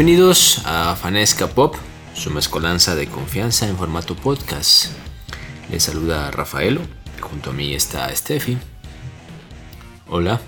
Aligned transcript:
Bienvenidos 0.00 0.62
a 0.64 0.96
Fanesca 0.96 1.46
Pop, 1.48 1.76
su 2.14 2.30
mezcolanza 2.30 2.94
de 2.94 3.06
confianza 3.06 3.68
en 3.68 3.76
formato 3.76 4.16
podcast. 4.16 4.86
Les 5.70 5.82
saluda 5.82 6.30
Rafaelo, 6.30 6.80
junto 7.20 7.50
a 7.50 7.52
mí 7.52 7.74
está 7.74 8.08
Steffi. 8.16 8.56
Hola. 10.08 10.40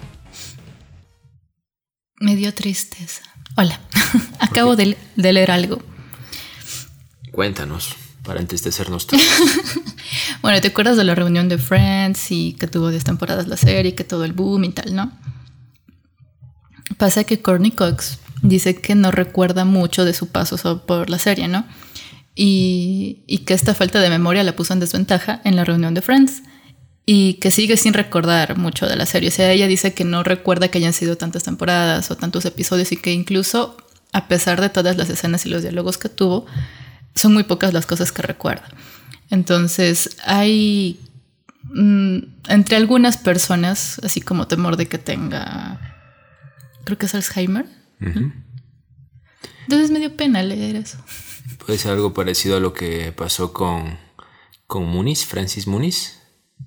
Me 2.19 2.35
dio 2.35 2.55
tristeza. 2.55 3.21
Hola, 3.55 3.79
acabo 4.39 4.75
de, 4.75 4.97
de 5.17 5.33
leer 5.35 5.51
algo. 5.51 5.83
Cuéntanos, 7.31 7.95
para 8.25 8.41
entristecernos 8.41 9.07
todos. 9.07 9.23
bueno, 10.41 10.63
¿te 10.63 10.69
acuerdas 10.69 10.97
de 10.97 11.05
la 11.05 11.15
reunión 11.15 11.51
de 11.51 11.59
Friends 11.59 12.31
y 12.31 12.55
que 12.55 12.69
tuvo 12.69 12.89
10 12.89 13.05
temporadas 13.05 13.49
la 13.49 13.59
serie, 13.59 13.95
que 13.95 14.05
todo 14.05 14.25
el 14.25 14.33
boom 14.33 14.65
y 14.65 14.71
tal, 14.71 14.97
no? 14.97 15.13
Pasa 16.97 17.25
que 17.25 17.43
Courtney 17.43 17.73
Cox 17.73 18.22
dice 18.41 18.77
que 18.77 18.95
no 18.95 19.11
recuerda 19.11 19.65
mucho 19.65 20.05
de 20.05 20.15
su 20.15 20.29
paso 20.29 20.87
por 20.87 21.11
la 21.11 21.19
serie, 21.19 21.49
¿no? 21.49 21.67
Y, 22.35 23.43
que 23.47 23.55
esta 23.55 23.75
falta 23.75 24.01
de 24.01 24.09
memoria 24.09 24.43
la 24.43 24.57
puso 24.57 24.73
en 24.73 24.81
desventaja 24.81 25.41
en 25.45 25.57
la 25.57 25.65
reunión 25.65 25.93
de 25.95 26.01
Friends 26.01 26.43
y 27.05 27.35
que 27.35 27.51
sigue 27.51 27.77
sin 27.77 27.93
recordar 27.93 28.57
mucho 28.57 28.87
de 28.87 28.97
la 28.97 29.05
serie. 29.07 29.29
O 29.29 29.33
sea, 29.33 29.53
ella 29.53 29.67
dice 29.67 29.93
que 29.93 30.05
no 30.05 30.23
recuerda 30.23 30.69
que 30.69 30.79
hayan 30.79 30.93
sido 30.93 31.17
tantas 31.17 31.43
temporadas 31.43 32.11
o 32.11 32.17
tantos 32.17 32.45
episodios 32.45 32.93
y 32.93 32.97
que 32.97 33.13
incluso 33.13 33.77
a 34.13 34.29
pesar 34.29 34.61
de 34.61 34.69
todas 34.69 34.97
las 34.97 35.11
escenas 35.11 35.45
y 35.47 35.49
los 35.49 35.63
diálogos 35.63 35.99
que 35.99 36.09
tuvo, 36.09 36.47
son 37.15 37.33
muy 37.33 37.45
pocas 37.45 37.73
las 37.73 37.87
cosas 37.87 38.13
que 38.13 38.23
recuerda. 38.23 38.65
Entonces, 39.31 40.17
hay 40.25 41.01
mm, 41.65 42.19
entre 42.49 42.77
algunas 42.77 43.17
personas, 43.17 44.01
así 44.05 44.21
como 44.21 44.47
temor 44.47 44.77
de 44.77 44.87
que 44.87 44.99
tenga, 44.99 45.81
creo 46.85 46.99
que 46.99 47.07
es 47.07 47.15
Alzheimer. 47.15 47.67
Entonces 48.03 49.91
me 49.91 49.99
dio 49.99 50.17
pena 50.17 50.43
leer 50.43 50.77
eso. 50.77 50.99
Puede 51.65 51.79
ser 51.79 51.93
algo 51.93 52.13
parecido 52.13 52.57
a 52.57 52.61
lo 52.61 52.73
que 52.73 53.13
pasó 53.13 53.53
con, 53.53 53.99
con 54.67 54.87
Muniz, 54.87 55.25
Francis 55.25 55.67
Muniz, 55.67 56.19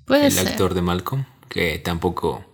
el 0.07 0.37
actor 0.37 0.73
de 0.73 0.81
Malcolm, 0.81 1.25
que 1.49 1.79
tampoco, 1.79 2.45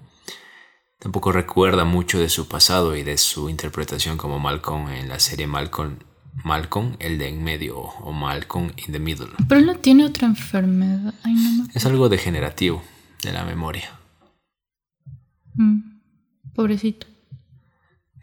tampoco 1.00 1.32
recuerda 1.32 1.86
mucho 1.86 2.20
de 2.20 2.30
su 2.30 2.48
pasado 2.48 2.96
y 2.96 3.04
de 3.04 3.18
su 3.18 3.50
interpretación 3.50 4.18
como 4.18 4.40
Malcolm 4.40 4.90
en 4.90 5.10
la 5.10 5.20
serie 5.20 5.48
Malcolm 5.48 5.98
Malcolm, 6.44 6.96
el 7.00 7.18
de 7.18 7.28
en 7.28 7.44
medio, 7.44 7.78
o 7.78 8.12
Malcolm 8.12 8.72
in 8.78 8.94
the 8.94 9.00
middle. 9.00 9.28
Pero 9.48 9.60
él 9.60 9.66
no 9.66 9.76
tiene 9.76 10.06
otra 10.06 10.28
enfermedad. 10.28 11.14
es 11.74 11.86
algo 11.86 12.10
degenerativo 12.10 12.84
de 13.22 13.34
la 13.34 13.44
memoria. 13.44 14.00
Mm, 15.56 16.00
pobrecito. 16.54 17.08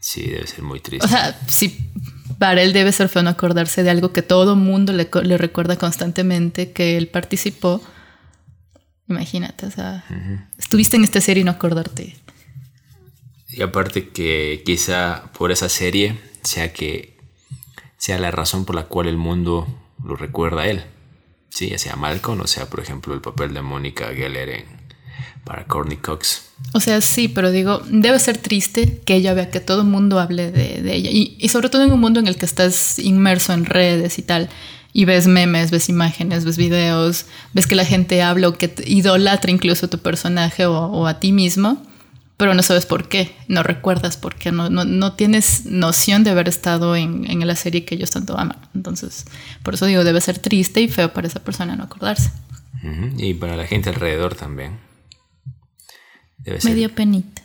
Sí, 0.01 0.23
debe 0.23 0.47
ser 0.47 0.63
muy 0.63 0.81
triste. 0.81 1.07
O 1.07 1.09
sea, 1.09 1.39
sí, 1.49 1.91
para 2.39 2.63
él 2.63 2.73
debe 2.73 2.93
ser 2.93 3.09
feo 3.09 3.23
no 3.23 3.31
acordarse 3.31 3.83
de 3.83 3.91
algo 3.91 4.13
que 4.13 4.23
todo 4.23 4.57
mundo 4.57 4.93
le, 4.93 5.39
recuerda 5.39 5.77
constantemente, 5.77 6.73
que 6.73 6.97
él 6.97 7.09
participó. 7.09 7.81
Imagínate, 9.09 9.67
o 9.67 9.71
sea, 9.71 10.05
estuviste 10.59 10.97
en 10.97 11.05
esta 11.05 11.21
serie 11.21 11.41
y 11.41 11.45
no 11.45 11.51
acordarte. 11.51 12.17
Y 13.49 13.63
aparte 13.63 14.11
que 14.11 14.63
quizá 14.65 15.33
por 15.33 15.51
esa 15.51 15.69
serie 15.69 16.21
sea 16.43 16.73
que 16.73 17.17
sea 17.97 18.19
la 18.19 18.31
razón 18.31 18.65
por 18.65 18.77
la 18.77 18.85
cual 18.85 19.09
el 19.09 19.17
mundo 19.17 19.67
lo 20.05 20.17
recuerda 20.17 20.63
a 20.63 20.67
él. 20.69 20.85
Sí, 21.49 21.71
ya 21.71 21.79
sea 21.79 21.97
Malcolm 21.97 22.41
o 22.43 22.47
sea, 22.47 22.67
por 22.67 22.81
ejemplo, 22.81 23.15
el 23.15 23.21
papel 23.21 23.55
de 23.55 23.63
Mónica 23.63 24.13
Geller 24.15 24.51
en, 24.51 24.88
para 25.49 25.65
Courtney 25.65 25.97
Cox. 25.97 26.51
O 26.75 26.81
sea, 26.81 27.01
sí, 27.01 27.27
pero 27.27 27.51
digo, 27.51 27.83
debe 27.89 28.19
ser 28.19 28.37
triste 28.37 29.01
que 29.05 29.15
ella 29.15 29.33
vea 29.33 29.51
que 29.51 29.61
todo 29.61 29.81
el 29.81 29.89
mundo 29.89 30.21
hable 30.21 30.53
de, 30.53 30.95
ella. 30.95 31.11
Y, 31.11 31.49
sobre 31.49 31.71
todo 31.71 31.83
en 31.85 31.93
un 31.93 32.01
mundo 32.01 32.21
en 32.21 32.27
el 32.29 32.37
que 32.37 32.45
estás 32.45 32.99
inmerso 32.99 33.53
en 33.53 33.65
redes 33.65 34.19
y 34.19 34.23
tal. 34.23 34.51
Y 34.93 35.07
ves 35.07 35.27
memes, 35.27 35.71
ves 35.71 35.89
imágenes, 35.89 36.45
ves 36.45 36.57
videos, 36.59 37.27
ves 37.55 37.67
que 37.67 37.75
la 37.75 37.85
gente 37.85 38.23
habla 38.23 38.49
o 38.49 38.59
que 38.59 38.75
idolatra 38.87 39.51
incluso 39.51 39.87
a 39.87 39.91
tu 39.91 39.99
personaje 39.99 40.67
o 40.67 41.07
a 41.07 41.19
ti 41.19 41.33
mismo 41.33 41.83
pero 42.39 42.55
no 42.55 42.63
sabes 42.63 42.87
por 42.87 43.09
qué, 43.09 43.35
no 43.49 43.65
recuerdas 43.65 44.17
por 44.17 44.37
qué, 44.37 44.53
no, 44.53 44.71
no, 44.71 45.13
tienes 45.15 45.67
noción 45.67 46.23
de 46.23 46.31
haber 46.31 46.49
estado 46.49 46.95
en, 46.95 47.29
en, 47.29 47.45
la 47.45 47.57
serie 47.57 47.85
que 47.85 47.97
ellos 47.97 48.13
tanto 48.13 48.39
aman. 48.39 48.57
Entonces, 48.77 49.25
por 49.65 49.75
eso 49.75 49.87
digo, 49.87 50.05
debe 50.05 50.21
ser 50.21 50.39
triste 50.39 50.81
y 50.81 50.87
feo 50.87 51.13
para 51.13 51.27
esa 51.27 51.41
persona 51.41 51.75
no 51.75 51.83
acordarse. 51.83 52.31
Y 53.17 53.35
para 53.35 53.57
la 53.57 53.67
gente 53.67 53.91
alrededor 53.91 54.37
también. 54.37 54.79
Debe 56.49 56.61
ser. 56.61 56.95
Penita. 56.95 57.43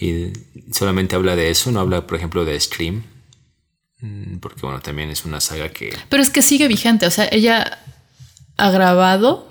Y 0.00 0.32
solamente 0.72 1.16
habla 1.16 1.36
de 1.36 1.50
eso, 1.50 1.70
no 1.70 1.80
habla, 1.80 2.06
por 2.06 2.18
ejemplo, 2.18 2.44
de 2.44 2.58
Scream. 2.60 3.04
Mm, 4.00 4.38
porque, 4.38 4.60
bueno, 4.62 4.80
también 4.80 5.10
es 5.10 5.24
una 5.24 5.40
saga 5.40 5.70
que. 5.70 5.96
Pero 6.08 6.22
es 6.22 6.30
que 6.30 6.42
sigue 6.42 6.68
vigente, 6.68 7.06
o 7.06 7.10
sea, 7.10 7.28
ella 7.30 7.78
ha 8.56 8.70
grabado 8.70 9.48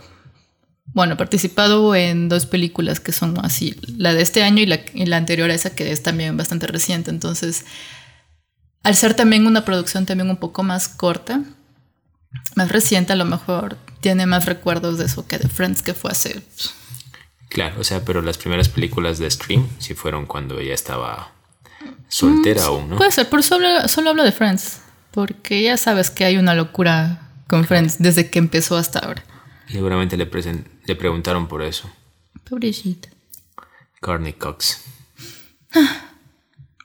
bueno, 0.94 1.14
he 1.14 1.18
participado 1.18 1.96
en 1.96 2.30
dos 2.30 2.46
películas 2.46 3.00
que 3.00 3.12
son 3.12 3.44
así, 3.44 3.76
la 3.98 4.14
de 4.14 4.22
este 4.22 4.44
año 4.44 4.62
y 4.62 5.06
la, 5.06 5.18
anterior 5.18 5.50
a 5.50 5.54
esa 5.54 5.72
que 5.72 5.92
es 5.92 6.04
también 6.04 6.38
bastante 6.38 6.68
reciente. 6.68 7.10
Entonces, 7.10 7.66
al 8.84 8.96
ser 8.96 9.16
también 9.16 9.48
una 9.48 9.66
producción 9.66 10.06
también 10.06 10.30
un 10.30 10.38
poco 10.38 10.62
más 10.62 10.88
corta, 10.88 11.42
más 12.56 12.72
reciente, 12.72 13.14
a 13.14 13.16
lo 13.16 13.26
mejor 13.26 13.78
tiene 14.02 14.28
más 14.28 14.46
recuerdos 14.46 15.00
de 15.00 15.06
eso 15.06 15.28
que 15.28 15.40
de 15.40 15.50
Friends, 15.50 15.82
que 15.82 15.94
fue 15.94 16.12
hace... 16.12 16.44
Claro, 17.54 17.80
o 17.80 17.84
sea, 17.84 18.04
pero 18.04 18.22
las 18.22 18.38
primeras 18.38 18.68
películas 18.68 19.20
de 19.20 19.30
Scream 19.30 19.68
sí 19.78 19.94
fueron 19.94 20.26
cuando 20.26 20.60
ella 20.60 20.74
estaba 20.74 21.32
soltera 22.08 22.64
mm, 22.64 22.66
aún, 22.66 22.90
¿no? 22.90 22.98
Puede 22.98 23.12
ser, 23.12 23.30
pero 23.30 23.44
solo, 23.44 23.88
solo 23.88 24.10
hablo 24.10 24.24
de 24.24 24.32
Friends, 24.32 24.82
porque 25.12 25.62
ya 25.62 25.78
sabes 25.78 26.10
que 26.10 26.26
hay 26.26 26.38
una 26.38 26.56
locura 26.56 27.30
con 27.48 27.66
Friends 27.66 27.98
desde 28.00 28.30
que 28.32 28.40
empezó 28.40 28.76
hasta 28.76 29.00
ahora. 29.00 29.24
Seguramente 29.68 30.18
le, 30.18 30.30
le 30.86 30.96
preguntaron 30.96 31.48
por 31.48 31.62
eso. 31.62 31.90
Pobrecita. 32.50 33.10
Carney 34.02 34.34
Cox. 34.34 34.82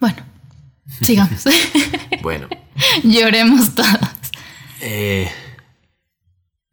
bueno, 0.00 0.18
sigamos. 1.02 1.44
bueno. 2.22 2.48
Lloremos 3.02 3.74
todos. 3.74 3.88
Eh, 4.80 5.30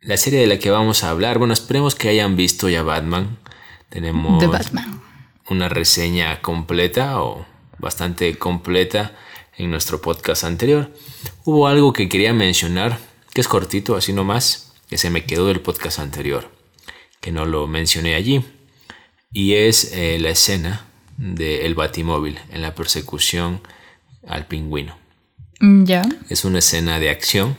la 0.01 0.17
serie 0.17 0.39
de 0.39 0.47
la 0.47 0.59
que 0.59 0.69
vamos 0.69 1.03
a 1.03 1.09
hablar, 1.09 1.39
bueno, 1.39 1.53
esperemos 1.53 1.95
que 1.95 2.09
hayan 2.09 2.35
visto 2.35 2.69
ya 2.69 2.83
Batman. 2.83 3.37
Tenemos 3.95 4.39
The 4.39 4.47
Batman. 4.47 5.01
una 5.49 5.69
reseña 5.69 6.41
completa 6.41 7.21
o 7.21 7.45
bastante 7.79 8.37
completa 8.37 9.15
en 9.57 9.71
nuestro 9.71 10.01
podcast 10.01 10.43
anterior. 10.43 10.91
Hubo 11.45 11.69
algo 11.69 11.93
que 11.93 12.09
quería 12.09 12.33
mencionar, 12.33 12.99
que 13.33 13.39
es 13.39 13.47
cortito, 13.47 13.95
así 13.95 14.11
nomás 14.11 14.73
que 14.89 14.97
se 14.97 15.09
me 15.09 15.23
quedó 15.23 15.47
del 15.47 15.61
podcast 15.61 15.99
anterior, 15.99 16.51
que 17.21 17.31
no 17.31 17.45
lo 17.45 17.67
mencioné 17.67 18.15
allí, 18.15 18.43
y 19.31 19.53
es 19.53 19.93
eh, 19.93 20.19
la 20.19 20.31
escena 20.31 20.87
del 21.15 21.73
batimóvil 21.73 22.37
en 22.51 22.61
la 22.61 22.75
persecución 22.75 23.61
al 24.27 24.45
pingüino. 24.45 24.97
Ya. 25.61 26.01
Es 26.27 26.43
una 26.43 26.59
escena 26.59 26.99
de 26.99 27.11
acción. 27.11 27.57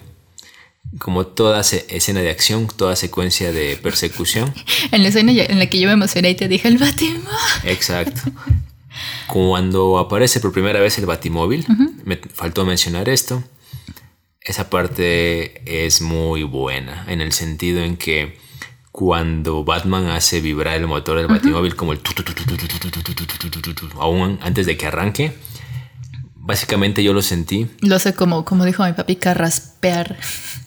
Como 0.99 1.27
toda 1.27 1.61
escena 1.61 2.21
de 2.21 2.31
acción, 2.31 2.69
toda 2.75 2.97
secuencia 2.97 3.53
de 3.53 3.77
persecución. 3.77 4.55
en 4.93 5.03
la 5.03 5.09
escena 5.09 5.33
en 5.33 5.59
la 5.59 5.67
que 5.67 5.79
yo 5.79 5.89
me 5.89 5.95
emocioné 5.95 6.31
y 6.31 6.35
te 6.35 6.49
dije 6.49 6.69
el 6.69 6.79
batimóvil. 6.79 7.25
Exacto. 7.65 8.23
Cuando 9.27 9.99
aparece 9.99 10.41
por 10.41 10.53
primera 10.53 10.81
vez 10.81 10.99
el 10.99 11.07
batimóvil, 11.07 11.67
me 12.05 12.17
faltó 12.17 12.65
mencionar 12.65 13.09
esto, 13.09 13.45
esa 14.41 14.71
parte 14.71 15.85
es 15.85 16.01
muy 16.01 16.45
buena 16.45 17.05
en 17.09 17.21
el 17.21 17.33
sentido 17.33 17.83
en 17.83 17.97
que 17.97 18.39
cuando 18.93 19.63
Batman 19.65 20.07
hace 20.07 20.41
vibrar 20.41 20.77
el 20.77 20.87
motor 20.87 21.19
del 21.19 21.27
Batimóvil 21.27 21.77
como 21.77 21.93
el 21.93 22.01
aún 24.01 24.39
antes 24.41 24.65
de 24.65 24.79
que 24.79 24.87
arranque, 24.87 25.35
básicamente 26.47 27.03
yo 27.03 27.13
lo 27.13 27.23
sentí. 27.23 27.69
Lo 27.81 27.99
sé 27.99 28.15
como, 28.15 28.45
como 28.45 28.65
dijo 28.65 28.85
mi 28.85 28.93
papi, 28.93 29.17
carraspear. 29.17 30.17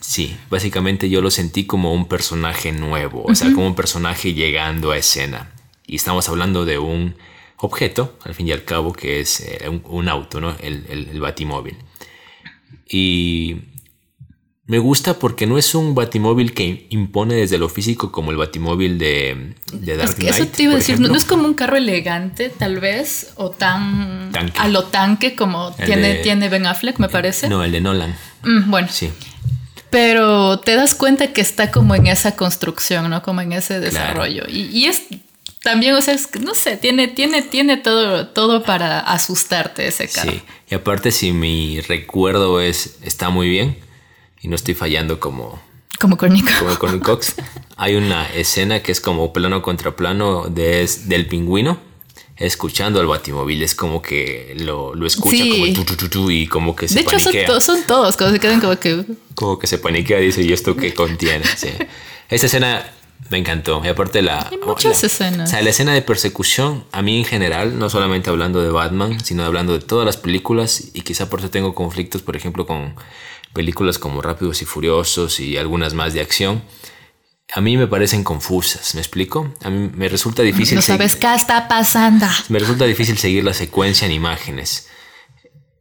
Sí, 0.02 0.36
básicamente 0.50 1.10
yo 1.10 1.22
lo 1.22 1.32
sentí 1.32 1.66
como 1.66 1.94
un 1.94 2.08
personaje 2.08 2.72
nuevo, 2.72 3.24
o 3.24 3.34
sea, 3.34 3.52
como 3.54 3.68
un 3.68 3.76
personaje 3.76 4.34
llegando 4.34 4.92
a 4.92 4.98
escena. 4.98 5.52
Y 5.88 5.96
estamos 5.96 6.28
hablando 6.30 6.66
de 6.66 6.78
un 6.78 7.16
objeto, 7.58 8.18
al 8.24 8.36
fin 8.36 8.48
y 8.48 8.52
al 8.52 8.64
cabo, 8.64 8.94
que 8.94 9.22
es 9.22 9.44
un, 9.86 10.10
auto, 10.10 10.42
¿no? 10.42 10.56
El, 10.60 10.86
el 10.90 11.20
Batimóvil. 11.20 11.78
Y 12.88 13.58
me 14.70 14.78
gusta 14.78 15.18
porque 15.18 15.48
no 15.48 15.58
es 15.58 15.74
un 15.74 15.96
batimóvil 15.96 16.54
que 16.54 16.86
impone 16.92 17.34
desde 17.34 17.58
lo 17.58 17.70
físico 17.70 18.12
como 18.12 18.30
el 18.30 18.38
batimóvil 18.38 19.00
de, 19.00 19.56
de 19.74 19.98
Dark 19.98 20.14
Knight. 20.14 20.36
Eso 20.36 20.46
te 20.46 20.62
iba 20.62 20.74
a 20.74 20.76
decir, 20.76 21.00
no, 21.00 21.16
es 21.16 21.26
como 21.26 21.46
un 21.46 21.56
carro 21.56 21.76
elegante, 21.76 22.52
tal 22.52 22.80
vez, 22.80 23.32
o 23.36 23.50
tan 23.50 24.32
a 24.56 24.68
lo 24.68 24.84
tanque 24.84 25.36
como 25.36 25.72
tiene, 25.74 26.18
tiene 26.18 26.50
Ben 26.50 26.68
Affleck, 26.68 27.00
me 27.00 27.10
parece. 27.10 27.50
No, 27.50 27.64
el 27.64 27.72
de 27.72 27.82
Nolan. 27.82 28.16
Mm, 28.44 28.70
bueno. 28.70 28.88
Sí. 28.92 29.10
Pero 29.90 30.60
te 30.60 30.76
das 30.76 30.94
cuenta 30.94 31.34
que 31.34 31.42
está 31.42 31.72
como 31.72 31.96
en 31.96 32.06
esa 32.06 32.36
construcción, 32.36 33.10
¿no? 33.10 33.24
Como 33.24 33.42
en 33.42 33.54
ese 33.54 33.80
desarrollo. 33.80 34.44
Y, 34.48 34.66
y, 34.66 34.86
es 34.86 35.02
también, 35.64 35.96
o 35.96 36.02
sea, 36.04 36.16
no 36.42 36.54
sé, 36.54 36.78
tiene, 36.78 37.08
tiene, 37.08 37.42
tiene 37.42 37.78
todo, 37.78 38.28
todo 38.28 38.62
para 38.62 39.00
asustarte 39.00 39.88
ese 39.88 40.08
carro. 40.08 40.32
Sí, 40.32 40.44
y 40.70 40.76
aparte 40.76 41.12
si 41.12 41.32
mi 41.32 41.82
recuerdo 41.82 42.62
es, 42.62 43.00
está 43.02 43.32
muy 43.32 43.50
bien 43.50 43.89
y 44.42 44.48
no 44.48 44.56
estoy 44.56 44.74
fallando 44.74 45.20
como... 45.20 45.62
Como 46.00 46.18
Courtney 46.18 46.44
Como 46.80 47.00
Cox. 47.04 47.36
hay 47.76 47.96
una 47.96 48.26
escena 48.28 48.82
que 48.82 48.92
es 48.92 49.02
como 49.02 49.34
plano 49.34 49.62
contra 49.62 49.96
plano 49.96 50.46
de, 50.48 50.90
del 51.06 51.28
pingüino 51.28 51.90
escuchando 52.40 53.00
al 53.00 53.08
batimóvil. 53.08 53.62
Es 53.62 53.76
como 53.76 54.02
que 54.02 54.56
lo, 54.60 54.96
lo 54.96 55.06
escucha 55.06 55.44
como 55.44 56.32
y 56.32 56.48
como 56.48 56.76
que 56.76 56.88
se 56.88 56.96
De 56.96 57.02
hecho, 57.02 57.20
son, 57.20 57.62
son, 57.62 57.84
todos, 57.84 58.18
como 58.18 58.32
se 58.32 58.40
quedan 58.40 58.62
como 58.62 58.80
que... 58.80 59.06
Como 59.36 59.60
que 59.60 59.68
se 59.68 59.78
paniquea, 59.78 60.20
dice, 60.20 60.42
¿y 60.42 60.54
esto 60.54 60.76
qué 60.76 60.94
contiene? 60.94 61.46
Sí. 61.58 61.70
Esa 62.30 62.46
escena 62.46 62.86
me 63.30 63.38
encantó. 63.38 63.82
Y 63.84 63.88
aparte 63.90 64.22
la... 64.22 64.48
Hay 64.50 64.58
muchas 64.58 65.04
escenas. 65.04 65.50
O 65.50 65.52
sea, 65.52 65.62
la 65.62 65.72
escena 65.72 65.94
de 65.94 66.02
persecución, 66.02 66.86
a 66.92 67.02
mí 67.02 67.18
en 67.18 67.26
general, 67.26 67.78
no 67.78 67.90
solamente 67.90 68.30
hablando 68.30 68.62
de 68.62 68.70
Batman, 68.70 69.20
sino 69.24 69.44
hablando 69.44 69.74
de 69.74 69.80
todas 69.80 70.06
las 70.06 70.16
películas, 70.16 70.92
y 70.94 71.02
quizá 71.02 71.30
por 71.30 71.40
eso 71.40 71.50
tengo 71.50 71.76
conflictos, 71.76 72.22
por 72.22 72.38
ejemplo, 72.38 72.66
con 72.66 72.96
películas 73.54 74.00
como 74.00 74.22
Rápidos 74.22 74.62
y 74.62 74.66
Furiosos 74.66 75.40
y 75.40 75.58
algunas 75.58 75.94
más 75.94 76.14
de 76.14 76.22
acción. 76.22 76.64
A 77.54 77.62
mí 77.62 77.78
me 77.78 77.88
parecen 77.88 78.24
confusas, 78.24 78.94
¿me 78.94 79.02
explico? 79.02 79.54
A 79.62 79.70
mí 79.70 79.90
me 79.94 80.08
resulta 80.08 80.44
difícil... 80.44 80.76
No 80.76 80.82
sabes 80.84 81.16
qué 81.16 81.34
está 81.34 81.68
pasando. 81.68 82.28
Me 82.50 82.60
resulta 82.60 82.86
difícil 82.86 83.18
seguir 83.18 83.44
la 83.44 83.54
secuencia 83.54 84.06
en 84.06 84.12
imágenes. 84.12 84.88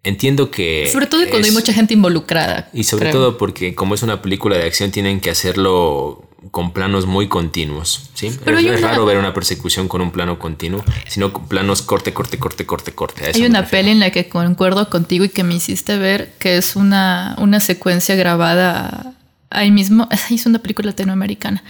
Entiendo 0.03 0.51
que... 0.51 0.89
Sobre 0.91 1.07
todo 1.07 1.29
cuando 1.29 1.47
hay 1.47 1.53
mucha 1.53 1.73
gente 1.75 1.93
involucrada. 1.93 2.71
Y 2.73 2.85
sobre 2.85 3.13
todo 3.13 3.37
porque 3.37 3.75
como 3.75 3.95
es 3.95 4.03
una 4.03 4.23
película 4.23 4.57
de 4.57 4.65
acción 4.65 4.91
tienen 4.91 5.21
que 5.21 5.31
hacerlo 5.31 6.28
con 6.51 6.73
planos 6.73 7.07
muy 7.07 7.29
continuos, 7.29 8.11
¿sí? 8.15 8.31
Pero 8.45 8.59
es, 8.59 8.81
raro 8.81 9.05
ver 9.05 9.19
una 9.19 9.35
persecución 9.35 9.89
con 9.89 10.01
un 10.01 10.11
plano 10.11 10.39
continuo, 10.39 10.85
sino 11.07 11.33
con 11.33 11.49
planos 11.49 11.83
corte, 11.83 12.13
corte, 12.13 12.39
corte, 12.39 12.67
corte, 12.67 12.93
corte. 12.95 13.33
Hay 13.35 13.45
una 13.45 13.67
peli 13.67 13.91
en 13.91 14.01
la 14.01 14.11
que 14.11 14.29
concuerdo 14.29 14.89
contigo 14.91 15.25
y 15.25 15.29
que 15.29 15.45
me 15.45 15.55
hiciste 15.55 15.97
ver 15.99 16.33
que 16.39 16.57
es 16.57 16.77
una, 16.77 17.37
una 17.39 17.61
secuencia 17.61 18.15
grabada 18.17 19.15
ahí 19.51 19.71
mismo. 19.71 20.09
Es 20.31 20.47
una 20.47 20.59
película 20.59 20.91
latinoamericana 20.91 21.63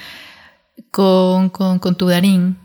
con, 0.90 1.50
con, 1.50 1.78
con 1.78 1.96
Tudarín. 1.96 2.56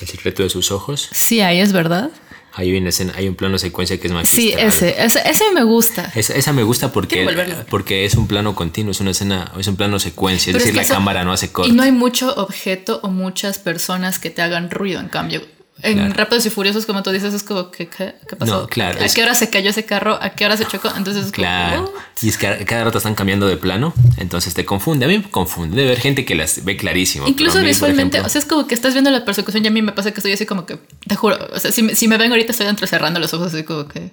¿El 0.00 0.08
secreto 0.08 0.42
de 0.42 0.50
sus 0.50 0.72
ojos? 0.72 1.08
Sí, 1.12 1.40
ahí 1.40 1.60
es 1.60 1.72
verdad. 1.72 2.10
Hay, 2.56 2.76
una 2.76 2.90
escena, 2.90 3.12
hay 3.16 3.28
un 3.28 3.34
plano 3.34 3.58
secuencia 3.58 3.98
que 3.98 4.06
es 4.06 4.12
magistral. 4.12 4.70
Sí, 4.72 4.86
ese, 4.86 5.28
ese, 5.28 5.44
me 5.52 5.64
gusta. 5.64 6.10
Esa, 6.14 6.52
me 6.52 6.62
gusta 6.62 6.92
porque, 6.92 7.26
porque 7.68 8.04
es 8.04 8.14
un 8.14 8.28
plano 8.28 8.54
continuo, 8.54 8.92
es 8.92 9.00
una 9.00 9.10
escena, 9.10 9.52
es 9.58 9.66
un 9.66 9.76
plano 9.76 9.98
secuencia, 9.98 10.50
es 10.52 10.58
decir, 10.58 10.74
la 10.74 10.84
cámara 10.84 11.24
no 11.24 11.32
hace 11.32 11.50
corte. 11.50 11.70
Y 11.70 11.74
no 11.74 11.82
hay 11.82 11.92
mucho 11.92 12.32
objeto 12.34 13.00
o 13.02 13.08
muchas 13.08 13.58
personas 13.58 14.18
que 14.18 14.30
te 14.30 14.42
hagan 14.42 14.70
ruido, 14.70 15.00
en 15.00 15.08
cambio. 15.08 15.42
En 15.82 16.14
Rápidos 16.14 16.46
y 16.46 16.50
Furiosos, 16.50 16.86
como 16.86 17.02
tú 17.02 17.10
dices, 17.10 17.34
es 17.34 17.42
como, 17.42 17.70
¿qué, 17.70 17.88
qué, 17.88 18.14
pasó? 18.38 18.62
No, 18.62 18.66
claro, 18.68 19.04
¿A 19.04 19.08
qué 19.08 19.22
hora 19.22 19.34
se 19.34 19.50
cayó 19.50 19.70
ese 19.70 19.84
carro? 19.84 20.18
¿A 20.22 20.30
qué 20.30 20.46
hora 20.46 20.56
se 20.56 20.64
chocó? 20.66 20.90
Entonces, 20.96 21.32
claro. 21.32 21.92
y 22.22 22.28
es 22.28 22.38
que 22.38 22.64
cada 22.64 22.84
rato 22.84 22.98
están 22.98 23.14
cambiando 23.14 23.46
de 23.48 23.56
plano, 23.56 23.92
entonces 24.16 24.54
te 24.54 24.64
confunde. 24.64 25.04
A 25.04 25.08
mí 25.08 25.18
me 25.18 25.30
confunde 25.30 25.82
de 25.82 25.88
ver 25.88 26.00
gente 26.00 26.24
que 26.24 26.36
las 26.36 26.64
ve 26.64 26.76
clarísimo. 26.76 27.26
Incluso 27.26 27.60
visualmente, 27.60 28.20
o 28.20 28.28
sea, 28.28 28.38
es 28.38 28.46
como 28.46 28.66
que 28.68 28.74
estás 28.74 28.92
viendo 28.94 29.10
la 29.10 29.24
persecución 29.24 29.64
y 29.64 29.68
a 29.68 29.70
mí 29.72 29.82
me 29.82 29.92
pasa 29.92 30.12
que 30.12 30.20
estoy 30.20 30.32
así 30.32 30.46
como 30.46 30.64
que, 30.64 30.78
te 31.06 31.16
juro, 31.16 31.38
o 31.52 31.58
sea, 31.58 31.72
si, 31.72 31.94
si 31.96 32.08
me 32.08 32.18
ven 32.18 32.30
ahorita 32.30 32.52
estoy 32.52 32.88
cerrando 32.88 33.18
los 33.18 33.34
ojos 33.34 33.52
así 33.52 33.64
como 33.64 33.88
que 33.88 34.12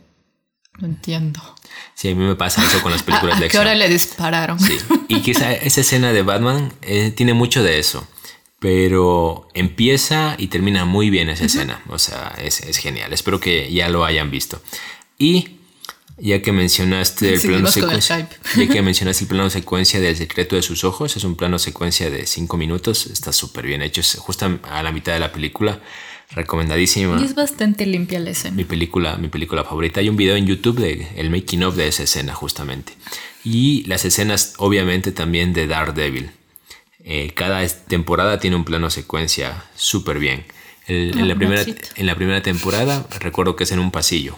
no 0.79 0.87
entiendo. 0.87 1.39
Sí, 1.93 2.09
a 2.09 2.15
mí 2.15 2.23
me 2.23 2.35
pasa 2.35 2.65
eso 2.65 2.81
con 2.81 2.91
las 2.91 3.03
películas 3.03 3.39
de 3.39 3.45
acción. 3.45 3.61
¿A 3.61 3.65
qué 3.65 3.69
hora 3.69 3.75
le 3.75 3.87
dispararon? 3.87 4.59
Sí, 4.59 4.77
y 5.07 5.21
que 5.21 5.31
esa, 5.31 5.53
esa 5.53 5.81
escena 5.81 6.11
de 6.11 6.23
Batman 6.23 6.73
eh, 6.81 7.11
tiene 7.15 7.33
mucho 7.33 7.61
de 7.61 7.77
eso 7.77 8.07
pero 8.61 9.47
empieza 9.55 10.35
y 10.37 10.45
termina 10.45 10.85
muy 10.85 11.09
bien 11.09 11.29
esa 11.29 11.45
escena. 11.45 11.81
O 11.89 11.97
sea, 11.97 12.37
es, 12.39 12.61
genial. 12.77 13.11
Espero 13.11 13.39
que 13.39 13.73
ya 13.73 13.89
lo 13.89 14.05
hayan 14.05 14.29
visto. 14.29 14.61
Y 15.17 15.57
ya 16.19 16.43
que 16.43 16.51
mencionaste 16.51 17.33
el 17.33 17.41
plano 17.41 17.71
secuencia, 17.71 18.29
ya 18.55 18.67
que 18.67 18.83
mencionaste 18.83 19.23
el 19.23 19.29
plano 19.29 19.49
secuencia 19.49 19.99
del 19.99 20.15
secreto 20.15 20.55
de 20.55 20.61
sus 20.61 20.83
ojos, 20.83 21.17
es 21.17 21.23
un 21.23 21.37
plano 21.37 21.57
secuencia 21.57 22.11
de 22.11 22.27
cinco 22.27 22.55
minutos, 22.55 23.07
está 23.07 23.33
súper 23.33 23.65
bien 23.65 23.81
hecho, 23.81 24.01
es 24.01 24.15
justo 24.19 24.59
a 24.69 24.83
la 24.83 24.91
mitad 24.91 25.13
de 25.13 25.19
la 25.19 25.31
película, 25.31 25.81
recomendadísima. 26.29 27.19
Y 27.19 27.25
es 27.25 27.33
bastante 27.33 27.87
limpia 27.87 28.19
la 28.19 28.29
escena. 28.29 28.55
Mi 28.55 28.65
película, 28.65 29.17
mi 29.17 29.29
película 29.29 29.63
favorita. 29.63 30.01
Hay 30.01 30.09
un 30.09 30.17
video 30.17 30.35
en 30.35 30.45
YouTube 30.45 30.79
de 30.79 31.07
el 31.15 31.31
making 31.31 31.63
of 31.63 31.75
de 31.75 31.87
esa 31.87 32.03
escena 32.03 32.35
justamente. 32.35 32.93
Y 33.43 33.85
las 33.85 34.05
escenas 34.05 34.53
obviamente 34.57 35.11
también 35.11 35.51
de 35.51 35.65
Daredevil 35.65 36.29
eh, 37.03 37.33
cada 37.33 37.67
temporada 37.67 38.39
tiene 38.39 38.55
un 38.55 38.65
plano 38.65 38.89
secuencia 38.89 39.65
súper 39.75 40.19
bien. 40.19 40.45
en, 40.87 41.27
la 41.27 41.35
primera, 41.35 41.63
en 41.63 42.05
la 42.05 42.15
primera 42.15 42.41
temporada 42.41 43.05
recuerdo 43.19 43.55
que 43.55 43.63
es 43.63 43.71
en 43.71 43.79
un 43.79 43.91
pasillo, 43.91 44.37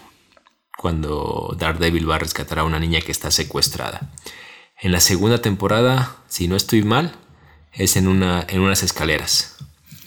cuando 0.77 1.55
Daredevil 1.57 2.09
va 2.09 2.15
a 2.15 2.19
rescatar 2.19 2.59
a 2.59 2.63
una 2.63 2.79
niña 2.79 3.01
que 3.01 3.11
está 3.11 3.31
secuestrada. 3.31 4.11
En 4.81 4.91
la 4.91 4.99
segunda 4.99 5.41
temporada, 5.41 6.17
si 6.27 6.47
no 6.47 6.55
estoy 6.55 6.83
mal, 6.83 7.15
es 7.71 7.95
en, 7.95 8.07
una, 8.07 8.45
en 8.49 8.59
unas 8.59 8.83
escaleras. 8.83 9.55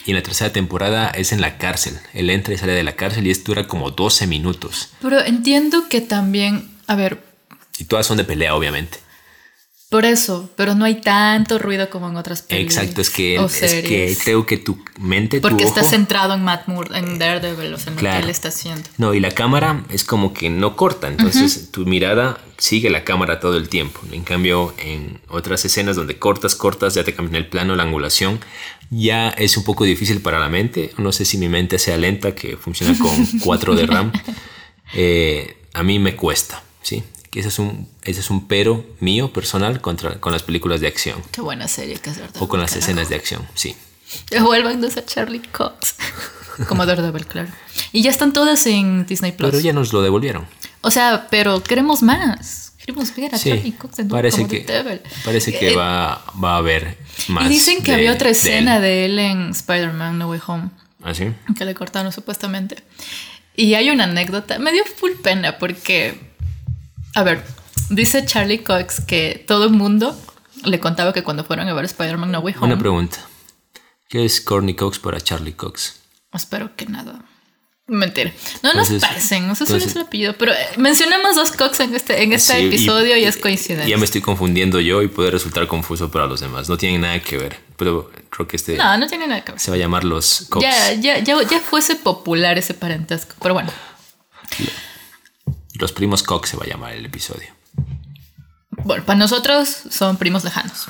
Y 0.05 0.11
en 0.11 0.17
la 0.17 0.23
tercera 0.23 0.52
temporada 0.52 1.09
es 1.11 1.32
en 1.32 1.41
la 1.41 1.59
cárcel. 1.59 1.99
Él 2.12 2.31
entra 2.31 2.55
y 2.55 2.59
sale 2.59 2.73
de 2.73 2.85
la 2.85 2.94
cárcel 2.94 3.26
y 3.26 3.31
esto 3.31 3.52
dura 3.52 3.67
como 3.67 3.91
12 3.91 4.26
minutos. 4.26 4.91
Pero 5.00 5.20
entiendo 5.20 5.88
que 5.88 6.00
también, 6.00 6.70
a 6.87 6.94
ver... 6.94 7.25
Y 7.79 7.85
todas 7.85 8.06
son 8.06 8.17
de 8.17 8.25
pelea, 8.25 8.55
obviamente. 8.55 8.99
Por 9.96 10.04
eso, 10.04 10.50
pero 10.56 10.75
no 10.75 10.84
hay 10.84 11.00
tanto 11.00 11.58
ruido 11.58 11.88
como 11.88 12.06
en 12.10 12.16
otras 12.16 12.43
películas. 12.43 12.82
Exacto, 12.82 13.00
es 13.00 13.08
que, 13.08 13.37
es 13.37 13.82
que 13.82 14.19
creo 14.22 14.44
que 14.44 14.58
tu 14.58 14.76
mente. 15.00 15.40
Porque 15.40 15.64
está 15.64 15.82
centrado 15.84 16.34
en 16.34 16.44
Matt 16.44 16.69
Moore, 16.69 16.98
en 16.98 17.19
Daredevil, 17.19 17.72
o 17.72 17.78
sea, 17.78 17.94
en 17.94 18.04
lo 18.04 18.10
que 18.10 18.19
él 18.19 18.28
está 18.28 18.48
haciendo. 18.48 18.82
No, 18.98 19.14
y 19.14 19.20
la 19.20 19.31
cámara 19.31 19.87
es 19.88 20.04
como 20.04 20.34
que 20.34 20.50
no 20.50 20.76
corta, 20.76 21.08
entonces 21.08 21.70
tu 21.70 21.87
mirada 21.87 22.38
sigue 22.58 22.90
la 22.90 23.04
cámara 23.04 23.40
todo 23.40 23.56
el 23.56 23.70
tiempo. 23.70 24.02
En 24.12 24.22
cambio, 24.22 24.75
en 24.76 25.19
otras 25.28 25.64
escenas 25.64 25.96
donde 25.96 26.19
cortas, 26.19 26.54
cortas, 26.54 26.92
ya 26.92 27.02
te 27.02 27.14
cambian 27.14 27.37
el 27.37 27.49
plano, 27.49 27.75
la 27.75 27.84
angulación, 27.84 28.38
ya 28.90 29.31
es 29.31 29.56
un 29.56 29.64
poco 29.64 29.84
difícil 29.84 30.20
para 30.20 30.38
la 30.38 30.50
mente. 30.50 30.92
No 30.99 31.10
sé 31.10 31.25
si 31.25 31.38
mi 31.38 31.49
mente 31.49 31.78
sea 31.78 31.96
lenta, 31.96 32.34
que 32.34 32.58
funciona 32.58 32.99
con 32.99 33.26
4 33.40 33.75
de 33.75 33.87
RAM. 33.87 34.12
Eh, 34.94 35.56
a 35.72 35.82
mí 35.82 35.99
me 35.99 36.14
cuesta, 36.14 36.62
¿sí? 36.81 37.02
Ese 37.34 37.49
es 37.49 37.58
un, 37.58 37.88
ese 38.02 38.20
es 38.20 38.31
un 38.31 38.49
pero 38.49 38.87
mío 39.00 39.32
personal 39.32 39.81
contra, 39.81 40.20
con 40.20 40.32
las 40.32 40.43
películas 40.43 40.81
de 40.81 40.87
acción. 40.87 41.23
Qué 41.32 41.40
buena 41.40 41.69
serie 41.69 41.96
que 41.96 42.11
es 42.11 42.19
verdad. 42.19 42.40
O 42.40 42.49
con 42.49 42.61
las 42.61 42.75
escenas 42.76 43.08
de 43.08 43.17
acción, 43.17 43.46
sí. 43.55 43.76
Devuélvanos 44.31 44.97
a 44.97 45.04
Charlie 45.04 45.42
Cox. 45.52 45.97
Como 46.68 46.87
Daredevil, 46.87 47.26
claro. 47.26 47.49
Y 47.92 48.02
ya 48.02 48.11
están 48.11 48.33
todas 48.33 48.66
en 48.66 49.06
Disney 49.06 49.33
Plus. 49.33 49.50
Pero 49.50 49.61
ya 49.61 49.73
nos 49.73 49.92
lo 49.92 50.02
devolvieron. 50.02 50.47
O 50.80 50.90
sea, 50.90 51.26
pero 51.30 51.62
queremos 51.62 52.02
más. 52.02 52.73
Queremos 52.78 53.14
ver 53.14 53.35
a 53.35 53.38
Charlie 53.38 53.73
Cox 53.73 53.99
en 53.99 54.09
parece 54.09 54.47
que, 54.47 54.64
Parece 55.25 55.52
que 55.59 55.73
eh, 55.73 55.76
va, 55.76 56.25
va 56.42 56.54
a 56.54 56.56
haber 56.59 56.97
más. 57.28 57.47
Y 57.47 57.49
dicen 57.49 57.83
que 57.83 57.92
había 57.92 58.12
otra 58.12 58.30
escena 58.30 58.80
de 58.80 59.04
él, 59.04 59.16
de 59.16 59.25
él 59.25 59.30
en 59.30 59.50
Spider-Man 59.50 60.18
No 60.18 60.30
Way 60.30 60.40
Home. 60.47 60.71
¿Ah, 61.02 61.12
sí? 61.12 61.33
Que 61.59 61.64
le 61.64 61.75
cortaron 61.75 62.12
supuestamente. 62.12 62.76
Y 63.56 63.75
hay 63.75 63.90
una 63.90 64.04
anécdota. 64.04 64.59
Me 64.59 64.73
dio 64.73 64.85
full 64.85 65.12
pena 65.23 65.59
porque 65.59 66.36
a 67.16 67.23
ver, 67.23 67.42
dice 67.88 68.26
Charlie 68.26 68.62
Cox 68.62 69.00
que 69.00 69.42
todo 69.49 69.64
el 69.64 69.70
mundo 69.70 70.14
le 70.64 70.78
contaba 70.78 71.14
que 71.14 71.23
cuando 71.23 71.44
fueron 71.44 71.66
a 71.66 71.73
ver 71.73 71.87
Spider-Man 71.87 72.30
No 72.30 72.40
Way 72.40 72.54
Home. 72.58 72.66
Una 72.66 72.78
pregunta. 72.78 73.26
¿Qué 74.06 74.26
es 74.26 74.42
Courtney 74.42 74.75
Cox 74.75 74.99
para 74.99 75.18
Charlie 75.18 75.54
Cox? 75.54 75.99
Espero 76.35 76.76
que 76.76 76.85
nada. 76.85 77.25
Mentira. 77.87 78.32
No 78.62 78.75
nos 78.75 78.90
parecen, 79.00 79.49
no 79.49 79.54
sé 79.54 79.64
si 79.64 79.75
es 79.76 79.96
el 79.96 80.02
apellido, 80.02 80.35
pero 80.35 80.52
eh, 80.52 80.56
mencionamos 80.76 81.37
dos 81.37 81.52
Cox 81.52 81.80
en 81.80 81.94
este, 81.94 82.23
en 82.23 82.35
este 82.35 82.66
episodio 82.66 83.16
y, 83.16 83.25
es 83.25 83.38
coincidencia. 83.38 83.88
Ya 83.88 83.96
me 83.96 84.04
estoy 84.04 84.20
confundiendo 84.20 84.78
yo 84.80 85.00
y 85.00 85.08
puede 85.08 85.30
resultar 85.30 85.66
confuso 85.68 86.11
para 86.11 86.26
los 86.26 86.40
demás. 86.40 86.68
No 86.68 86.76
tienen 86.76 87.00
nada 87.00 87.18
que 87.20 87.38
ver, 87.38 87.61
pero 87.78 88.11
creo 88.28 88.46
que 88.46 88.56
este. 88.56 88.76
No, 88.76 88.99
no 88.99 89.06
tiene 89.06 89.26
nada 89.26 89.42
que 89.42 89.52
ver. 89.52 89.61
Se 89.61 89.70
va 89.70 89.76
a 89.76 89.78
llamar 89.78 90.04
los 90.04 90.46
Cox. 90.50 90.62
Ya, 90.62 90.92
ya, 90.92 91.18
ya, 91.20 91.42
ya 91.44 91.61
fuese 91.61 91.96
popular 91.96 92.58
ese 92.58 92.75
parentesco, 92.75 93.37
pero 93.40 93.54
bueno. 93.54 93.73
Los 95.78 95.92
primos 95.92 96.23
Cox 96.23 96.50
se 96.50 96.56
va 96.56 96.64
a 96.64 96.68
llamar 96.68 96.92
el 96.95 97.04
episodio. 97.06 97.49
Bueno, 98.85 99.04
para 99.04 99.18
nosotros 99.18 99.68
son 99.90 100.16
primos 100.16 100.45
lejanos. 100.45 100.87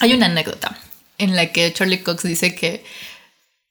Hay 0.00 0.12
una 0.12 0.26
anécdota 0.26 0.76
en 1.18 1.36
la 1.36 1.52
que 1.52 1.72
Charlie 1.72 2.02
Cox 2.02 2.24
dice 2.24 2.54
que 2.54 2.84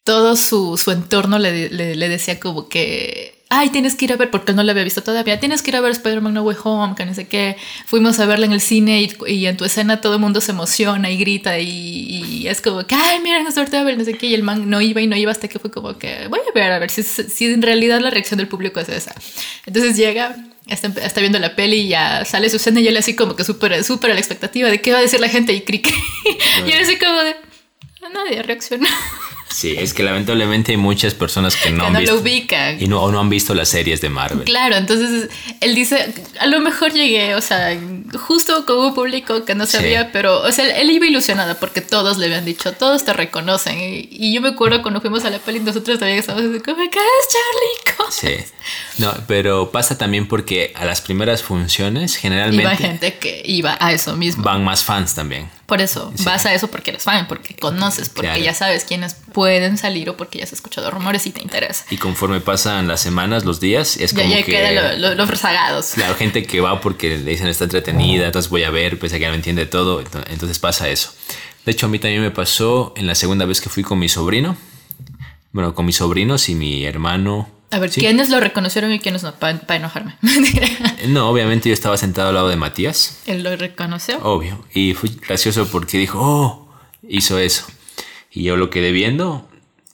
todo 0.03 0.35
su, 0.35 0.79
entorno 0.87 1.37
le, 1.37 1.69
le, 1.69 2.09
decía 2.09 2.39
como 2.39 2.69
que, 2.69 3.40
ay, 3.51 3.69
tienes 3.69 3.95
que 3.95 4.05
ir 4.05 4.13
a 4.13 4.15
ver, 4.15 4.31
porque 4.31 4.53
no 4.53 4.63
lo 4.63 4.71
había 4.71 4.85
visto 4.85 5.03
todavía, 5.03 5.39
tienes 5.39 5.61
que 5.61 5.71
ir 5.71 5.75
a 5.75 5.81
ver 5.81 5.91
Spider-Man 5.91 6.33
No 6.33 6.41
Way 6.43 6.55
Home, 6.63 6.95
que 6.95 7.05
no 7.05 7.13
sé 7.13 7.27
qué. 7.27 7.57
Fuimos 7.85 8.17
a 8.19 8.25
verla 8.25 8.45
en 8.45 8.53
el 8.53 8.61
cine 8.61 9.09
y, 9.27 9.45
en 9.45 9.57
tu 9.57 9.65
escena 9.65 9.99
todo 9.99 10.13
el 10.15 10.21
mundo 10.21 10.39
se 10.39 10.53
emociona 10.53 11.11
y 11.11 11.17
grita 11.17 11.59
y, 11.59 12.47
es 12.47 12.61
como 12.61 12.87
que, 12.87 12.95
ay, 12.95 13.19
miren, 13.19 13.45
es 13.45 13.55
ver, 13.55 13.97
no 13.97 14.05
sé 14.05 14.13
qué. 14.13 14.27
Y 14.27 14.33
el 14.33 14.43
man 14.43 14.69
no 14.69 14.79
iba 14.79 15.01
y 15.01 15.07
no 15.07 15.17
iba 15.17 15.31
hasta 15.31 15.49
que 15.49 15.59
fue 15.59 15.69
como 15.69 15.97
que, 15.97 16.27
voy 16.29 16.39
a 16.39 16.53
ver, 16.53 16.71
a 16.71 16.79
ver 16.79 16.89
si, 16.89 17.03
si 17.03 17.45
en 17.45 17.61
realidad 17.61 17.99
la 17.99 18.09
reacción 18.09 18.37
del 18.37 18.47
público 18.47 18.79
es 18.79 18.87
esa. 18.87 19.13
Entonces 19.65 19.97
llega, 19.97 20.35
Está, 20.67 20.87
está, 20.87 21.19
viendo 21.19 21.39
la 21.39 21.55
peli 21.55 21.77
y 21.77 21.87
ya 21.89 22.23
sale 22.23 22.49
su 22.49 22.57
escena 22.57 22.79
y 22.79 22.87
él 22.87 22.95
así 22.95 23.15
como 23.15 23.35
que 23.35 23.43
súper 23.43 23.83
súper 23.83 24.11
a 24.11 24.13
la 24.13 24.19
expectativa 24.19 24.69
de 24.69 24.79
qué 24.79 24.93
va 24.93 24.99
a 24.99 25.01
decir 25.01 25.19
la 25.19 25.27
gente 25.27 25.51
y 25.53 25.61
cric. 25.61 25.91
y 26.65 26.71
él 26.71 26.79
así 26.81 26.97
como 26.97 27.19
de 27.23 27.35
nadie 28.13 28.41
reacciona. 28.43 28.87
Sí, 29.51 29.75
es 29.77 29.93
que 29.93 30.03
lamentablemente 30.03 30.71
hay 30.71 30.77
muchas 30.77 31.13
personas 31.13 31.55
que 31.55 31.71
no, 31.71 31.81
Que 31.81 31.87
han 31.87 31.93
no 31.93 31.99
visto, 31.99 32.15
lo 32.15 32.21
ubican. 32.21 32.81
y 32.81 32.87
no, 32.87 33.01
o 33.01 33.11
no 33.11 33.19
han 33.19 33.29
visto 33.29 33.53
las 33.53 33.69
series 33.69 34.01
de 34.01 34.09
Marvel. 34.09 34.45
Claro, 34.45 34.75
entonces 34.75 35.29
él 35.59 35.75
dice, 35.75 36.13
a 36.39 36.47
lo 36.47 36.59
mejor 36.61 36.93
llegué, 36.93 37.35
o 37.35 37.41
sea, 37.41 37.77
justo 38.27 38.65
con 38.65 38.79
un 38.79 38.93
público 38.95 39.45
que 39.45 39.55
no 39.55 39.65
Sí. 39.65 39.77
sabía, 39.77 40.11
pero, 40.11 40.41
o 40.41 40.51
sea, 40.51 40.65
él 40.77 40.89
iba 40.91 41.05
ilusionado 41.05 41.57
porque 41.59 41.81
todos 41.81 42.17
le 42.17 42.25
habían 42.27 42.45
dicho, 42.45 42.71
todos 42.73 43.03
te 43.05 43.13
reconocen. 43.13 43.79
Y, 43.79 44.07
y 44.11 44.33
yo 44.33 44.41
me 44.41 44.49
acuerdo 44.49 44.81
cuando 44.81 45.01
fuimos 45.01 45.23
a 45.25 45.29
la 45.29 45.39
peli, 45.39 45.59
nosotros 45.59 45.99
también 45.99 46.19
estábamos 46.19 46.49
así, 46.49 46.59
como, 46.61 46.77
¿qué 46.77 46.99
es 46.99 47.27
Charlie? 47.33 47.91
Sí. 48.11 48.51
No, 48.97 49.13
pero 49.27 49.71
pasa 49.71 49.97
también 49.97 50.27
porque 50.27 50.73
a 50.75 50.85
las 50.85 51.01
primeras 51.01 51.43
funciones 51.43 52.13
Iba 52.15 52.21
generalmente 52.21 52.75
gente 52.77 53.13
que 53.15 53.41
iba 53.45 53.77
a 53.79 53.91
eso 53.91 54.15
mismo. 54.15 54.43
van 54.43 54.63
más 54.63 54.83
fans 54.83 55.15
también. 55.15 55.49
Por 55.71 55.79
eso, 55.79 56.11
vas 56.25 56.45
a 56.45 56.53
eso 56.53 56.67
porque 56.67 56.89
eres 56.89 57.03
fan, 57.03 57.29
porque 57.29 57.55
conoces, 57.55 58.09
porque 58.09 58.27
Claro. 58.27 58.43
ya 58.43 58.53
sabes 58.53 58.83
quiénes 58.83 59.13
pueden 59.31 59.77
salir 59.77 60.09
o 60.09 60.17
porque 60.17 60.39
ya 60.39 60.43
has 60.43 60.51
escuchado 60.51 60.91
rumores 60.91 61.25
y 61.27 61.29
te 61.31 61.41
interesa. 61.41 61.85
Y 61.89 61.95
conforme 61.95 62.41
pasan 62.41 62.89
las 62.89 62.99
semanas, 62.99 63.45
los 63.45 63.61
días, 63.61 63.95
es 63.95 64.11
Ya, 64.11 64.23
como 64.23 64.35
ya 64.35 64.43
que... 64.43 64.51
quedan 64.51 64.75
lo- 64.75 64.97
lo- 65.09 65.15
los 65.15 65.29
rezagados. 65.29 65.95
La 65.97 66.13
gente 66.15 66.43
que 66.43 66.59
va 66.59 66.81
porque 66.81 67.17
le 67.17 67.31
dicen 67.31 67.47
está 67.47 67.63
entretenida, 67.63 68.25
entonces 68.25 68.51
voy 68.51 68.65
a 68.65 68.69
ver, 68.69 68.99
pese 68.99 69.15
a 69.15 69.19
que 69.19 69.27
no 69.29 69.33
entiende 69.33 69.65
todo, 69.65 70.03
ento- 70.03 70.25
entonces 70.29 70.59
pasa 70.59 70.89
eso. 70.89 71.13
De 71.65 71.71
hecho, 71.71 71.85
a 71.85 71.89
mí 71.89 71.99
también 71.99 72.21
me 72.21 72.31
pasó 72.31 72.93
en 72.97 73.07
la 73.07 73.15
segunda 73.15 73.45
vez 73.45 73.61
que 73.61 73.69
fui 73.69 73.83
con 73.83 73.97
mi 73.97 74.09
sobrino. 74.09 74.57
Bueno, 75.53 75.73
con 75.73 75.85
mis 75.85 75.95
sobrinos 75.95 76.49
y 76.49 76.55
mi 76.55 76.83
hermano. 76.83 77.49
A 77.71 77.79
ver, 77.79 77.89
Sí. 77.91 78.01
¿quiénes 78.01 78.29
lo 78.29 78.39
reconocieron 78.39 78.91
y 78.91 78.99
quiénes 78.99 79.23
no? 79.23 79.33
Para 79.35 79.57
enojarme. 79.75 80.15
Mentira. 80.21 80.67
No, 81.07 81.29
obviamente 81.29 81.69
yo 81.69 81.73
estaba 81.73 81.97
sentado 81.97 82.29
al 82.29 82.35
lado 82.35 82.49
de 82.49 82.57
Matías, 82.57 83.19
Él 83.25 83.43
lo 83.43 83.55
reconoció. 83.55 84.19
obvio. 84.23 84.63
Y 84.73 84.93
fue 84.93 85.09
gracioso 85.27 85.67
porque 85.71 85.97
dijo, 85.97 86.19
oh, 86.21 86.69
hizo 87.07 87.39
eso. 87.39 87.65
Y 88.31 88.43
yo 88.43 88.55
lo 88.57 88.69
quedé 88.69 88.91
viendo 88.91 89.47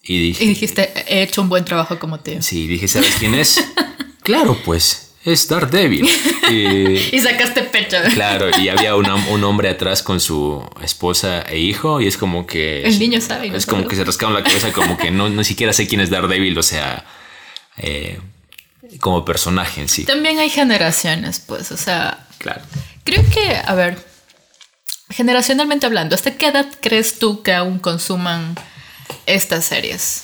y 0.03 0.19
dije, 0.19 0.43
Y 0.43 0.47
dijiste, 0.49 0.91
he 1.07 1.21
hecho 1.23 1.41
un 1.41 1.49
buen 1.49 1.65
trabajo 1.65 1.97
como 1.99 2.19
tío. 2.19 2.41
sí, 2.41 2.67
dije, 2.67 2.87
¿sabes 2.87 3.15
quién 3.19 3.33
es? 3.35 3.63
claro, 4.23 4.57
pues, 4.65 5.13
es 5.25 5.47
Daredevil. 5.47 6.07
y, 6.51 7.15
Y 7.15 7.19
sacaste 7.19 7.63
pecho. 7.63 7.97
Claro, 8.13 8.49
y 8.59 8.69
había 8.69 8.95
una- 8.95 9.15
un 9.15 9.43
hombre 9.43 9.69
atrás 9.69 10.01
con 10.03 10.19
su 10.19 10.63
esposa 10.81 11.41
e 11.41 11.59
hijo, 11.59 11.99
y 12.01 12.07
es 12.07 12.17
como 12.17 12.45
que. 12.47 12.83
El 12.83 12.97
niño 12.99 13.19
sabe 13.21 13.49
no 13.49 13.57
Es 13.57 13.63
sabe. 13.65 13.77
como 13.77 13.87
que 13.89 13.95
se 13.95 14.03
rascaron 14.03 14.33
la 14.33 14.43
cabeza, 14.43 14.71
como 14.71 14.97
que 14.97 15.11
no 15.11 15.29
ni 15.29 15.43
siquiera 15.43 15.73
sé 15.73 15.87
quién 15.87 16.01
es 16.01 16.09
Daredevil, 16.09 16.57
o 16.57 16.63
sea. 16.63 17.05
Eh, 17.77 18.19
como 18.99 19.23
personaje 19.25 19.81
en 19.81 19.89
sí. 19.89 20.05
También 20.05 20.39
hay 20.39 20.49
generaciones, 20.49 21.39
pues, 21.39 21.71
o 21.71 21.77
sea, 21.77 22.27
Claro. 22.37 22.61
creo 23.03 23.23
que, 23.29 23.55
a 23.65 23.73
ver, 23.75 23.97
generacionalmente 25.09 25.85
hablando, 25.85 26.15
¿hasta 26.15 26.31
qué 26.35 26.47
edad 26.47 26.67
crees 26.81 27.19
tú 27.19 27.41
que 27.43 27.53
aún 27.53 27.79
consuman 27.79 28.55
estas 29.25 29.65
series? 29.65 30.23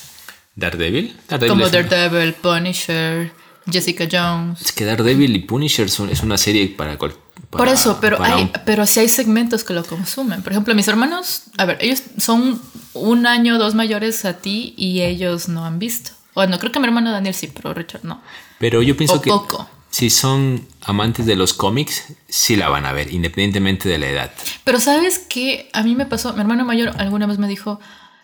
¿Daredevil? 0.55 1.17
Daredevil 1.27 1.49
Como 1.49 1.69
Daredevil, 1.69 2.33
Punisher, 2.35 3.31
Jessica 3.69 4.07
Jones. 4.11 4.61
es 4.61 4.71
que 4.71 4.85
Daredevil 4.85 5.35
y 5.35 5.39
Punisher 5.39 5.89
son- 5.89 6.09
es 6.09 6.21
una 6.21 6.37
serie 6.37 6.67
para. 6.67 6.97
cual- 6.97 7.15
Por 7.49 7.59
para- 7.61 7.71
eso, 7.73 7.99
pero 8.01 8.21
hay, 8.21 8.43
un- 8.43 8.51
pero 8.65 8.85
sí 8.85 8.99
hay 8.99 9.09
segmentos 9.09 9.63
que 9.63 9.73
lo 9.73 9.83
consumen. 9.83 10.41
Por 10.43 10.51
ejemplo, 10.53 10.73
mis 10.75 10.87
hermanos, 10.87 11.43
a 11.57 11.65
ver, 11.65 11.77
ellos 11.81 12.01
son 12.19 12.61
un 12.93 13.25
año 13.25 13.55
o 13.55 13.57
dos 13.59 13.73
mayores 13.75 14.25
a 14.25 14.37
ti 14.37 14.73
y 14.77 15.01
ellos 15.01 15.47
no 15.49 15.65
han 15.65 15.79
visto. 15.79 16.11
Bueno, 16.35 16.57
creo 16.59 16.71
que 16.71 16.79
mi 16.79 16.85
hermano 16.85 17.11
Daniel 17.11 17.33
sí, 17.33 17.47
pero 17.53 17.73
Richard 17.73 18.03
no. 18.03 18.21
Pero 18.59 18.81
yo 18.81 18.97
pienso 18.97 19.15
o 19.15 19.21
que. 19.21 19.29
poco. 19.29 19.69
Si 19.89 20.09
son 20.09 20.67
amantes 20.81 21.27
de 21.27 21.35
los 21.35 21.53
cómics, 21.53 22.05
sí 22.27 22.55
la 22.55 22.67
van 22.69 22.85
a 22.87 22.93
ver, 22.93 23.13
independientemente 23.13 23.87
de 23.87 23.99
la 23.99 24.07
edad. 24.07 24.31
Pero 24.63 24.79
sabes 24.79 25.19
que 25.19 25.69
a 25.71 25.83
mí 25.83 25.93
me 25.95 26.07
pasó, 26.07 26.33
mi 26.33 26.41
hermano 26.41 26.65
mayor 26.65 26.95
alguna 26.97 27.27
vez 27.27 27.37
me 27.37 27.47
dijo, 27.47 27.79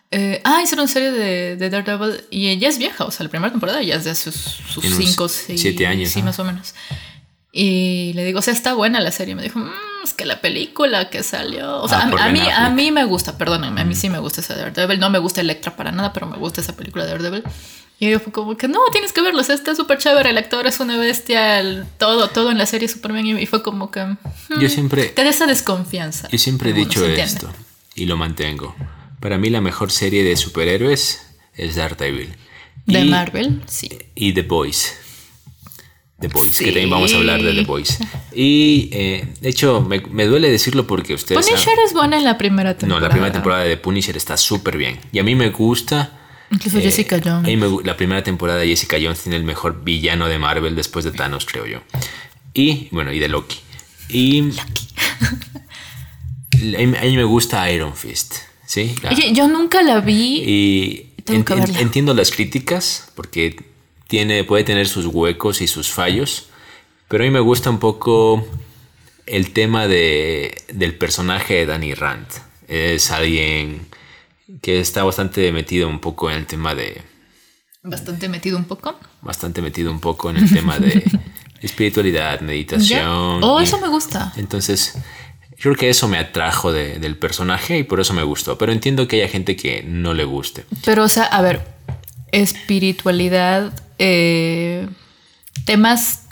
eh, 0.10 0.42
ah, 0.46 0.62
hicieron 0.64 0.86
una 0.86 0.92
serie 0.92 1.12
de, 1.12 1.58
de 1.58 1.70
Daredevil 1.70 2.24
y 2.32 2.50
ella 2.50 2.70
es 2.70 2.80
vieja, 2.80 3.06
o 3.06 3.12
sea, 3.12 3.24
la 3.24 3.30
primera 3.30 3.52
temporada 3.52 3.84
ya 3.84 3.98
es 3.98 4.04
de 4.04 4.16
sus, 4.16 4.34
sus 4.34 4.82
Tiene 4.82 4.96
unos 4.96 5.08
cinco, 5.10 5.28
seis, 5.30 5.62
siete 5.62 5.86
años, 5.86 6.10
sí, 6.10 6.22
¿no? 6.22 6.26
más 6.26 6.40
o 6.40 6.44
menos. 6.44 6.74
Y 7.52 8.14
le 8.14 8.26
digo, 8.26 8.40
o 8.40 8.42
sea, 8.42 8.54
está 8.54 8.74
buena 8.74 9.00
la 9.00 9.12
serie. 9.12 9.36
Me 9.36 9.44
dijo, 9.44 9.60
"Mm, 10.02 10.04
es 10.04 10.14
que 10.14 10.26
la 10.26 10.42
película 10.42 11.10
que 11.10 11.24
salió. 11.24 11.82
O 11.82 11.88
sea, 11.88 12.00
Ah, 12.00 12.12
a, 12.18 12.26
a 12.26 12.30
mí, 12.32 12.42
a 12.42 12.70
mí 12.70 12.92
me 12.92 13.04
gusta, 13.06 13.38
perdónenme, 13.38 13.82
a 13.82 13.86
mí 13.86 13.96
sí 13.96 14.10
me 14.10 14.20
gusta 14.20 14.42
esa 14.42 14.56
Daredevil. 14.56 15.00
No 15.00 15.10
me 15.10 15.20
gusta 15.20 15.42
Electra 15.42 15.76
para 15.76 15.92
nada, 15.92 16.14
pero 16.14 16.28
me 16.28 16.38
gusta 16.38 16.62
esa 16.62 16.76
película 16.76 17.06
de 17.06 17.12
Daredevil. 17.12 17.44
Y 18.02 18.10
yo 18.10 18.20
fue 18.22 18.32
como 18.32 18.56
que 18.56 18.70
no, 18.70 18.80
tienes 18.94 19.12
que 19.12 19.22
verlo, 19.22 19.42
o 19.42 19.44
sea, 19.44 19.56
está 19.56 19.76
súper 19.76 19.98
chévere, 19.98 20.30
el 20.30 20.38
actor 20.38 20.66
es 20.68 20.80
una 20.80 20.96
bestia, 20.96 21.60
el- 21.60 21.86
todo, 21.98 22.30
todo 22.30 22.50
en 22.50 22.58
la 22.58 22.66
serie 22.66 22.88
bien. 23.12 23.38
Y 23.40 23.46
fue 23.46 23.62
como 23.62 23.92
que. 23.92 24.04
mm, 24.06 24.18
Yo 24.62 24.70
siempre. 24.70 25.06
te 25.08 25.24
da 25.24 25.30
esa 25.30 25.46
desconfianza. 25.48 26.30
Yo 26.30 26.38
siempre 26.38 26.70
he 26.70 26.74
dicho 26.74 27.06
esto 27.06 27.52
y 27.96 28.06
lo 28.06 28.16
mantengo. 28.16 28.74
Para 29.20 29.38
mí 29.38 29.50
la 29.50 29.60
mejor 29.60 29.92
serie 29.92 30.24
de 30.24 30.38
superhéroes 30.38 31.22
es 31.54 31.76
Daredevil. 31.76 32.34
De 32.86 33.02
y, 33.02 33.10
Marvel, 33.10 33.62
sí. 33.68 33.90
Y 34.16 34.34
The 34.34 34.44
Boys. 34.44 34.96
The 36.22 36.28
Boys, 36.28 36.50
Sí. 36.52 36.66
que 36.66 36.72
también 36.72 36.90
vamos 36.90 37.14
a 37.14 37.18
hablar 37.18 37.42
de 37.42 37.54
The 37.54 37.64
Boys. 37.64 37.98
Y 38.34 38.90
eh, 38.92 39.28
de 39.40 39.50
hecho, 39.50 39.82
me, 39.82 40.02
me 40.02 40.26
duele 40.26 40.50
decirlo 40.52 40.86
porque 40.86 41.14
ustedes... 41.14 41.46
Punisher 41.48 41.74
es 41.86 41.94
buena 41.94 42.18
en 42.18 42.24
la 42.26 42.38
primera 42.38 42.78
temporada. 42.78 43.00
no, 43.00 43.08
la 43.08 43.10
primera 43.12 43.32
temporada 43.32 43.64
de 43.64 43.70
The 43.76 43.82
Punisher 43.82 44.18
está 44.18 44.36
súper 44.38 44.78
bien. 44.78 45.00
Y 45.12 45.20
a 45.20 45.24
mí 45.24 45.36
me 45.36 45.50
gusta... 45.50 46.16
Incluso 46.52 46.80
eh, 46.80 46.82
Jessica 46.82 47.18
a 47.18 47.22
Jones. 47.24 47.44
mí 47.44 47.56
me 47.58 47.68
la 47.84 47.96
primera 47.96 48.24
temporada 48.24 48.60
de 48.60 48.68
Jessica 48.68 48.98
Jones 49.02 49.22
tiene 49.22 49.38
el 49.38 49.44
mejor 49.44 49.84
villano 49.84 50.28
de 50.28 50.40
Marvel 50.40 50.76
después 50.76 51.06
de 51.06 51.12
Thanos, 51.12 51.46
creo 51.46 51.66
yo. 51.68 51.80
Y, 52.54 52.88
bueno, 52.92 53.14
y 53.14 53.20
de 53.20 53.28
Loki. 53.30 53.58
Y... 54.10 54.50
A 56.52 56.78
mí, 56.86 56.94
a 56.98 57.02
mí 57.04 57.16
me 57.16 57.24
gusta 57.24 57.72
Iron 57.72 57.96
Fist. 57.96 58.36
¿Sí? 58.66 58.94
La- 59.02 59.12
Oye, 59.12 59.32
yo 59.34 59.48
nunca 59.48 59.82
la 59.82 60.02
vi. 60.02 60.44
y 60.46 61.22
Tengo 61.24 61.40
en- 61.40 61.46
que 61.46 61.54
en- 61.54 61.60
verla. 61.62 61.80
entiendo 61.80 62.14
las 62.14 62.32
críticas 62.32 63.12
porque 63.16 63.56
tiene, 64.10 64.44
puede 64.44 64.66
tener 64.66 64.88
sus 64.88 65.06
huecos 65.06 65.62
y 65.62 65.68
sus 65.68 65.90
fallos, 65.90 66.48
pero 67.08 67.24
a 67.24 67.28
mí 67.28 67.32
me 67.32 67.40
gusta 67.40 67.70
un 67.70 67.80
poco 67.80 68.46
el 69.26 69.54
tema 69.54 69.88
de, 69.88 70.64
del 70.74 70.96
personaje 70.98 71.54
de 71.54 71.66
Danny 71.68 71.94
Rand. 71.94 72.28
Es 72.68 73.12
alguien 73.12 73.88
que 74.62 74.80
está 74.80 75.04
bastante 75.04 75.52
metido 75.52 75.88
un 75.88 76.00
poco 76.00 76.30
en 76.32 76.38
el 76.38 76.46
tema 76.48 76.74
de... 76.76 77.02
Bastante 77.84 78.28
metido 78.28 78.58
un 78.58 78.66
poco. 78.66 79.00
Bastante 79.22 79.62
metido 79.62 79.92
un 79.92 80.00
poco 80.00 80.30
en 80.32 80.38
el 80.38 80.52
tema 80.52 80.78
de 80.80 81.04
espiritualidad, 81.62 82.40
¿Ya? 82.40 82.46
meditación. 82.46 83.44
Oh, 83.44 83.62
y- 83.62 83.64
eso 83.64 83.80
me 83.80 83.88
gusta. 83.88 84.34
entonces, 84.38 84.96
yo 85.52 85.58
creo 85.64 85.76
que 85.76 85.90
eso 85.90 86.08
me 86.08 86.18
atrajo 86.18 86.72
de- 86.74 86.98
del 87.00 87.16
personaje 87.16 87.78
y 87.78 87.84
por 87.84 88.00
eso 88.00 88.14
me 88.16 88.24
gustó. 88.24 88.58
Pero 88.58 88.72
entiendo 88.72 89.08
que 89.08 89.22
haya 89.22 89.32
gente 89.32 89.56
que 89.56 89.84
no 89.84 90.14
le 90.16 90.24
guste. 90.26 90.66
Pero, 90.84 91.04
o 91.04 91.10
sea, 91.10 91.26
a 91.26 91.42
ver, 91.42 91.62
espiritualidad, 92.32 93.72
eh, 94.00 94.88
temas 95.66 96.24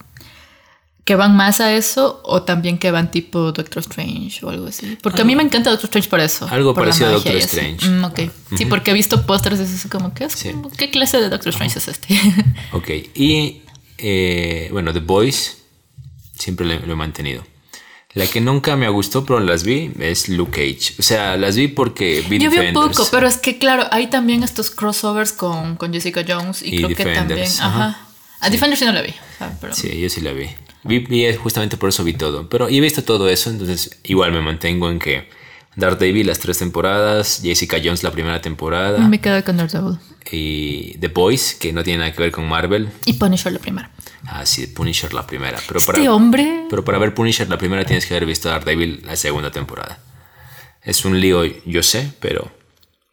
que 1.06 1.16
van 1.16 1.38
más 1.38 1.62
a 1.62 1.74
eso 1.74 2.22
o 2.26 2.44
también 2.44 2.78
que 2.78 2.92
van 2.92 3.12
tipo 3.12 3.54
Doctor 3.54 3.80
Strange 3.80 4.46
o 4.46 4.50
algo 4.50 4.68
así. 4.68 4.98
Porque 5.02 5.22
a 5.22 5.24
mí 5.26 5.38
me 5.38 5.44
encanta 5.44 5.70
Doctor 5.70 5.86
Strange 5.88 6.10
por 6.10 6.20
eso. 6.20 6.48
Algo 6.50 6.74
por 6.74 6.84
parecido 6.84 7.08
a 7.08 7.12
Doctor 7.14 7.36
eso. 7.36 7.46
Strange. 7.46 7.88
Mm, 7.88 8.04
ok. 8.04 8.20
Sí, 8.58 8.66
porque 8.66 8.92
he 8.92 8.94
visto 8.94 9.26
pósters 9.26 9.60
y 9.60 9.64
es 9.64 9.74
así 9.74 9.88
como 9.88 10.14
que 10.14 10.26
es 10.26 10.34
Sí. 10.34 10.52
¿qué 10.78 10.90
clase 10.90 11.22
de 11.22 11.30
Doctor 11.30 11.50
Strange 11.50 11.80
es 11.80 11.88
este? 11.88 12.20
Ok, 12.74 12.90
y 13.16 13.62
eh, 13.98 14.68
bueno, 14.74 14.92
The 14.92 15.00
Boys 15.00 15.60
siempre 16.38 16.66
lo, 16.66 16.86
lo 16.86 16.94
he 16.94 16.96
mantenido. 16.96 17.46
La 18.18 18.28
que 18.28 18.42
nunca 18.42 18.76
me 18.76 18.90
gustó, 18.90 19.26
pero 19.26 19.40
las 19.40 19.64
vi, 19.64 19.92
es 20.00 20.28
Luke 20.30 20.52
Cage. 20.52 20.96
O 21.00 21.04
sea, 21.04 21.38
las 21.38 21.56
vi 21.56 21.68
porque 21.68 22.24
vi 22.30 22.40
Yo 22.40 22.50
vi 22.50 22.58
un 22.58 22.66
Defenders. 22.66 22.98
poco, 22.98 23.08
pero 23.12 23.28
es 23.28 23.38
que 23.38 23.58
claro, 23.60 23.84
hay 23.92 24.08
también 24.08 24.44
estos 24.44 24.72
crossovers 24.72 25.32
con, 25.34 25.76
con 25.78 25.94
Jessica 25.94 26.24
Jones 26.28 26.62
y, 26.64 26.76
Y 26.76 26.78
creo 26.78 26.90
que 26.90 26.96
también. 26.96 27.28
Defenders, 27.28 27.60
Ajá. 27.60 27.86
ajá. 27.90 28.08
A 28.40 28.50
Defenders 28.50 28.80
sí 28.80 28.86
no 28.86 28.92
la 28.94 29.02
vi. 29.02 29.14
pero- 29.62 29.74
Sí, 29.76 30.00
yo 30.00 30.10
sí 30.10 30.22
la 30.22 30.32
vi. 30.32 30.48
Vi, 30.84 31.00
vi 31.00 31.34
justamente 31.36 31.76
por 31.78 31.90
eso 31.90 32.04
vi 32.04 32.14
todo. 32.14 32.48
Pero 32.50 32.70
y 32.70 32.78
he 32.78 32.82
visto 32.82 33.04
todo 33.04 33.28
eso, 33.30 33.50
entonces 33.50 33.98
igual 34.04 34.32
me 34.32 34.42
mantengo 34.42 34.90
en 34.90 35.00
que 35.00 35.30
Daredevil 35.78 36.28
las 36.28 36.40
tres 36.40 36.58
temporadas, 36.58 37.40
Jessica 37.44 37.78
Jones 37.82 38.04
la 38.04 38.12
primera 38.12 38.42
temporada 38.42 38.98
Me 39.08 39.22
quedo 39.22 39.44
con 39.44 39.58
Daredevil. 39.58 40.00
y 40.32 40.98
The 41.00 41.08
Boys, 41.08 41.56
que 41.56 41.72
no 41.72 41.84
tiene 41.84 42.00
nada 42.00 42.12
que 42.12 42.22
ver 42.22 42.32
con 42.32 42.48
Marvel. 42.48 42.90
Y 43.06 43.14
Punisher 43.14 43.54
la 43.54 43.60
primera. 43.60 43.92
Ah, 44.26 44.46
sí, 44.46 44.68
Punisher 44.68 45.14
la 45.14 45.26
primera. 45.26 45.58
Pero 45.68 45.80
para, 45.82 46.00
Este 46.00 46.10
hombre. 46.10 46.66
Pero 46.70 46.84
para 46.84 46.98
ver 46.98 47.14
Punisher 47.14 47.48
la 47.48 47.58
primera 47.58 47.86
tienes 47.86 48.06
que 48.06 48.14
haber 48.16 48.26
visto 48.26 48.50
Daredevil 48.50 49.04
la 49.06 49.16
segunda 49.16 49.52
temporada. 49.52 50.00
Es 50.82 51.06
un 51.06 51.20
lío, 51.22 51.46
yo 51.66 51.84
sé, 51.84 52.12
pero 52.20 52.52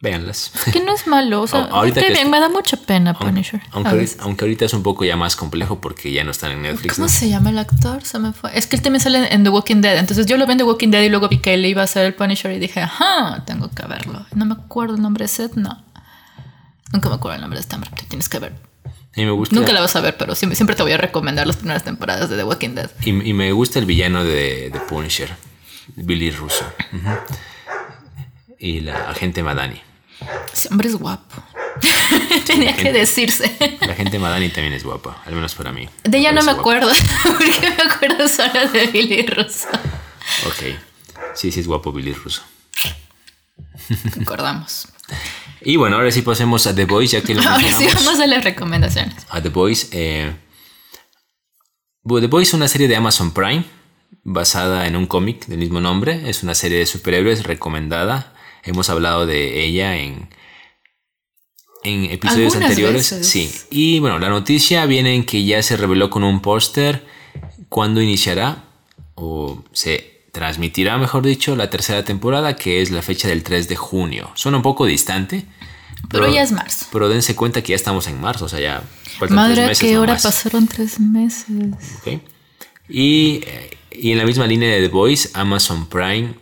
véanlas. 0.05 0.51
Que 0.71 0.79
no 0.79 0.93
es 0.93 1.05
malo. 1.07 1.41
O 1.41 1.47
sea, 1.47 1.59
A- 1.65 1.69
ahorita 1.79 2.01
que 2.01 2.11
bien, 2.13 2.29
me 2.31 2.39
da 2.39 2.47
mucha 2.47 2.77
pena 2.77 3.13
Punisher. 3.13 3.61
Aunque, 3.71 3.89
ahorita, 3.89 3.95
veces. 3.95 4.17
aunque 4.21 4.45
ahorita 4.45 4.65
es 4.65 4.73
un 4.73 4.83
poco 4.83 5.03
ya 5.03 5.17
más 5.17 5.35
complejo 5.35 5.81
porque 5.81 6.11
ya 6.13 6.23
no 6.23 6.31
están 6.31 6.51
en 6.51 6.61
Netflix. 6.61 6.95
¿Cómo 6.95 7.07
¿no? 7.07 7.11
se 7.11 7.27
llama 7.29 7.49
el 7.49 7.59
actor? 7.59 8.03
Se 8.05 8.19
me 8.19 8.31
fue. 8.31 8.57
Es 8.57 8.67
que 8.67 8.75
él 8.77 8.81
también 8.81 9.01
sale 9.01 9.33
en 9.33 9.43
The 9.43 9.49
Walking 9.49 9.81
Dead. 9.81 9.97
Entonces 9.97 10.25
yo 10.27 10.37
lo 10.37 10.45
vi 10.45 10.53
en 10.53 10.57
The 10.59 10.63
Walking 10.63 10.89
Dead 10.91 11.01
y 11.03 11.09
luego 11.09 11.27
vi 11.27 11.39
que 11.39 11.53
él 11.53 11.65
iba 11.65 11.83
a 11.83 11.87
ser 11.87 12.05
el 12.05 12.13
Punisher 12.13 12.51
y 12.53 12.59
dije, 12.59 12.79
ajá, 12.81 13.43
tengo 13.45 13.69
que 13.71 13.85
verlo. 13.87 14.25
No 14.33 14.45
me 14.45 14.53
acuerdo 14.53 14.95
el 14.95 15.01
nombre 15.01 15.25
de 15.25 15.27
Seth, 15.27 15.55
no. 15.55 15.83
Nunca 16.93 17.09
me 17.09 17.15
acuerdo 17.15 17.35
el 17.35 17.41
nombre 17.41 17.57
de 17.57 17.61
este 17.61 17.75
hombre. 17.75 17.89
Tienes 18.07 18.29
que 18.29 18.39
ver. 18.39 18.53
Me 19.17 19.31
gusta, 19.31 19.55
Nunca 19.55 19.71
la 19.71 19.79
vas 19.79 19.95
a 19.95 20.01
ver, 20.01 20.17
pero 20.17 20.35
siempre, 20.35 20.75
te 20.75 20.83
voy 20.83 20.91
a 20.91 20.97
recomendar 20.97 21.47
las 21.47 21.55
primeras 21.55 21.83
temporadas 21.85 22.29
de 22.29 22.35
The 22.35 22.43
Walking 22.43 22.71
Dead. 22.75 22.89
y, 23.01 23.29
y 23.29 23.33
me 23.33 23.51
gusta 23.53 23.79
el 23.79 23.85
villano 23.85 24.25
de, 24.25 24.69
de 24.71 24.79
Punisher, 24.89 25.33
Billy 25.95 26.31
Russo. 26.31 26.65
Y 28.59 28.81
la 28.81 29.09
agente 29.09 29.41
Madani. 29.43 29.81
Ese 30.53 30.69
hombre 30.69 30.87
es 30.89 30.95
guapo. 30.95 31.43
Tenía 32.45 32.75
que 32.75 32.91
decirse. 32.93 33.77
La 33.81 33.95
gente 33.95 34.17
Madani 34.19 34.49
también 34.49 34.73
es 34.73 34.83
guapa, 34.83 35.21
al 35.25 35.33
menos 35.35 35.53
para 35.55 35.71
mí. 35.71 35.89
De 36.03 36.17
ella 36.19 36.31
no 36.31 36.41
me 36.41 36.53
guapa. 36.53 36.61
acuerdo, 36.61 36.91
porque 37.23 37.61
me 37.61 37.83
acuerdo 37.91 38.27
solo 38.29 38.67
de 38.71 38.87
Billy 38.87 39.25
Russo. 39.27 39.67
Ok. 40.47 40.77
Sí, 41.35 41.51
sí 41.51 41.59
es 41.59 41.67
guapo 41.67 41.91
Billy 41.91 42.13
Russo. 42.13 42.41
Recordamos. 44.15 44.87
Y 45.61 45.75
bueno, 45.77 45.97
ahora 45.97 46.11
sí 46.11 46.21
pasemos 46.21 46.65
a 46.67 46.75
The 46.75 46.85
Voice, 46.85 47.17
ya 47.17 47.23
que 47.23 47.35
lo 47.35 47.41
Ahora 47.41 47.71
sí 47.71 47.85
vamos 47.93 48.19
a 48.19 48.27
las 48.27 48.43
recomendaciones. 48.43 49.25
a 49.29 49.41
The 49.41 49.49
Voice. 49.49 49.87
eh, 49.91 50.33
The 52.07 52.27
Voice 52.27 52.49
es 52.49 52.53
una 52.53 52.67
serie 52.67 52.87
de 52.87 52.95
Amazon 52.95 53.31
Prime 53.31 53.65
basada 54.23 54.87
en 54.87 54.95
un 54.95 55.07
cómic 55.07 55.45
del 55.47 55.59
mismo 55.59 55.81
nombre. 55.81 56.29
Es 56.29 56.43
una 56.43 56.55
serie 56.55 56.79
de 56.79 56.85
superhéroes 56.85 57.43
recomendada. 57.43 58.33
Hemos 58.65 58.89
hablado 58.89 59.25
de 59.25 59.63
ella 59.65 59.95
en, 59.97 60.27
en 61.83 62.05
episodios 62.05 62.53
Algunas 62.55 62.69
anteriores. 62.71 63.11
veces. 63.11 63.27
Sí. 63.27 63.51
Y 63.69 63.99
bueno, 63.99 64.19
la 64.19 64.29
noticia 64.29 64.85
viene 64.85 65.15
en 65.15 65.23
que 65.25 65.43
ya 65.45 65.61
se 65.61 65.77
reveló 65.77 66.09
con 66.09 66.23
un 66.23 66.41
póster 66.41 67.05
cuándo 67.69 68.01
iniciará 68.01 68.63
o 69.15 69.63
se 69.71 70.25
transmitirá, 70.31 70.97
mejor 70.97 71.23
dicho, 71.25 71.55
la 71.55 71.69
tercera 71.69 72.03
temporada, 72.03 72.55
que 72.57 72.81
es 72.81 72.91
la 72.91 73.01
fecha 73.01 73.27
del 73.29 73.43
3 73.43 73.69
de 73.69 73.75
junio. 73.77 74.31
Suena 74.35 74.57
un 74.57 74.63
poco 74.63 74.85
distante. 74.85 75.45
Pero 76.09 76.31
ya 76.31 76.43
es 76.43 76.51
marzo. 76.51 76.87
Pero 76.91 77.07
dense 77.07 77.35
cuenta 77.35 77.61
que 77.63 77.69
ya 77.69 77.75
estamos 77.75 78.07
en 78.07 78.19
marzo, 78.19 78.45
o 78.45 78.49
sea, 78.49 78.59
ya 78.59 78.83
faltan 79.17 79.19
tres 79.27 79.31
Madre, 79.31 79.61
meses 79.67 79.79
¿qué 79.79 79.97
hora 79.97 80.13
nomás. 80.13 80.23
pasaron 80.23 80.67
tres 80.67 80.99
meses? 80.99 81.47
Ok. 81.99 82.21
Y, 82.89 83.41
eh, 83.47 83.77
y 83.91 84.11
en 84.11 84.17
la 84.19 84.25
misma 84.25 84.45
línea 84.45 84.69
de 84.69 84.81
The 84.81 84.87
Voice, 84.89 85.29
Amazon 85.33 85.87
Prime 85.87 86.35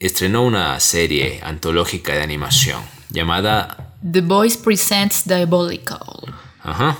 estrenó 0.00 0.42
una 0.42 0.80
serie 0.80 1.40
antológica 1.44 2.14
de 2.14 2.22
animación 2.22 2.80
llamada. 3.10 3.94
The 4.10 4.22
Voice 4.22 4.58
Presents 4.58 5.28
Diabolical. 5.28 6.34
Ajá. 6.62 6.96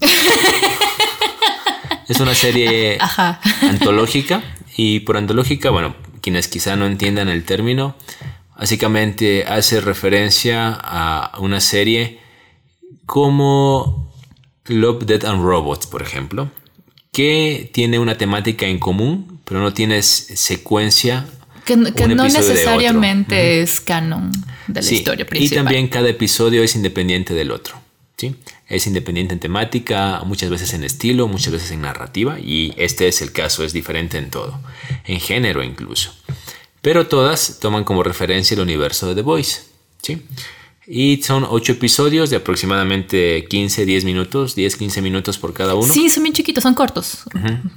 es 2.08 2.20
una 2.20 2.34
serie 2.34 2.96
Ajá. 3.00 3.40
antológica. 3.62 4.42
Y 4.76 5.00
por 5.00 5.18
antológica, 5.18 5.70
bueno, 5.70 5.94
quienes 6.22 6.48
quizá 6.48 6.76
no 6.76 6.86
entiendan 6.86 7.28
el 7.28 7.44
término, 7.44 7.96
básicamente 8.56 9.44
hace 9.46 9.80
referencia 9.80 10.72
a 10.72 11.32
una 11.38 11.60
serie 11.60 12.20
como 13.04 14.14
Love, 14.66 15.04
Death 15.04 15.24
and 15.24 15.42
Robots, 15.42 15.86
por 15.86 16.00
ejemplo, 16.00 16.50
que 17.12 17.70
tiene 17.74 17.98
una 17.98 18.16
temática 18.16 18.66
en 18.66 18.78
común, 18.78 19.40
pero 19.44 19.60
no 19.60 19.74
tiene 19.74 20.02
secuencia. 20.02 21.26
Que, 21.68 22.08
no 22.08 22.24
necesariamente 22.24 23.62
es 23.62 23.80
canon 23.80 24.30
de 24.66 24.80
la 24.80 24.82
Sí, 24.82 24.96
historia 24.96 25.22
Y 25.24 25.28
principal. 25.28 25.64
también 25.64 25.88
cada 25.88 26.08
episodio 26.08 26.62
es 26.62 26.74
independiente 26.74 27.34
del 27.34 27.50
otro. 27.50 27.80
¿sí? 28.16 28.34
Es 28.68 28.86
independiente 28.86 29.34
en 29.34 29.40
temática, 29.40 30.22
muchas 30.24 30.50
veces 30.50 30.72
en 30.72 30.84
estilo, 30.84 31.28
muchas 31.28 31.52
veces 31.52 31.70
en 31.70 31.82
narrativa, 31.82 32.38
y 32.40 32.74
este 32.76 33.06
es 33.08 33.22
el 33.22 33.32
caso, 33.32 33.64
es 33.64 33.72
diferente 33.72 34.18
en 34.18 34.30
todo, 34.30 34.60
en 35.04 35.20
género 35.20 35.62
incluso. 35.62 36.14
Pero 36.80 37.06
todas 37.06 37.58
toman 37.60 37.84
como 37.84 38.02
referencia 38.02 38.54
el 38.54 38.60
universo 38.60 39.08
de 39.08 39.14
The 39.14 39.22
Voice. 39.22 39.62
¿sí? 40.02 40.22
Y 40.86 41.22
son 41.22 41.44
ocho 41.48 41.72
episodios 41.72 42.30
de 42.30 42.36
aproximadamente 42.36 43.44
15, 43.48 43.84
10 43.84 44.04
minutos, 44.04 44.54
10, 44.54 44.76
15 44.76 45.02
minutos 45.02 45.36
por 45.36 45.52
cada 45.52 45.74
uno. 45.74 45.86
Sí, 45.86 46.08
son 46.08 46.22
bien 46.22 46.32
chiquitos, 46.32 46.62
son 46.62 46.74
cortos. 46.74 47.24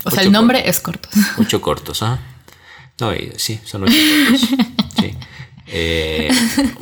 O 0.06 0.12
sea, 0.12 0.24
el 0.24 0.32
nombre 0.32 0.70
es 0.70 0.80
corto. 0.80 1.10
Ocho 1.38 1.62
cortos, 1.62 2.04
¿ah? 2.04 2.20
No, 3.02 3.12
sí, 3.36 3.60
son 3.66 3.84
ocho 3.84 3.94
cortos. 4.30 4.50
Sí. 5.02 5.16
Eh, 5.74 6.30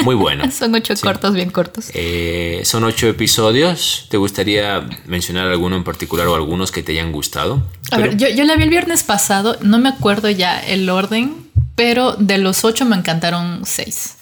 muy 0.04 0.16
bueno. 0.16 0.50
son 0.58 0.74
ocho 0.76 0.94
cortos, 1.02 1.34
bien 1.34 1.52
cortos. 1.52 1.90
Eh, 1.94 2.62
son 2.66 2.84
ocho 2.84 3.08
episodios. 3.08 4.08
¿Te 4.10 4.18
gustaría 4.18 4.88
mencionar 5.06 5.48
alguno 5.48 5.76
en 5.78 5.84
particular 5.84 6.28
o 6.28 6.36
algunos 6.36 6.72
que 6.72 6.84
te 6.84 6.92
hayan 6.94 7.12
gustado? 7.12 7.66
A 7.92 7.98
ver, 8.00 8.18
yo, 8.18 8.28
yo 8.30 8.44
la 8.46 8.56
vi 8.56 8.64
el 8.64 8.70
viernes 8.70 9.04
pasado, 9.04 9.58
no 9.62 9.78
me 9.80 9.90
acuerdo 9.90 10.30
ya 10.30 10.60
el 10.60 10.90
orden, 10.90 11.50
pero 11.76 12.14
de 12.14 12.40
los 12.40 12.66
ocho 12.66 12.84
me 12.86 12.96
encantaron 12.96 13.62
seis. 13.66 14.16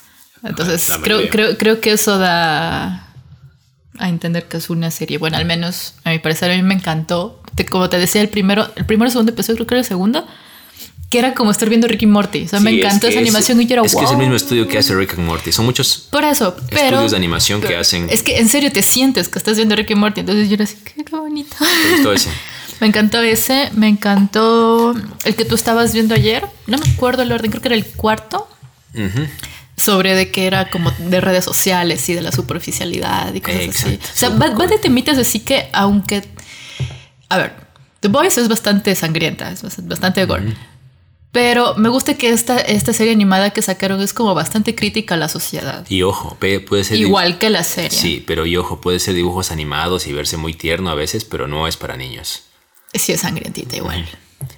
Entonces, 0.43 0.88
La 0.89 1.00
creo, 1.00 1.28
creo, 1.30 1.58
creo 1.58 1.82
que 1.82 1.91
eso 1.93 2.17
da 2.19 3.08
a 4.00 4.10
entender 4.10 4.48
que 4.48 4.58
es 4.58 4.69
una 4.69 4.91
serie. 4.91 5.17
Bueno, 5.17 5.38
al 5.38 5.45
menos 5.45 5.95
a 6.04 6.12
mi 6.12 6.19
parecer 6.19 6.52
a 6.52 6.56
mí 6.56 6.62
me 6.62 6.76
encantó. 6.76 7.41
Te- 7.56 7.65
como 7.65 7.89
te 7.89 7.98
decía, 7.98 8.22
el 8.22 8.30
primero, 8.30 8.69
el 8.76 8.86
primero, 8.86 9.10
segundo 9.10 9.32
episodio, 9.32 9.56
creo 9.58 9.67
que 9.67 9.74
era 9.76 9.80
el 9.82 9.88
segundo, 9.88 10.28
que 11.10 11.20
era 11.20 11.34
como 11.34 11.52
estar 11.52 11.70
viendo 11.70 11.88
Ricky 11.88 12.06
Morty. 12.06 12.43
O 12.43 12.48
sea, 12.50 12.60
me 12.60 12.72
es 12.72 12.78
encantó 12.86 13.08
que 13.08 13.13
esa 13.13 13.20
es- 13.22 13.26
animación 13.28 13.62
y 13.62 13.65
yo 13.65 13.74
era 13.76 13.84
Es 13.84 13.96
que 13.96 14.04
es 14.04 14.12
el 14.12 14.17
mismo 14.17 14.36
estudio 14.36 14.67
que 14.67 14.78
hace 14.78 14.93
Rick 14.96 15.13
and 15.13 15.26
Morty. 15.26 15.52
Son 15.52 15.65
muchos 15.65 16.08
Por 16.12 16.24
eso, 16.26 16.56
pero. 16.70 16.82
estudios 16.88 17.12
de 17.12 17.17
animación 17.17 17.62
que 17.62 17.76
hacen. 17.78 18.08
Es 18.10 18.24
que 18.24 18.38
en 18.39 18.50
serio 18.50 18.72
te 18.72 18.82
sientes 18.82 19.30
que 19.30 19.39
estás 19.39 19.56
viendo 19.56 19.76
Ricky 19.76 19.96
Morty. 19.96 20.20
Entonces 20.22 20.50
yo 20.50 20.56
era 20.56 20.65
así, 20.65 20.76
qué 20.84 21.04
bonito. 21.10 21.56
¿Te 21.60 21.91
gustó 21.93 22.12
ese? 22.13 22.30
Me 22.80 22.86
encantó 22.86 23.22
ese, 23.24 23.72
me 23.74 23.88
encantó 23.88 24.93
el 25.24 25.36
que 25.36 25.46
tú 25.46 25.56
estabas 25.56 25.93
viendo 25.93 26.13
ayer. 26.13 26.46
No 26.67 26.78
me 26.78 26.88
acuerdo 26.91 27.24
el 27.24 27.32
orden, 27.32 27.50
creo 27.50 27.60
que 27.63 27.70
era 27.70 27.76
el 27.76 27.86
cuarto. 27.88 28.48
Sobre 29.76 30.13
de 30.15 30.32
que 30.32 30.46
era 30.48 30.70
como 30.70 30.91
de 30.91 31.22
redes 31.22 31.43
sociales 31.46 32.08
y 32.10 32.13
de 32.13 32.22
la 32.22 32.32
superficialidad 32.32 33.34
y 33.34 33.41
cosas 33.41 33.62
así. 33.62 33.89
Exacto, 33.93 34.08
O 34.13 34.17
sea, 34.17 34.30
va, 34.30 34.50
va 34.56 34.67
de 34.67 34.78
temitas 34.80 35.17
así 35.17 35.39
que, 35.39 35.70
aunque. 35.74 36.24
A 37.30 37.38
ver, 37.38 37.54
The 38.00 38.10
Voice 38.10 38.39
es 38.41 38.48
bastante 38.48 38.93
sangrienta, 38.96 39.52
es 39.52 39.63
bast- 39.63 39.88
bastante 39.88 40.26
gore. 40.26 40.54
Pero 41.32 41.76
me 41.76 41.90
gusta 41.90 42.16
que 42.16 42.30
esta, 42.30 42.58
esta 42.58 42.94
serie 42.94 43.13
animada 43.13 43.52
que 43.52 43.62
sacaron 43.62 44.02
es 44.02 44.13
como 44.13 44.34
bastante 44.34 44.76
crítica 44.76 45.16
a 45.16 45.18
la 45.18 45.30
sociedad. 45.30 45.86
Y 45.90 46.02
ojo, 46.04 46.38
puede 46.40 46.84
ser. 46.84 46.98
Igual 46.98 47.38
que 47.38 47.50
la 47.50 47.63
serie. 47.63 47.92
Sí, 47.92 48.24
pero 48.26 48.46
y 48.46 48.58
ojo, 48.58 48.82
puede 48.82 49.00
ser 49.00 49.13
dibujos 49.13 49.52
animados 49.52 50.08
y 50.08 50.13
verse 50.13 50.38
muy 50.38 50.54
tierno 50.54 50.90
a 50.90 50.96
veces, 50.96 51.26
pero 51.26 51.48
no 51.48 51.68
es 51.68 51.78
para 51.78 51.98
niños. 51.98 52.44
Sí, 52.94 53.12
es 53.12 53.22
sangrientita 53.22 53.76
igual. 53.76 54.08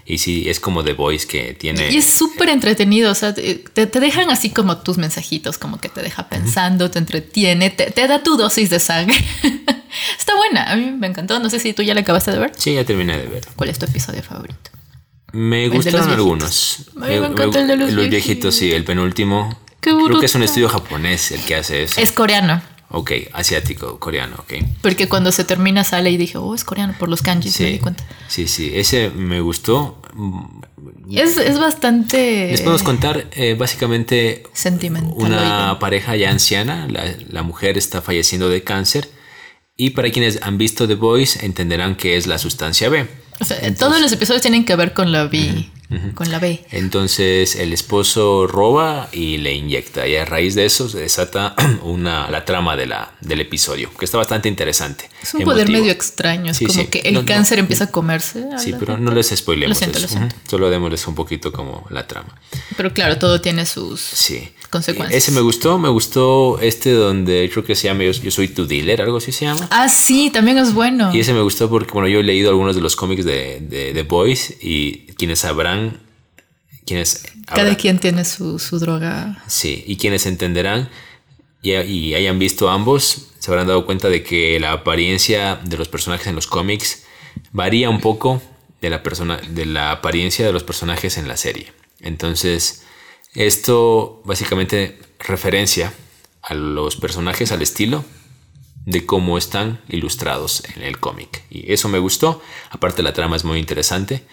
Y 0.06 0.18
sí, 0.18 0.50
es 0.50 0.60
como 0.60 0.84
The 0.84 0.94
Voice 0.94 1.28
que 1.28 1.54
tiene. 1.54 1.92
Y 1.92 1.98
es 1.98 2.06
súper 2.06 2.50
entretenido, 2.50 3.12
o 3.12 3.16
sea, 3.16 3.34
te, 3.34 3.56
te 3.56 4.00
dejan 4.00 4.30
así 4.30 4.50
como 4.50 4.78
tus 4.80 4.98
mensajitos, 4.98 5.58
como 5.58 5.80
que 5.80 5.90
te 5.90 6.02
deja 6.02 6.28
pensando, 6.28 6.92
te 6.92 7.00
entretiene, 7.00 7.70
te, 7.70 7.92
te 7.92 8.08
da 8.08 8.22
tu 8.22 8.36
dosis 8.36 8.70
de 8.70 8.80
sangre. 8.80 9.16
Está 10.20 10.36
buena, 10.36 10.72
a 10.72 10.76
mí 10.76 10.92
me 10.92 11.08
encantó, 11.08 11.40
no 11.40 11.50
sé 11.50 11.60
si 11.60 11.74
tú 11.74 11.82
ya 11.82 11.94
la 11.94 12.02
acabaste 12.02 12.32
de 12.32 12.40
ver. 12.40 12.52
Sí, 12.58 12.74
ya 12.74 12.84
terminé 12.84 13.18
de 13.18 13.28
ver. 13.28 13.48
¿Cuál 13.56 13.70
es 13.70 13.80
tu 13.80 13.86
episodio 13.86 14.22
favorito? 14.22 14.72
Me 15.34 15.68
los 15.68 15.76
gustaron 15.76 16.02
viejitos. 16.02 16.18
algunos. 16.18 16.78
A 16.98 17.08
mí 17.08 17.20
me 17.20 17.28
encanta 17.28 17.60
el 17.62 17.68
de 17.68 17.78
los 17.78 18.10
viejitos, 18.10 18.56
sí, 18.56 18.72
el 18.72 18.84
penúltimo. 18.84 19.58
Qué 19.82 19.92
Creo 19.92 20.20
que 20.20 20.26
es 20.26 20.36
un 20.36 20.44
estudio 20.44 20.68
japonés 20.70 21.32
el 21.32 21.42
que 21.42 21.56
hace 21.56 21.84
eso. 21.84 22.02
Es 22.02 22.12
coreano, 22.12 22.62
Ok, 22.92 23.12
asiático, 23.34 24.00
coreano, 24.00 24.36
ok. 24.40 24.54
porque 24.82 25.08
cuando 25.08 25.32
se 25.32 25.44
termina 25.44 25.84
sale 25.84 26.10
y 26.10 26.18
dije, 26.18 26.40
oh, 26.40 26.56
es 26.56 26.64
coreano 26.64 26.96
por 26.98 27.08
los 27.08 27.22
kanjis, 27.22 27.60
me 27.60 27.68
di 27.68 27.74
Sí, 27.74 27.80
cuenta. 27.80 28.04
sí, 28.28 28.48
sí, 28.48 28.72
ese 28.74 29.12
me 29.12 29.42
gustó. 29.42 30.02
Es, 31.12 31.38
es 31.38 31.60
bastante... 31.60 32.48
Les 32.50 32.62
podemos 32.62 32.82
contar 32.82 33.28
eh, 33.34 33.56
básicamente 33.58 34.42
Sentimental, 34.54 35.14
una 35.16 35.38
oigan. 35.40 35.80
pareja 35.80 36.16
ya 36.16 36.32
anciana, 36.32 36.88
la, 36.90 37.04
la 37.30 37.44
mujer 37.44 37.78
está 37.78 38.02
falleciendo 38.02 38.50
de 38.50 38.64
cáncer 38.64 39.08
y 39.78 39.92
para 39.92 40.10
quienes 40.12 40.40
han 40.42 40.58
visto 40.58 40.88
The 40.88 40.96
Voice 40.96 41.46
entenderán 41.46 41.96
que 41.96 42.18
es 42.18 42.26
la 42.28 42.38
sustancia 42.40 42.90
B. 42.90 43.08
O 43.40 43.46
sea, 43.46 43.74
todos 43.76 44.02
los 44.02 44.12
episodios 44.12 44.42
tienen 44.42 44.66
que 44.66 44.76
ver 44.76 44.94
con 44.94 45.12
la 45.12 45.26
Con 46.14 46.30
la 46.32 46.38
B. 46.38 46.64
Entonces 46.72 47.56
el 47.56 47.74
esposo 47.74 48.46
roba 48.46 49.10
y 49.12 49.38
le 49.38 49.54
inyecta 49.56 50.08
y 50.08 50.16
a 50.18 50.26
raíz 50.26 50.54
de 50.54 50.66
eso 50.66 50.88
se 50.88 51.00
desata 51.00 51.56
una, 51.84 52.30
la 52.30 52.46
trama 52.46 52.76
de 52.76 52.86
la, 52.86 53.14
del 53.22 53.42
episodio, 53.42 53.90
que 53.98 54.06
está 54.06 54.18
bastante 54.20 54.48
interesante. 54.50 55.10
Es 55.24 55.34
un 55.34 55.44
poder 55.44 55.68
medio 55.70 55.92
extraño, 55.92 56.52
es 56.52 56.58
Sí, 56.58 56.66
como 56.68 56.82
sí. 56.82 56.88
que 56.90 57.00
el 57.00 57.16
No, 57.16 57.22
no. 57.22 57.26
cáncer 57.26 57.58
empieza 57.58 57.86
a 57.86 57.92
comerse. 57.92 58.44
a 58.54 58.60
Sí, 58.60 58.74
pero 58.80 58.94
gente. 58.94 59.02
no 59.10 59.12
les 59.16 59.30
spoilemos. 59.36 59.70
Lo 59.70 59.80
siento, 59.80 60.00
lo 60.00 60.08
siento. 60.08 60.36
Solo 60.48 60.70
démosles 60.70 61.08
un 61.08 61.16
poquito 61.16 61.52
como 61.52 61.88
la 61.90 62.06
trama. 62.06 62.40
Pero 62.78 62.94
claro, 62.94 63.18
todo 63.18 63.42
tiene 63.42 63.66
sus 63.66 64.00
Sí. 64.00 64.50
consecuencias. 64.70 65.24
Ese 65.24 65.32
me 65.32 65.42
gustó, 65.42 65.80
me 65.80 65.90
gustó 65.90 66.60
este 66.62 66.92
donde 66.92 67.50
creo 67.52 67.64
que 67.66 67.74
se 67.76 67.88
llama 67.88 68.04
Yo, 68.04 68.12
Yo 68.12 68.30
soy 68.30 68.48
tu 68.50 68.68
dealer, 68.68 69.02
algo 69.02 69.18
así 69.18 69.32
se 69.32 69.46
llama. 69.46 69.68
Ah, 69.72 69.90
sí, 69.90 70.30
también 70.32 70.60
es 70.60 70.74
bueno. 70.74 71.10
Y 71.16 71.20
ese 71.22 71.34
me 71.34 71.42
gustó 71.42 71.68
porque, 71.68 71.92
bueno, 71.94 72.08
yo 72.08 72.20
he 72.20 72.24
leído 72.24 72.50
algunos 72.52 72.76
de 72.76 72.82
los 72.82 72.96
cómics 72.96 73.26
de, 73.26 73.60
de, 73.62 73.92
The 73.94 74.04
Boys 74.04 74.54
y 74.62 75.09
quienes 75.20 75.40
sabrán, 75.40 76.00
quienes 76.88 77.24
Cada 77.46 77.62
habrán- 77.62 77.76
quien 77.76 78.00
tiene 78.00 78.26
su, 78.26 78.58
su 78.58 78.80
droga. 78.80 79.44
Sí, 79.48 79.84
y 79.86 79.98
quienes 79.98 80.26
entenderán 80.26 80.90
y, 81.62 81.74
y 81.76 82.16
hayan 82.16 82.40
visto 82.40 82.70
ambos 82.70 83.28
se 83.38 83.52
habrán 83.52 83.68
dado 83.68 83.86
cuenta 83.86 84.10
de 84.10 84.24
que 84.24 84.60
la 84.60 84.72
apariencia 84.72 85.58
de 85.64 85.78
los 85.78 85.88
personajes 85.88 86.26
en 86.28 86.36
los 86.36 86.48
cómics 86.48 87.04
varía 87.52 87.90
un 87.90 88.02
poco 88.02 88.42
de 88.82 88.90
la, 88.90 89.04
persona, 89.04 89.38
de 89.50 89.66
la 89.66 89.92
apariencia 89.92 90.46
de 90.46 90.52
los 90.54 90.64
personajes 90.64 91.18
en 91.18 91.28
la 91.28 91.38
serie. 91.38 91.72
Entonces, 92.02 92.84
esto 93.34 94.22
básicamente 94.26 95.00
referencia 95.20 95.94
a 96.42 96.54
los 96.54 96.96
personajes, 96.96 97.52
al 97.52 97.62
estilo 97.62 98.04
de 98.86 99.06
cómo 99.06 99.38
están 99.38 99.82
ilustrados 99.90 100.64
en 100.76 100.82
el 100.84 101.00
cómic. 101.00 101.44
Y 101.50 101.72
eso 101.72 101.88
me 101.90 102.00
gustó. 102.00 102.42
Aparte 102.72 103.04
la 103.04 103.14
trama 103.14 103.36
es 103.36 103.44
muy 103.44 103.60
interesante. 103.60 104.24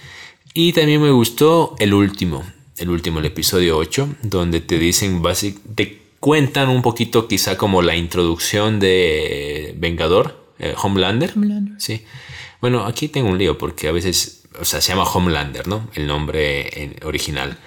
Y 0.59 0.73
también 0.73 1.03
me 1.03 1.11
gustó 1.11 1.77
el 1.79 1.92
último, 1.92 2.42
el 2.79 2.88
último, 2.88 3.19
el 3.19 3.27
episodio 3.27 3.77
8, 3.77 4.09
donde 4.23 4.61
te 4.62 4.79
dicen 4.79 5.21
básicamente 5.21 6.01
cuentan 6.19 6.71
un 6.71 6.81
poquito 6.81 7.29
quizá 7.29 7.59
como 7.59 7.83
la 7.83 7.95
introducción 7.95 8.81
de 8.81 9.75
Vengador, 9.77 10.47
eh, 10.59 10.75
Homelander. 10.83 11.33
Homelander. 11.37 11.75
Sí. 11.79 12.03
Bueno, 12.62 12.87
aquí 12.87 13.09
tengo 13.09 13.29
un 13.29 13.37
lío 13.37 13.59
porque 13.59 13.87
a 13.88 13.92
veces, 13.92 14.45
o 14.59 14.64
sea, 14.64 14.81
se 14.81 14.92
llama 14.92 15.05
Homelander, 15.05 15.69
¿no? 15.69 15.90
El 15.95 16.07
nombre 16.07 16.83
en- 16.83 16.97
original. 17.05 17.59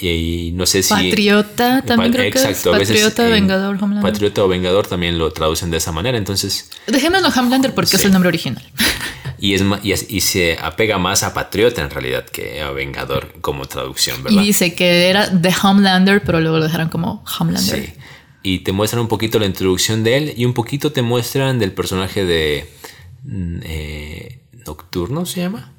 Y, 0.00 0.52
no 0.54 0.64
sé 0.64 0.82
si... 0.82 0.94
Patriota 0.94 1.82
también 1.82 2.10
Pa- 2.12 2.18
creo 2.18 2.32
que 2.32 2.38
es. 2.38 2.44
exacto, 2.44 2.70
Patriota, 2.72 3.26
en 3.26 3.32
Vengador, 3.32 3.76
Homelander. 3.76 4.12
Patriota 4.12 4.44
o 4.44 4.48
Vengador 4.48 4.86
también 4.86 5.18
lo 5.18 5.30
traducen 5.30 5.70
de 5.70 5.76
esa 5.76 5.92
manera, 5.92 6.16
entonces... 6.16 6.70
Dejémoslo 6.86 7.28
Homelander 7.28 7.74
porque 7.74 7.96
es 7.96 8.04
el 8.06 8.12
nombre 8.12 8.28
original. 8.28 8.64
Y, 9.44 9.52
es, 9.54 9.62
y, 9.82 9.92
es- 9.92 10.06
y 10.08 10.20
se 10.22 10.56
apega 10.60 10.96
más 10.98 11.22
a 11.22 11.34
Patriota 11.34 11.82
en 11.82 11.90
realidad 11.90 12.24
que 12.24 12.62
a 12.62 12.70
Vengador 12.70 13.32
como 13.42 13.66
traducción, 13.66 14.20
Y 14.20 14.22
¿verdad? 14.22 14.42
dice 14.42 14.74
que 14.74 15.08
era 15.10 15.28
The 15.40 15.52
Homelander, 15.62 16.22
pero 16.24 16.40
luego 16.40 16.58
lo 16.58 16.64
dejaron 16.64 16.88
como 16.88 17.22
Homelander. 17.38 17.86
Sí. 17.86 17.92
Y 18.42 18.58
te 18.60 18.72
muestran 18.72 19.00
un 19.02 19.08
poquito 19.08 19.38
la 19.38 19.46
introducción 19.46 20.02
de 20.04 20.16
él 20.16 20.34
y 20.36 20.44
un 20.46 20.54
poquito 20.54 20.92
te 20.92 21.02
muestran 21.02 21.58
del 21.58 21.72
personaje 21.72 22.24
de 22.24 22.70
mm, 23.24 23.58
eh, 23.64 24.40
Nocturno, 24.66 25.26
¿se 25.26 25.40
llama? 25.40 25.72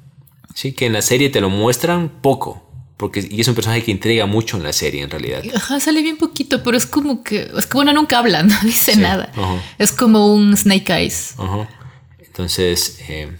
Sí, 0.54 0.72
que 0.72 0.86
en 0.86 0.92
la 0.92 1.02
serie 1.02 1.28
te 1.30 1.40
lo 1.40 1.50
muestran 1.50 2.08
poco. 2.22 2.62
Porque, 2.96 3.26
y 3.30 3.40
es 3.40 3.48
un 3.48 3.54
personaje 3.54 3.82
que 3.84 3.90
intriga 3.90 4.26
mucho 4.26 4.56
en 4.56 4.62
la 4.62 4.72
serie, 4.72 5.02
en 5.02 5.10
realidad. 5.10 5.42
Ajá, 5.54 5.80
sale 5.80 6.02
bien 6.02 6.16
poquito, 6.16 6.62
pero 6.62 6.76
es 6.78 6.86
como 6.86 7.22
que. 7.22 7.50
Es 7.58 7.66
que 7.66 7.74
bueno, 7.74 7.92
nunca 7.92 8.18
habla, 8.18 8.42
no 8.44 8.56
dice 8.62 8.92
Sí, 8.94 9.00
nada. 9.00 9.30
Es 9.78 9.92
como 9.92 10.32
un 10.32 10.56
Snake 10.56 10.90
Eyes. 10.92 11.34
Ajá. 11.36 11.68
Entonces, 12.20 12.98
eh, 13.08 13.30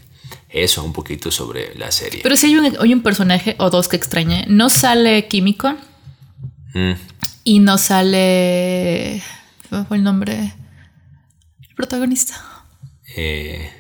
eso 0.62 0.83
un 0.85 0.92
poquito 0.92 1.31
sobre 1.31 1.75
la 1.77 1.90
serie. 1.92 2.21
Pero 2.23 2.37
sí 2.37 2.47
hay 2.47 2.57
un, 2.57 2.77
hay 2.81 2.92
un 2.92 3.03
personaje 3.03 3.55
o 3.59 3.71
dos 3.71 3.88
que 3.88 3.97
extrañé. 3.97 4.45
No 4.49 4.69
sale 4.69 5.27
Químico 5.29 5.75
Mm, 6.75 6.92
y 7.45 7.59
no 7.61 7.79
sale. 7.79 9.23
¿Cómo 9.71 9.87
fue 9.87 9.97
el 9.97 10.03
nombre? 10.03 10.53
El 11.69 11.75
protagonista. 11.75 12.35
eh, 13.16 13.71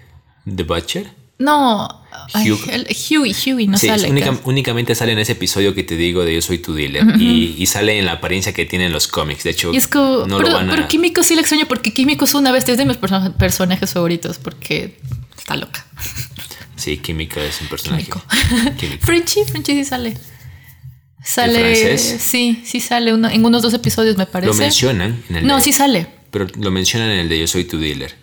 The 0.46 0.62
Butcher. 0.62 1.10
No. 1.38 1.86
ay, 2.32 2.50
Hugh. 2.50 2.60
el- 2.70 2.86
Huey, 3.10 3.34
Huey 3.34 3.66
no 3.66 3.76
Sí, 3.76 3.88
sale. 3.88 4.08
única- 4.08 4.40
únicamente 4.44 4.94
sale 4.94 5.12
en 5.12 5.18
ese 5.18 5.32
episodio 5.32 5.74
que 5.74 5.82
te 5.84 5.94
digo 5.96 6.24
de 6.24 6.34
Yo 6.34 6.40
soy 6.40 6.56
tu 6.58 6.72
dealer. 6.72 7.04
y, 7.20 7.54
y 7.58 7.66
sale 7.66 7.98
en 7.98 8.06
la 8.06 8.12
apariencia 8.12 8.54
que 8.54 8.64
tienen 8.64 8.90
los 8.92 9.06
cómics. 9.06 9.44
De 9.44 9.50
hecho, 9.50 9.70
es 9.72 9.86
como. 9.86 10.26
no 10.26 10.38
pero, 10.38 10.48
lo 10.48 10.54
van 10.54 10.70
a. 10.70 10.74
pero 10.74 10.88
Químico 10.88 11.22
sí 11.22 11.34
le 11.34 11.42
extraño 11.42 11.66
porque 11.68 11.92
Químico 11.92 12.24
es 12.24 12.32
una 12.32 12.52
bestia, 12.52 12.72
es 12.72 12.78
de 12.78 12.86
mis 12.86 12.96
perso- 12.98 13.34
personajes 13.36 13.92
favoritos 13.92 14.38
porque 14.38 14.98
está 15.36 15.56
loca. 15.56 15.84
Sí, 16.86 16.98
Química 16.98 17.42
es 17.42 17.60
un 17.60 17.66
personaje. 17.66 18.04
Químico. 18.04 18.22
Químico. 18.78 19.04
Frenchy, 19.06 19.42
Frenchy 19.44 19.72
sí 19.72 19.84
sale. 19.84 20.16
Sale. 21.24 21.98
Sí, 21.98 22.62
sí 22.64 22.78
sale 22.80 23.12
uno- 23.12 23.28
en 23.28 23.44
unos 23.44 23.60
dos 23.62 23.74
episodios, 23.74 24.16
me 24.16 24.26
parece. 24.26 24.52
Lo 24.52 24.54
mencionan 24.56 25.20
en 25.28 25.36
el 25.36 25.46
No, 25.48 25.56
de- 25.56 25.62
sí 25.62 25.72
sale. 25.72 26.06
Pero 26.30 26.46
lo 26.60 26.70
mencionan 26.70 27.10
en 27.10 27.18
el 27.18 27.28
de 27.28 27.40
Yo 27.40 27.48
soy 27.48 27.64
tu 27.64 27.78
dealer. 27.80 28.14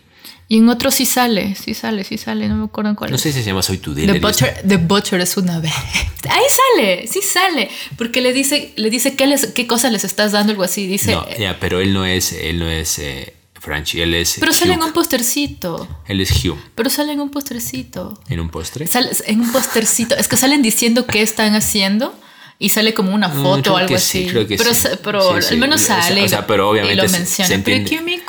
Y 0.47 0.59
en 0.59 0.69
otro 0.69 0.91
sí 0.91 1.05
sale, 1.05 1.55
sí 1.55 1.73
sale, 1.73 2.05
sí 2.05 2.17
sale. 2.17 2.47
No 2.47 2.55
me 2.55 2.63
acuerdo 2.65 2.91
en 2.91 2.95
cuál. 2.95 3.11
No 3.11 3.17
sé 3.17 3.33
si 3.33 3.39
se 3.39 3.45
llama 3.47 3.61
Soy 3.63 3.79
tu 3.79 3.93
dealer. 3.93 4.15
The 4.15 4.25
Butcher, 4.25 4.61
The 4.65 4.77
Butcher 4.77 5.19
es 5.19 5.35
una 5.35 5.59
vez. 5.59 5.73
Ahí 6.29 6.43
sale, 6.77 7.07
sí 7.07 7.21
sale. 7.21 7.69
Porque 7.97 8.21
le 8.21 8.31
dice, 8.31 8.71
le 8.77 8.89
dice 8.89 9.15
qué, 9.17 9.27
les, 9.27 9.47
qué 9.47 9.67
cosas 9.67 9.91
les 9.91 10.05
estás 10.05 10.31
dando, 10.31 10.51
algo 10.51 10.63
así. 10.63 10.87
Dice. 10.87 11.11
No, 11.11 11.25
ya, 11.37 11.59
pero 11.59 11.81
él 11.81 11.91
no 11.91 12.05
es, 12.05 12.31
él 12.31 12.59
no 12.59 12.69
es 12.69 12.97
eh, 12.99 13.33
Franchi, 13.63 14.01
él 14.01 14.13
es. 14.13 14.35
pero 14.39 14.51
sale 14.51 14.73
en 14.73 14.79
Hugh. 14.81 14.87
un 14.87 14.93
postercito. 14.93 15.87
Él 16.07 16.19
es 16.21 16.43
Hugh. 16.43 16.57
Pero 16.75 16.89
sale 16.89 17.13
en 17.13 17.21
un 17.21 17.29
postercito. 17.29 18.19
¿En 18.27 18.39
un 18.41 18.49
postre? 18.49 18.87
Sale 18.87 19.09
en 19.25 19.39
un 19.41 19.51
postercito. 19.53 20.15
Es 20.15 20.27
que 20.27 20.35
salen 20.35 20.61
diciendo 20.61 21.05
qué 21.07 21.21
están 21.21 21.55
haciendo. 21.55 22.13
Y 22.59 22.69
sale 22.69 22.93
como 22.93 23.13
una 23.13 23.27
Mm, 23.29 23.41
foto 23.43 23.61
creo 23.63 23.73
o 23.73 23.77
algo 23.77 23.87
que 23.89 23.95
así. 23.95 24.23
sí, 24.25 24.27
creo 24.29 24.47
que 24.47 24.55
pero 24.57 24.73
sí. 24.73 24.87
pero 25.03 25.41
Sí, 25.41 25.53
al 25.55 25.59
menos 25.59 25.81
sale. 25.81 26.23
o 26.23 26.29
sea, 26.29 26.45
pero 26.47 26.69
obviamente 26.69 26.93
Y 26.93 26.97
lo 26.97 27.09
se- 27.09 27.17
menciona. 27.17 27.47
se 27.47 27.53
entiende-. 27.55 28.21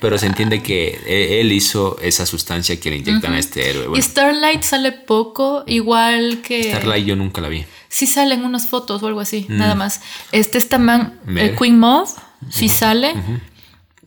Pero 0.00 0.18
se 0.18 0.26
entiende 0.26 0.62
que 0.62 1.00
él, 1.06 1.46
él 1.46 1.52
hizo 1.52 1.98
esa 2.00 2.26
sustancia 2.26 2.78
que 2.78 2.90
le 2.90 2.96
inyectan 2.98 3.32
a 3.34 3.38
este 3.38 3.70
héroe. 3.70 3.98
Y 3.98 4.02
Starlight 4.02 4.62
sale 4.62 4.92
poco, 4.92 5.64
igual 5.66 6.42
que. 6.42 6.64
Starlight 6.64 7.06
yo 7.06 7.16
nunca 7.16 7.40
la 7.40 7.48
vi. 7.48 7.64
Sí 7.88 8.06
salen 8.06 8.44
unas 8.44 8.68
fotos 8.68 9.02
o 9.02 9.06
algo 9.06 9.20
así, 9.20 9.46
nada 9.48 9.74
más. 9.74 10.00
Este 10.32 10.58
esta 10.58 10.78
man, 10.78 11.18
el 11.34 11.56
Queen 11.56 11.78
Moth, 11.78 12.10
sí 12.50 12.68
sale. 12.68 13.14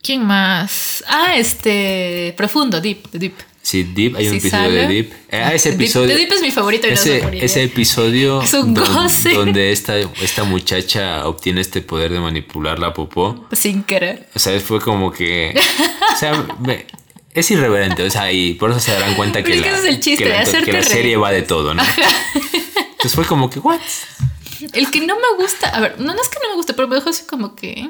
¿Quién 0.02 0.24
más? 0.24 1.02
Ah, 1.08 1.34
este. 1.36 2.34
Profundo, 2.36 2.80
Deep, 2.80 3.10
de 3.10 3.18
Deep. 3.18 3.34
Sí, 3.62 3.82
Deep, 3.82 4.14
hay 4.16 4.26
un 4.28 4.32
Sí 4.34 4.38
episodio 4.38 4.64
sale. 4.66 4.74
de 4.82 4.86
Deep. 4.88 5.12
Ah, 5.32 5.52
ese 5.52 5.70
Deep- 5.70 5.74
episodio. 5.74 6.08
de 6.08 6.16
Deep 6.16 6.32
es 6.32 6.42
mi 6.42 6.50
favorito 6.52 6.86
y 6.86 6.90
no 6.90 6.94
ese, 6.94 7.44
ese 7.44 7.62
episodio 7.64 8.40
Es 8.42 8.52
un 8.54 8.74
goce. 8.74 9.30
donde 9.30 9.72
esta, 9.72 9.96
esta 9.98 10.44
muchacha 10.44 11.26
obtiene 11.26 11.60
este 11.62 11.80
poder 11.82 12.12
de 12.12 12.20
manipular 12.20 12.78
la 12.78 12.92
popó. 12.94 13.46
Sin 13.52 13.82
querer. 13.82 14.28
O 14.36 14.38
sea, 14.38 14.58
fue 14.60 14.80
como 14.80 15.10
que. 15.10 15.58
O 16.14 16.18
sea, 16.18 16.46
me- 16.60 16.86
es 17.34 17.50
irreverente. 17.50 18.04
O 18.04 18.10
sea, 18.10 18.30
y 18.30 18.54
por 18.54 18.70
eso 18.70 18.78
se 18.78 18.92
darán 18.92 19.14
cuenta 19.16 19.42
que, 19.42 19.56
la, 19.56 19.66
ese 19.66 19.78
es 19.78 19.84
el 19.84 20.00
chiste, 20.00 20.24
que 20.24 20.30
la- 20.30 20.40
hacerte 20.42 20.70
que 20.70 20.72
la 20.78 20.82
serie 20.84 21.02
reír. 21.02 21.22
va 21.22 21.32
de 21.32 21.42
todo, 21.42 21.74
¿no? 21.74 21.82
Entonces 22.76 23.14
fue 23.14 23.24
como 23.24 23.50
que, 23.50 23.58
¿what? 23.58 23.80
El 24.72 24.90
que 24.90 25.00
no 25.00 25.16
me 25.16 25.42
gusta, 25.42 25.68
a 25.68 25.80
ver, 25.80 25.96
no, 26.00 26.14
no 26.14 26.22
es 26.22 26.28
que 26.28 26.38
no 26.42 26.48
me 26.50 26.54
guste, 26.54 26.72
pero 26.72 26.86
me 26.88 26.94
dejó 26.94 27.10
así 27.10 27.24
como 27.26 27.54
que. 27.56 27.88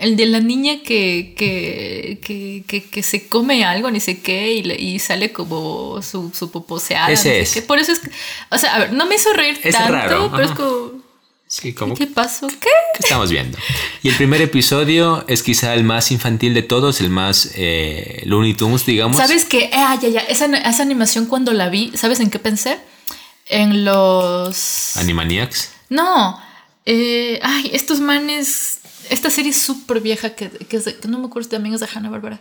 El 0.00 0.16
de 0.16 0.26
la 0.26 0.40
niña 0.40 0.82
que, 0.84 1.34
que, 1.36 2.18
que, 2.22 2.64
que, 2.66 2.84
que 2.90 3.02
se 3.02 3.26
come 3.28 3.64
algo, 3.64 3.90
ni 3.90 4.00
sé 4.00 4.20
qué, 4.20 4.52
y, 4.54 4.62
le- 4.62 4.80
y 4.80 4.98
sale 4.98 5.32
como 5.32 6.00
su, 6.02 6.30
su 6.34 6.50
poposeada. 6.50 7.10
Ese 7.10 7.40
es. 7.40 7.52
qué. 7.54 7.62
Por 7.62 7.78
eso 7.78 7.92
es. 7.92 8.00
O 8.50 8.58
sea, 8.58 8.74
a 8.74 8.78
ver, 8.80 8.92
no 8.92 9.06
me 9.06 9.14
hizo 9.16 9.32
reír 9.32 9.58
Es 9.62 9.74
tanto, 9.74 9.92
raro, 9.92 10.30
pero 10.32 10.44
es 10.44 10.50
como. 10.52 11.04
Sí. 11.46 11.72
¿Qué 11.96 12.06
pasó? 12.08 12.48
¿Qué? 12.48 12.56
¿Qué 12.58 13.00
estamos 13.00 13.30
viendo? 13.30 13.56
Y 14.02 14.08
el 14.08 14.16
primer 14.16 14.40
episodio 14.42 15.24
es 15.28 15.42
quizá 15.42 15.74
el 15.74 15.84
más 15.84 16.10
infantil 16.10 16.52
de 16.54 16.62
todos, 16.62 17.00
el 17.00 17.10
más 17.10 17.52
eh, 17.54 18.22
Looney 18.24 18.54
Tunes, 18.54 18.84
digamos. 18.86 19.16
¿Sabes 19.16 19.44
qué? 19.44 19.70
Ah, 19.72 19.96
ya, 20.02 20.08
ya. 20.08 20.20
Esa, 20.20 20.46
esa 20.46 20.82
animación 20.82 21.26
cuando 21.26 21.52
la 21.52 21.68
vi, 21.68 21.92
¿sabes 21.94 22.18
en 22.20 22.30
qué 22.30 22.38
pensé? 22.40 22.78
En 23.46 23.84
los. 23.84 24.96
Animaniacs. 24.96 25.70
No. 25.90 26.40
eh, 26.86 27.38
ay, 27.42 27.70
estos 27.72 28.00
manes. 28.00 28.78
Esta 29.10 29.30
serie 29.30 29.52
súper 29.52 30.00
vieja 30.00 30.34
que, 30.34 30.48
que, 30.50 30.76
es 30.76 30.84
de- 30.84 30.96
que 30.96 31.08
no 31.08 31.18
me 31.18 31.26
acuerdo 31.26 31.48
también 31.50 31.74
es 31.74 31.80
de 31.80 31.88
Hanna 31.92 32.10
Barbera. 32.10 32.40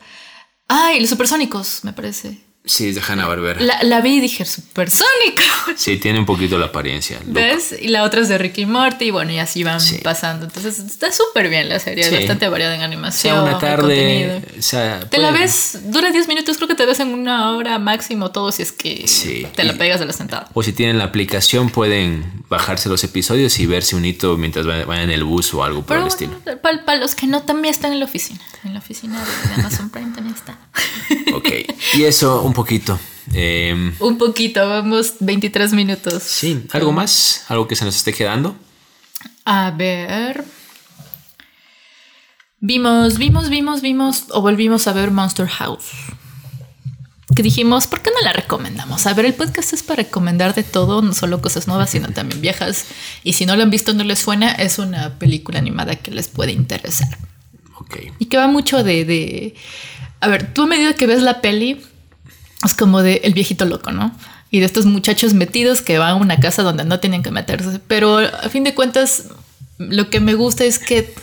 Ay, 0.68 1.00
los 1.00 1.10
supersónicos, 1.10 1.84
me 1.84 1.94
parece. 1.94 2.42
Sí, 2.66 2.88
es 2.90 2.96
de 2.96 3.02
Hanna 3.06 3.28
Barbera. 3.28 3.60
La, 3.60 3.84
la 3.84 4.00
vi 4.00 4.16
y 4.16 4.20
dije, 4.22 4.46
supersónicos. 4.46 5.44
Sí, 5.76 5.98
tiene 5.98 6.20
un 6.20 6.26
poquito 6.26 6.58
la 6.58 6.68
apariencia. 6.68 7.20
¿Ves? 7.26 7.76
Y 7.82 7.88
la 7.90 8.04
otra 8.04 8.22
es 8.22 8.30
de 8.30 8.38
Ricky 8.38 8.66
Morty, 8.66 9.06
y 9.06 9.12
bueno, 9.12 9.32
y 9.32 9.40
así 9.40 9.64
van 9.64 9.82
Sí. 9.82 9.98
pasando. 10.04 10.46
Entonces 10.46 10.80
está 10.80 11.12
súper 11.12 11.50
bien 11.50 11.68
la 11.68 11.80
serie, 11.80 12.04
Sí. 12.06 12.16
bastante 12.16 12.48
variada 12.48 12.76
en 12.76 12.82
O 12.82 12.86
animación. 12.86 13.34
sea, 13.36 13.44
una 13.44 13.58
tarde. 13.60 14.42
O 14.58 14.62
sea, 14.62 15.02
Te 15.10 15.18
la 15.18 15.32
ves, 15.32 15.80
dura 15.92 16.12
10 16.12 16.28
minutos, 16.30 16.56
creo 16.58 16.68
que 16.70 16.76
te 16.76 16.86
ves 16.86 17.00
en 17.02 17.10
una 17.10 17.52
hora 17.52 17.80
máximo 17.80 18.32
todo 18.32 18.52
si 18.52 18.62
es 18.62 18.72
que 18.72 19.08
Sí. 19.08 19.46
te 19.56 19.64
la 19.66 19.74
pegas 19.74 20.00
de 20.00 20.06
la 20.06 20.14
sentada. 20.14 20.48
O 20.54 20.64
si 20.64 20.72
tienen 20.74 20.98
la 21.00 21.06
aplicación, 21.06 21.70
pueden 21.70 22.44
bajarse 22.50 22.88
los 22.88 23.04
episodios 23.04 23.60
y 23.60 23.66
verse 23.66 23.96
un 23.96 24.06
hito 24.06 24.38
mientras 24.38 24.68
va- 24.68 24.86
vayan 24.86 25.06
en 25.06 25.12
el 25.12 25.24
bus 25.26 25.54
o 25.54 25.64
algo 25.64 25.80
por 25.82 25.88
Pero 25.88 26.02
el 26.02 26.08
estilo. 26.08 26.34
para 26.62 26.98
los 26.98 27.16
que 27.16 27.28
no, 27.28 27.42
también 27.44 27.74
están 27.74 27.92
en 27.92 28.00
la 28.00 28.06
oficina. 28.06 28.40
En 28.64 28.74
la 28.74 28.80
oficina 28.80 29.20
de, 29.20 29.50
de 29.50 29.54
Amazon 29.56 29.90
Prime 29.90 30.12
también 30.16 30.36
está. 30.36 30.58
Ok. 31.36 31.50
Y 31.98 32.04
eso, 32.04 32.42
un 32.44 32.53
poquito. 32.54 33.00
Em, 33.34 33.94
Un 34.00 34.18
poquito, 34.18 34.68
vamos 34.68 35.16
23 35.20 35.74
minutos. 35.74 36.24
sí, 36.24 36.66
¿algo 36.72 36.92
más? 36.92 37.46
¿Algo 37.48 37.68
que 37.68 37.76
se 37.76 37.86
nos 37.86 37.96
esté 37.96 38.14
quedando? 38.14 38.56
A 39.46 39.72
ver. 39.72 40.44
Vimos, 42.60 43.18
vimos, 43.18 43.50
vimos, 43.50 43.82
vimos 43.82 44.26
o 44.30 44.42
volvimos 44.42 44.88
a 44.88 44.94
ver 44.94 45.12
Monster 45.12 45.48
House. 45.48 45.86
Que 47.36 47.44
dijimos, 47.44 47.88
¿por 47.88 48.02
qué 48.02 48.12
no 48.12 48.22
la 48.22 48.32
recomendamos? 48.32 49.06
A 49.08 49.14
ver, 49.14 49.26
el 49.26 49.34
podcast 49.34 49.74
es 49.74 49.82
para 49.84 50.04
recomendar 50.04 50.54
de 50.54 50.64
todo, 50.64 51.02
no 51.02 51.14
solo 51.14 51.42
cosas 51.42 51.68
nuevas, 51.68 51.90
sino 51.90 52.10
también 52.14 52.42
viejas. 52.42 52.86
Y 53.24 53.34
si 53.34 53.46
no 53.46 53.56
lo 53.56 53.64
han 53.64 53.70
visto, 53.70 53.94
no 53.94 54.04
les 54.04 54.20
suena, 54.20 54.52
es 54.52 54.80
una 54.80 55.18
película 55.20 55.60
animada 55.60 55.96
que 55.96 56.12
les 56.12 56.28
puede 56.28 56.52
interesar. 56.52 57.18
Ok. 57.80 57.98
Y 58.20 58.26
que 58.26 58.38
va 58.38 58.48
mucho 58.48 58.84
de, 58.84 59.04
de- 59.04 59.56
A 60.22 60.28
ver, 60.28 60.54
tú 60.54 60.64
a 60.64 60.68
medida 60.68 60.94
que 60.94 61.08
ves 61.08 61.22
la 61.22 61.42
peli, 61.42 61.82
es 62.64 62.74
como 62.74 63.02
de 63.02 63.22
el 63.24 63.34
viejito 63.34 63.66
loco, 63.66 63.92
¿no? 63.92 64.16
Y 64.52 64.60
de 64.60 64.66
estos 64.66 64.86
muchachos 64.86 65.34
metidos 65.34 65.82
que 65.82 65.98
van 65.98 66.12
a 66.12 66.16
una 66.16 66.40
casa 66.40 66.62
donde 66.64 66.84
no 66.86 67.00
tienen 67.00 67.24
que 67.24 67.32
meterse. 67.32 67.80
Pero 67.88 68.20
a 68.20 68.50
fin 68.50 68.64
de 68.64 68.74
cuentas, 68.76 69.26
lo 69.80 70.10
que 70.10 70.20
me 70.20 70.36
gusta 70.36 70.64
es 70.64 70.78
que 70.80 71.14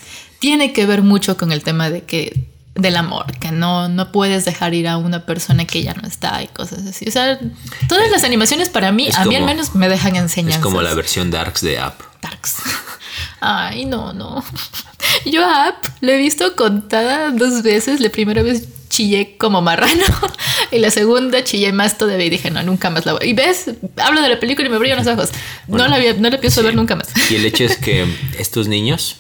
tiene 0.41 0.73
que 0.73 0.85
ver 0.87 1.03
mucho 1.03 1.37
con 1.37 1.53
el 1.53 1.63
tema 1.63 1.91
de 1.91 2.03
que 2.03 2.47
del 2.75 2.97
amor, 2.97 3.27
que 3.39 3.51
no, 3.51 3.89
no 3.89 4.11
puedes 4.11 4.45
dejar 4.45 4.75
ir 4.75 4.89
a 4.89 4.97
una 4.97 5.27
persona 5.27 5.67
que 5.67 5.83
ya 5.83 5.93
no 5.95 6.07
está 6.09 6.43
y 6.43 6.49
cosas 6.49 6.87
así. 6.87 7.05
O 7.09 7.11
sea, 7.11 7.39
todas 7.89 8.11
las 8.11 8.25
animaciones 8.25 8.69
para 8.69 8.91
mí, 8.91 9.09
Es 9.09 9.17
a 9.17 9.25
mí 9.27 9.35
al 9.35 9.43
como- 9.43 9.53
menos 9.53 9.75
me 9.75 9.89
dejan 9.89 10.17
enseñanzas. 10.17 10.59
Es 10.61 10.63
como 10.65 10.81
la 10.83 10.95
versión 10.95 11.31
Darks 11.31 11.61
de 11.63 11.79
App. 11.79 12.01
Darks. 12.23 12.57
Ay, 13.41 13.85
no, 13.85 14.13
no. 14.13 14.43
Yo 15.27 15.45
a 15.45 15.69
App 15.69 15.85
lo 16.01 16.13
he 16.13 16.17
visto 16.17 16.55
contada 16.57 17.31
dos 17.31 17.63
veces. 17.63 18.01
La 18.01 18.09
primera 18.11 18.43
vez 18.43 18.69
chillé 18.89 19.37
como 19.37 19.63
marrano 19.63 20.05
y 20.73 20.79
la 20.79 20.91
segunda 20.91 21.43
chillé 21.45 21.73
más 21.73 21.99
todavía 21.99 22.27
y 22.27 22.31
dije, 22.31 22.51
no, 22.51 22.63
nunca 22.63 22.91
más 22.91 23.07
la 23.07 23.13
voy. 23.15 23.29
Y 23.29 23.33
ves, 23.33 23.67
hablo 23.97 24.23
de 24.23 24.29
la 24.29 24.41
película 24.41 24.69
y 24.69 24.71
me 24.71 24.79
brillan 24.79 24.99
los 24.99 25.07
ojos. 25.07 25.31
Bueno, 25.67 25.89
no, 25.89 25.97
la, 25.99 26.13
no 26.15 26.31
la 26.31 26.39
pienso 26.41 26.61
sí. 26.61 26.67
ver 26.67 26.75
nunca 26.75 26.97
más. 26.97 27.09
Y 27.31 27.37
el 27.37 27.45
hecho 27.47 27.65
es 27.65 27.77
que 27.77 28.07
estos 28.39 28.69
niños 28.69 29.17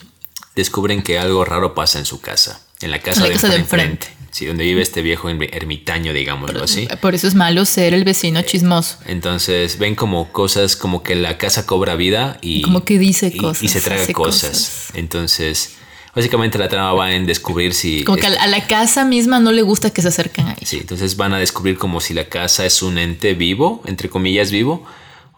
descubren 0.56 1.02
que 1.02 1.18
algo 1.18 1.44
raro 1.44 1.74
pasa 1.74 1.98
en 1.98 2.06
su 2.06 2.20
casa, 2.20 2.60
en 2.80 2.90
la 2.90 2.98
casa, 3.00 3.20
En 3.20 3.22
la 3.22 3.28
de, 3.28 3.34
casa 3.34 3.48
de 3.48 3.56
enfrente. 3.56 4.06
Sí, 4.32 4.46
donde 4.46 4.62
vive 4.62 4.80
este 4.80 5.02
viejo 5.02 5.28
ermi- 5.28 5.48
ermitaño, 5.52 6.12
digámoslo 6.12 6.62
así. 6.62 6.86
Por 7.00 7.16
eso 7.16 7.26
es 7.26 7.34
malo 7.34 7.64
ser 7.64 7.94
el 7.94 8.04
vecino 8.04 8.42
chismoso. 8.42 8.98
Entonces 9.06 9.76
ven 9.78 9.96
como 9.96 10.30
cosas, 10.30 10.76
como 10.76 11.02
que 11.02 11.16
la 11.16 11.36
casa 11.36 11.66
cobra 11.66 11.96
vida 11.96 12.38
y... 12.40 12.62
Como 12.62 12.84
que 12.84 13.00
dice 13.00 13.32
y- 13.34 13.38
cosas, 13.38 13.62
Y 13.64 13.68
se 13.68 13.80
traga 13.80 14.06
cosas. 14.12 14.90
Entonces, 14.94 15.72
básicamente 16.14 16.58
la 16.58 16.68
trama 16.68 16.92
va 16.92 17.12
en 17.12 17.26
descubrir 17.26 17.74
si... 17.74 18.04
Como 18.04 18.18
que 18.18 18.26
a 18.26 18.46
la- 18.46 18.66
casa 18.66 19.04
misma 19.04 19.40
no 19.40 19.52
le 19.52 19.62
gusta 19.62 19.90
que 19.90 20.02
se 20.02 20.08
acerquen 20.08 20.46
a 20.48 20.52
ella. 20.52 20.66
Sí, 20.66 20.78
entonces 20.78 21.16
van 21.16 21.32
a 21.34 21.38
descubrir 21.38 21.78
como 21.78 22.00
si 22.00 22.14
la 22.14 22.28
casa 22.28 22.64
es 22.66 22.82
un 22.82 22.98
ente 22.98 23.34
vivo, 23.34 23.82
entre 23.86 24.08
comillas 24.08 24.50
vivo, 24.50 24.84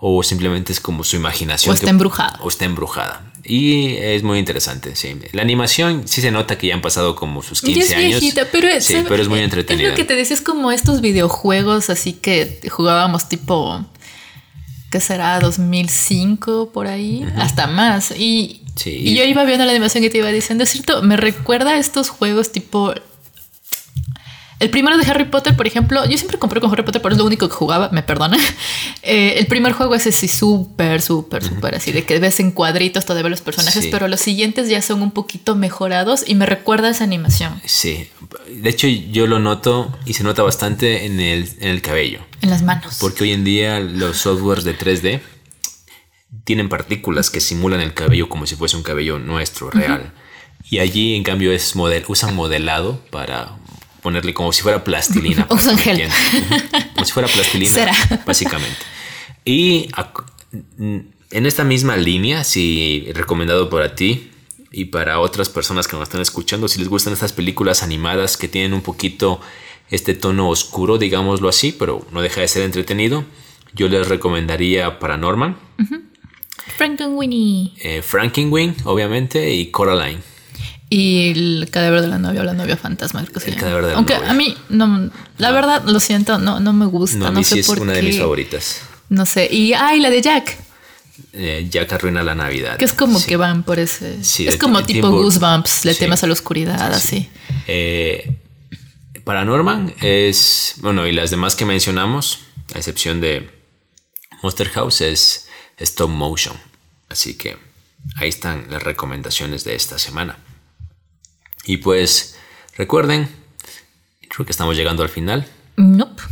o 0.00 0.22
simplemente 0.22 0.72
es 0.72 0.80
como 0.80 1.04
su 1.04 1.16
imaginación. 1.16 1.70
O 1.72 1.74
está 1.74 1.86
que- 1.86 1.90
embrujada. 1.90 2.38
O 2.42 2.48
está 2.48 2.64
embrujada. 2.64 3.28
Y 3.44 3.96
es 3.96 4.22
muy 4.22 4.38
interesante, 4.38 4.94
sí. 4.94 5.16
La 5.32 5.42
animación 5.42 6.06
sí 6.06 6.20
se 6.20 6.30
nota 6.30 6.58
que 6.58 6.68
ya 6.68 6.74
han 6.74 6.80
pasado 6.80 7.16
como 7.16 7.42
sus 7.42 7.60
15 7.60 7.80
Ya 7.80 7.84
es 7.86 7.92
años. 7.96 8.20
viejita, 8.20 8.46
pero 8.52 8.68
es, 8.68 8.84
Sí, 8.84 9.02
pero 9.08 9.20
es 9.20 9.28
muy 9.28 9.40
entretenida. 9.40 9.84
Es 9.88 9.90
lo 9.90 9.96
que 9.96 10.04
te 10.04 10.14
decía, 10.14 10.34
es 10.36 10.42
como 10.42 10.70
estos 10.70 11.00
videojuegos 11.00 11.90
así 11.90 12.12
que 12.12 12.60
jugábamos 12.70 13.28
tipo, 13.28 13.84
¿qué 14.90 15.00
será? 15.00 15.40
2005 15.40 16.70
por 16.72 16.86
ahí, 16.86 17.26
hasta 17.36 17.66
más. 17.66 18.12
Y, 18.16 18.61
Sí. 18.76 18.90
y 18.90 19.14
yo 19.14 19.24
iba 19.24 19.44
viendo 19.44 19.64
la 19.64 19.70
animación 19.72 20.02
y 20.04 20.10
te 20.10 20.18
iba 20.18 20.28
diciendo, 20.28 20.64
es 20.64 20.70
cierto, 20.70 21.02
me 21.02 21.16
recuerda 21.16 21.72
a 21.72 21.78
estos 21.78 22.08
juegos 22.10 22.52
tipo... 22.52 22.94
El 24.60 24.70
primero 24.70 24.96
de 24.96 25.04
Harry 25.10 25.24
Potter, 25.24 25.56
por 25.56 25.66
ejemplo, 25.66 26.04
yo 26.08 26.16
siempre 26.16 26.38
compré 26.38 26.60
con 26.60 26.70
Harry 26.70 26.84
Potter, 26.84 27.02
pero 27.02 27.14
es 27.14 27.18
lo 27.18 27.24
único 27.26 27.48
que 27.48 27.54
jugaba, 27.54 27.88
me 27.90 28.02
perdona. 28.02 28.36
Eh, 29.04 29.40
el 29.40 29.46
primer 29.48 29.72
juego 29.72 29.96
es 29.96 30.06
así 30.06 30.28
súper, 30.28 31.02
súper, 31.02 31.42
súper 31.42 31.74
así, 31.74 31.90
de 31.90 32.04
que 32.04 32.20
ves 32.20 32.38
en 32.38 32.52
cuadritos 32.52 33.04
todavía 33.04 33.28
los 33.30 33.40
personajes, 33.40 33.82
Sí. 33.82 33.88
pero 33.90 34.06
los 34.06 34.20
siguientes 34.20 34.68
ya 34.68 34.80
son 34.80 35.02
un 35.02 35.10
poquito 35.10 35.56
mejorados 35.56 36.22
y 36.24 36.36
me 36.36 36.46
recuerda 36.46 36.86
a 36.86 36.92
esa 36.92 37.02
animación. 37.02 37.60
Sí. 37.64 38.06
De 38.48 38.70
hecho, 38.70 38.86
yo 38.86 39.26
lo 39.26 39.40
noto 39.40 39.92
y 40.06 40.12
se 40.12 40.22
nota 40.22 40.44
bastante 40.44 41.04
en 41.04 41.18
el, 41.18 41.48
en 41.58 41.70
el 41.70 41.82
cabello. 41.82 42.20
En 42.42 42.50
las 42.50 42.62
manos. 42.62 42.98
Porque 43.00 43.24
hoy 43.24 43.32
en 43.32 43.42
día 43.42 43.80
los 43.80 44.18
softwares 44.18 44.62
de 44.62 44.78
3D 44.78 45.20
tienen 46.44 46.68
partículas 46.68 47.30
que 47.30 47.40
simulan 47.40 47.80
el 47.80 47.94
cabello 47.94 48.28
como 48.28 48.46
si 48.46 48.56
fuese 48.56 48.76
un 48.76 48.82
cabello 48.82 49.18
nuestro, 49.18 49.70
real. 49.70 50.12
Y 50.70 50.78
allí, 50.78 51.14
en 51.16 51.22
cambio, 51.22 51.52
es 51.52 51.74
model 51.76 52.04
usan 52.08 52.34
modelado 52.34 53.00
para 53.10 53.56
ponerle 54.02 54.34
como 54.34 54.52
si 54.52 54.62
fuera 54.62 54.82
plastilina. 54.84 55.46
Usan 55.50 55.78
gel. 55.78 56.08
Como 56.94 57.04
si 57.06 57.12
fuera 57.12 57.28
plastilina, 57.28 57.70
Cera. 57.72 57.92
básicamente. 58.26 58.78
Y 59.44 59.88
ac- 59.92 60.24
en 61.30 61.46
esta 61.46 61.64
misma 61.64 61.96
línea, 61.96 62.42
si 62.44 63.06
recomendado 63.14 63.70
para 63.70 63.94
ti 63.94 64.30
y 64.72 64.86
para 64.86 65.20
otras 65.20 65.48
personas 65.48 65.86
que 65.86 65.96
nos 65.96 66.04
están 66.08 66.20
escuchando, 66.20 66.66
si 66.68 66.78
les 66.80 66.88
gustan 66.88 67.12
estas 67.12 67.32
películas 67.32 67.82
animadas 67.82 68.36
que 68.36 68.48
tienen 68.48 68.74
un 68.74 68.82
poquito 68.82 69.40
este 69.90 70.14
tono 70.14 70.48
oscuro, 70.48 70.98
digámoslo 70.98 71.48
así, 71.48 71.72
pero 71.72 72.06
no 72.12 72.22
deja 72.22 72.40
de 72.40 72.48
ser 72.48 72.62
entretenido, 72.62 73.24
yo 73.74 73.88
les 73.88 74.08
recomendaría 74.08 74.98
Paranormal, 74.98 75.56
Frankenweenie. 76.76 77.72
eh, 77.82 78.02
Frankenweenie, 78.02 78.74
obviamente, 78.84 79.52
y 79.54 79.70
Coraline. 79.70 80.20
Y 80.88 81.30
el 81.30 81.68
cadáver 81.70 82.02
de 82.02 82.08
la 82.08 82.18
novia 82.18 82.42
o 82.42 82.44
la 82.44 82.52
novia 82.52 82.76
fantasma, 82.76 83.24
creo 83.24 83.42
que 83.42 83.50
El 83.50 83.56
cadáver 83.56 83.84
de 83.86 83.90
la 83.92 83.96
Aunque 83.96 84.14
novia. 84.14 84.30
a 84.30 84.34
mí, 84.34 84.54
no, 84.68 85.10
la 85.38 85.50
verdad, 85.50 85.82
lo 85.86 86.00
siento, 86.00 86.38
no, 86.38 86.60
no 86.60 86.72
me 86.74 86.84
gusta. 86.86 87.16
No, 87.18 87.24
No, 87.24 87.28
a 87.30 87.32
mí 87.32 87.44
sé 87.44 87.54
sí 87.54 87.60
es 87.60 87.66
por 87.66 87.80
una 87.80 87.92
de 87.92 88.02
mis 88.02 88.18
favoritas. 88.18 88.82
No 89.08 89.24
sé. 89.26 89.48
Y, 89.50 89.72
ay, 89.72 90.00
la 90.00 90.10
de 90.10 90.20
Jack, 90.20 90.58
Eh, 91.34 91.66
Jack 91.70 91.92
arruina 91.94 92.22
la 92.22 92.34
Navidad. 92.34 92.76
que 92.76 92.84
es 92.84 92.92
como 92.92 93.18
Sí. 93.18 93.26
que 93.26 93.36
van 93.36 93.62
por 93.62 93.78
ese. 93.78 94.22
Sí, 94.22 94.46
es 94.46 94.56
como 94.58 94.84
tipo 94.84 95.08
Burton. 95.08 95.22
Goosebumps, 95.24 95.84
le 95.86 95.94
Sí. 95.94 96.00
temas 96.00 96.22
a 96.24 96.26
la 96.26 96.32
oscuridad, 96.34 96.92
así. 96.92 97.28
Eh, 97.66 98.36
Paranorman 99.24 99.94
es, 100.00 100.74
bueno, 100.80 101.06
y 101.06 101.12
las 101.12 101.30
demás 101.30 101.54
que 101.54 101.64
mencionamos, 101.64 102.40
a 102.74 102.78
excepción 102.78 103.20
de 103.20 103.48
Monster 104.42 104.68
House, 104.70 105.00
es 105.00 105.41
stop 105.82 106.10
motion. 106.10 106.56
Así 107.08 107.34
que 107.34 107.56
ahí 108.16 108.28
están 108.28 108.66
las 108.70 108.82
recomendaciones 108.82 109.64
de 109.64 109.74
esta 109.74 109.98
semana. 109.98 110.38
Y 111.64 111.78
pues 111.78 112.36
recuerden, 112.76 113.28
creo 114.28 114.46
que 114.46 114.52
estamos 114.52 114.76
llegando 114.76 115.02
al 115.02 115.08
final. 115.08 115.46
Nope. 115.76 116.22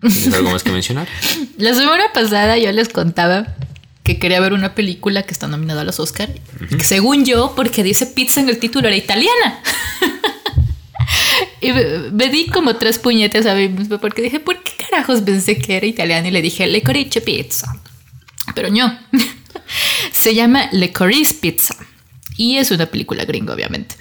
¿Tienes 0.00 0.34
algo 0.34 0.50
más 0.50 0.62
que 0.62 0.72
mencionar? 0.72 1.08
La 1.58 1.74
semana 1.74 2.04
pasada 2.14 2.56
yo 2.58 2.72
les 2.72 2.88
contaba 2.88 3.54
que 4.02 4.18
quería 4.18 4.40
ver 4.40 4.54
una 4.54 4.74
película 4.74 5.24
que 5.24 5.32
está 5.32 5.46
nominada 5.46 5.82
a 5.82 5.84
los 5.84 6.00
Oscar. 6.00 6.30
y 6.70 6.76
que 6.76 6.84
según 6.84 7.24
yo, 7.26 7.52
porque 7.54 7.82
dice 7.82 8.06
pizza 8.06 8.40
en 8.40 8.48
el 8.48 8.58
título, 8.58 8.88
era 8.88 8.96
italiana. 8.96 9.62
y 11.60 11.72
me, 11.72 11.84
me 12.10 12.28
di 12.28 12.46
como 12.46 12.76
tres 12.76 12.98
puñetes 12.98 13.44
a 13.44 13.54
mí 13.54 13.68
mismo 13.68 13.98
porque 13.98 14.22
dije, 14.22 14.40
¿por 14.40 14.62
qué 14.62 14.72
carajos 14.88 15.20
pensé 15.20 15.58
que 15.58 15.76
era 15.76 15.86
italiana? 15.86 16.26
Y 16.28 16.30
le 16.30 16.40
dije, 16.40 16.66
Licorice 16.66 17.20
Pizza. 17.20 17.78
Pero 18.54 18.70
no. 18.70 18.98
Se 20.12 20.34
llama 20.34 20.68
Licorice 20.72 21.34
Pizza. 21.34 21.74
Y 22.36 22.56
es 22.56 22.70
una 22.70 22.86
película 22.86 23.24
gringa, 23.24 23.54
obviamente. 23.54 23.96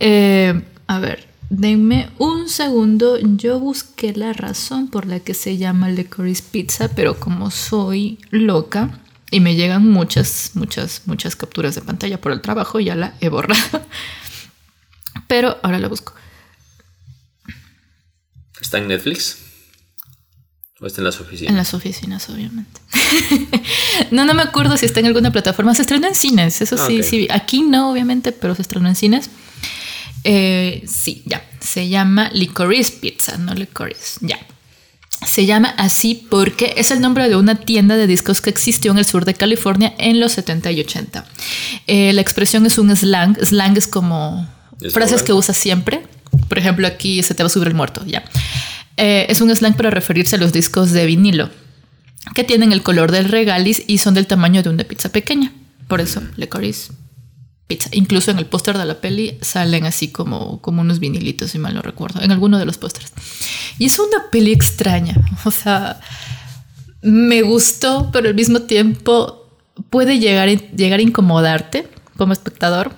Eh, 0.00 0.60
a 0.86 0.98
ver, 0.98 1.28
denme 1.50 2.08
un 2.18 2.48
segundo. 2.48 3.18
Yo 3.20 3.58
busqué 3.58 4.12
la 4.14 4.32
razón 4.32 4.88
por 4.88 5.06
la 5.06 5.20
que 5.20 5.34
se 5.34 5.56
llama 5.56 5.88
Licorice 5.90 6.42
Pizza, 6.50 6.88
pero 6.88 7.18
como 7.18 7.50
soy 7.50 8.18
loca 8.30 9.00
y 9.30 9.40
me 9.40 9.56
llegan 9.56 9.90
muchas, 9.90 10.52
muchas, 10.54 11.02
muchas 11.06 11.34
capturas 11.34 11.74
de 11.74 11.82
pantalla 11.82 12.20
por 12.20 12.32
el 12.32 12.40
trabajo, 12.40 12.78
ya 12.78 12.94
la 12.94 13.14
he 13.20 13.28
borrado. 13.28 13.84
Pero 15.26 15.58
ahora 15.62 15.80
la 15.80 15.88
busco. 15.88 16.14
¿Está 18.60 18.78
en 18.78 18.88
Netflix? 18.88 19.43
¿O 20.84 20.86
está 20.86 21.00
en 21.00 21.06
las 21.06 21.18
oficinas? 21.18 21.50
En 21.50 21.56
las 21.56 21.72
oficinas, 21.72 22.28
obviamente. 22.28 22.78
no, 24.10 24.26
no 24.26 24.34
me 24.34 24.42
acuerdo 24.42 24.76
si 24.76 24.84
está 24.84 25.00
en 25.00 25.06
alguna 25.06 25.32
plataforma. 25.32 25.74
Se 25.74 25.80
estrenó 25.80 26.06
en 26.06 26.14
cines, 26.14 26.60
eso 26.60 26.76
sí, 26.76 27.00
Ah, 27.00 27.02
sí. 27.02 27.26
Aquí 27.30 27.62
no, 27.62 27.90
obviamente, 27.90 28.32
pero 28.32 28.54
se 28.54 28.60
estrenó 28.60 28.86
en 28.90 28.94
cines. 28.94 29.30
Eh, 30.24 30.84
sí, 30.86 31.22
ya. 31.24 31.42
Se 31.58 31.88
llama 31.88 32.28
Licorice 32.34 32.92
Pizza, 33.00 33.38
no 33.38 33.54
Licorice. 33.54 34.18
Ya. 34.20 34.38
Se 35.26 35.46
llama 35.46 35.74
así 35.78 36.26
porque 36.28 36.74
es 36.76 36.90
el 36.90 37.00
nombre 37.00 37.30
de 37.30 37.36
una 37.36 37.54
tienda 37.54 37.96
de 37.96 38.06
discos 38.06 38.42
que 38.42 38.50
existió 38.50 38.90
en 38.92 38.98
el 38.98 39.06
sur 39.06 39.24
de 39.24 39.32
California 39.32 39.94
en 39.96 40.20
los 40.20 40.32
70 40.32 40.70
y 40.72 40.80
80. 40.80 41.24
Eh, 41.86 42.12
la 42.12 42.20
expresión 42.20 42.66
es 42.66 42.76
un 42.76 42.94
slang. 42.94 43.38
Slang 43.42 43.78
es 43.78 43.86
como 43.86 44.46
Es 44.82 44.92
frases 44.92 45.22
que 45.22 45.32
usas 45.32 45.56
siempre. 45.56 46.02
Por 46.46 46.58
ejemplo, 46.58 46.86
aquí 46.86 47.22
se 47.22 47.34
te 47.34 47.42
va 47.42 47.46
a 47.46 47.50
subir 47.50 47.68
el 47.68 47.74
muerto, 47.74 48.04
ya. 48.04 48.22
Eh, 48.96 49.26
es 49.28 49.40
un 49.40 49.54
slang 49.54 49.76
para 49.76 49.90
referirse 49.90 50.36
a 50.36 50.38
los 50.38 50.52
discos 50.52 50.92
de 50.92 51.06
vinilo 51.06 51.50
que 52.34 52.44
tienen 52.44 52.72
el 52.72 52.82
color 52.82 53.12
del 53.12 53.28
regalis 53.28 53.82
y 53.86 53.98
son 53.98 54.14
del 54.14 54.26
tamaño 54.26 54.62
de 54.62 54.70
una 54.70 54.84
pizza 54.84 55.10
pequeña. 55.10 55.52
Por 55.88 56.00
eso, 56.00 56.22
licorice 56.36 56.92
pizza. 57.66 57.88
Incluso 57.92 58.30
en 58.30 58.38
el 58.38 58.46
póster 58.46 58.76
de 58.78 58.84
la 58.84 59.00
peli 59.00 59.38
salen 59.40 59.86
así 59.86 60.08
como, 60.08 60.60
como 60.60 60.82
unos 60.82 61.00
vinilitos, 61.00 61.50
si 61.50 61.58
mal 61.58 61.74
no 61.74 61.82
recuerdo, 61.82 62.22
en 62.22 62.30
alguno 62.30 62.58
de 62.58 62.66
los 62.66 62.78
pósters. 62.78 63.12
Y 63.78 63.86
es 63.86 63.98
una 63.98 64.30
peli 64.30 64.52
extraña. 64.52 65.16
O 65.44 65.50
sea, 65.50 66.00
me 67.02 67.42
gustó, 67.42 68.10
pero 68.12 68.28
al 68.28 68.34
mismo 68.34 68.62
tiempo 68.62 69.58
puede 69.90 70.18
llegar, 70.18 70.48
llegar 70.48 71.00
a 71.00 71.02
incomodarte 71.02 71.88
como 72.16 72.32
espectador. 72.32 72.96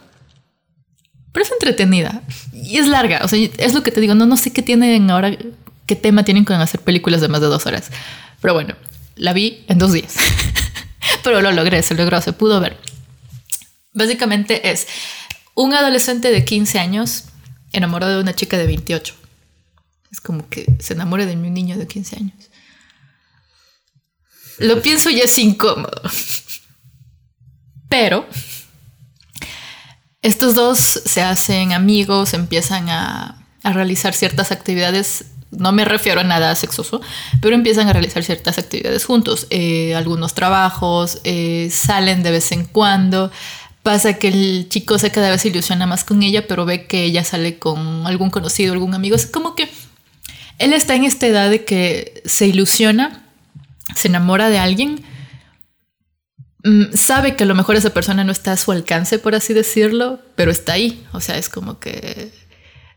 Pero 1.32 1.44
es 1.44 1.52
entretenida 1.52 2.22
y 2.52 2.78
es 2.78 2.86
larga. 2.86 3.20
O 3.24 3.28
sea, 3.28 3.38
es 3.58 3.74
lo 3.74 3.82
que 3.82 3.90
te 3.90 4.00
digo. 4.00 4.14
No, 4.14 4.26
no 4.26 4.36
sé 4.36 4.52
qué 4.52 4.62
tienen 4.62 5.10
ahora, 5.10 5.36
qué 5.86 5.96
tema 5.96 6.24
tienen 6.24 6.44
con 6.44 6.60
hacer 6.60 6.80
películas 6.80 7.20
de 7.20 7.28
más 7.28 7.40
de 7.40 7.46
dos 7.46 7.66
horas. 7.66 7.90
Pero 8.40 8.54
bueno, 8.54 8.76
la 9.14 9.32
vi 9.32 9.64
en 9.68 9.78
dos 9.78 9.92
días. 9.92 10.14
Pero 11.24 11.40
lo 11.40 11.52
logré, 11.52 11.82
se 11.82 11.94
logró, 11.94 12.20
se 12.20 12.32
pudo 12.32 12.60
ver. 12.60 12.76
Básicamente 13.92 14.70
es 14.70 14.86
un 15.54 15.72
adolescente 15.74 16.30
de 16.30 16.44
15 16.44 16.78
años 16.78 17.24
enamorado 17.72 18.14
de 18.14 18.20
una 18.20 18.34
chica 18.34 18.58
de 18.58 18.66
28. 18.66 19.14
Es 20.10 20.20
como 20.20 20.48
que 20.48 20.66
se 20.78 20.94
enamore 20.94 21.26
de 21.26 21.32
un 21.32 21.54
niño 21.54 21.78
de 21.78 21.86
15 21.86 22.16
años. 22.16 22.34
Lo 24.58 24.82
pienso 24.82 25.10
y 25.10 25.20
es 25.20 25.38
incómodo. 25.38 26.00
Pero 27.88 28.26
estos 30.22 30.54
dos 30.54 30.78
se 30.78 31.22
hacen 31.22 31.72
amigos, 31.72 32.34
empiezan 32.34 32.88
a, 32.88 33.46
a 33.62 33.72
realizar 33.72 34.14
ciertas 34.14 34.52
actividades 34.52 35.26
no 35.50 35.72
me 35.72 35.84
refiero 35.84 36.20
a 36.20 36.24
nada 36.24 36.54
sexoso, 36.54 37.00
pero 37.40 37.54
empiezan 37.54 37.88
a 37.88 37.92
realizar 37.92 38.22
ciertas 38.22 38.58
actividades 38.58 39.04
juntos, 39.04 39.46
eh, 39.50 39.94
algunos 39.94 40.34
trabajos, 40.34 41.20
eh, 41.24 41.68
salen 41.70 42.22
de 42.22 42.30
vez 42.30 42.52
en 42.52 42.64
cuando. 42.64 43.30
Pasa 43.82 44.14
que 44.14 44.28
el 44.28 44.66
chico 44.68 44.98
se 44.98 45.12
cada 45.12 45.30
vez 45.30 45.44
ilusiona 45.44 45.86
más 45.86 46.02
con 46.02 46.22
ella, 46.22 46.48
pero 46.48 46.64
ve 46.64 46.86
que 46.86 47.04
ella 47.04 47.22
sale 47.22 47.58
con 47.58 48.06
algún 48.06 48.30
conocido, 48.30 48.72
algún 48.72 48.94
amigo. 48.94 49.14
Es 49.14 49.26
como 49.26 49.54
que 49.54 49.70
él 50.58 50.72
está 50.72 50.96
en 50.96 51.04
esta 51.04 51.26
edad 51.26 51.50
de 51.50 51.64
que 51.64 52.22
se 52.24 52.46
ilusiona, 52.46 53.24
se 53.94 54.08
enamora 54.08 54.48
de 54.50 54.58
alguien, 54.58 55.04
mm, 56.64 56.94
sabe 56.94 57.36
que 57.36 57.44
a 57.44 57.46
lo 57.46 57.54
mejor 57.54 57.76
esa 57.76 57.90
persona 57.90 58.24
no 58.24 58.32
está 58.32 58.52
a 58.52 58.56
su 58.56 58.72
alcance, 58.72 59.20
por 59.20 59.36
así 59.36 59.54
decirlo, 59.54 60.18
pero 60.34 60.50
está 60.50 60.72
ahí. 60.72 61.06
O 61.12 61.20
sea, 61.20 61.38
es 61.38 61.48
como 61.48 61.78
que 61.78 62.32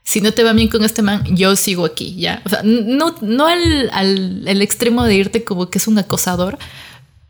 si 0.10 0.22
no 0.22 0.34
te 0.34 0.44
va 0.44 0.54
bien 0.54 0.70
con 0.70 0.84
este 0.84 1.04
man, 1.04 1.24
yo 1.36 1.56
sigo 1.56 1.86
aquí, 1.86 2.16
¿ya? 2.16 2.42
O 2.44 2.50
sea, 2.50 2.62
no, 2.64 3.16
no 3.22 3.46
al, 3.46 3.92
al, 3.94 4.62
extremo 4.64 5.04
de 5.04 5.14
irte 5.14 5.44
como 5.44 5.70
que 5.70 5.78
es 5.78 5.88
un 5.88 6.00
acosador, 6.00 6.58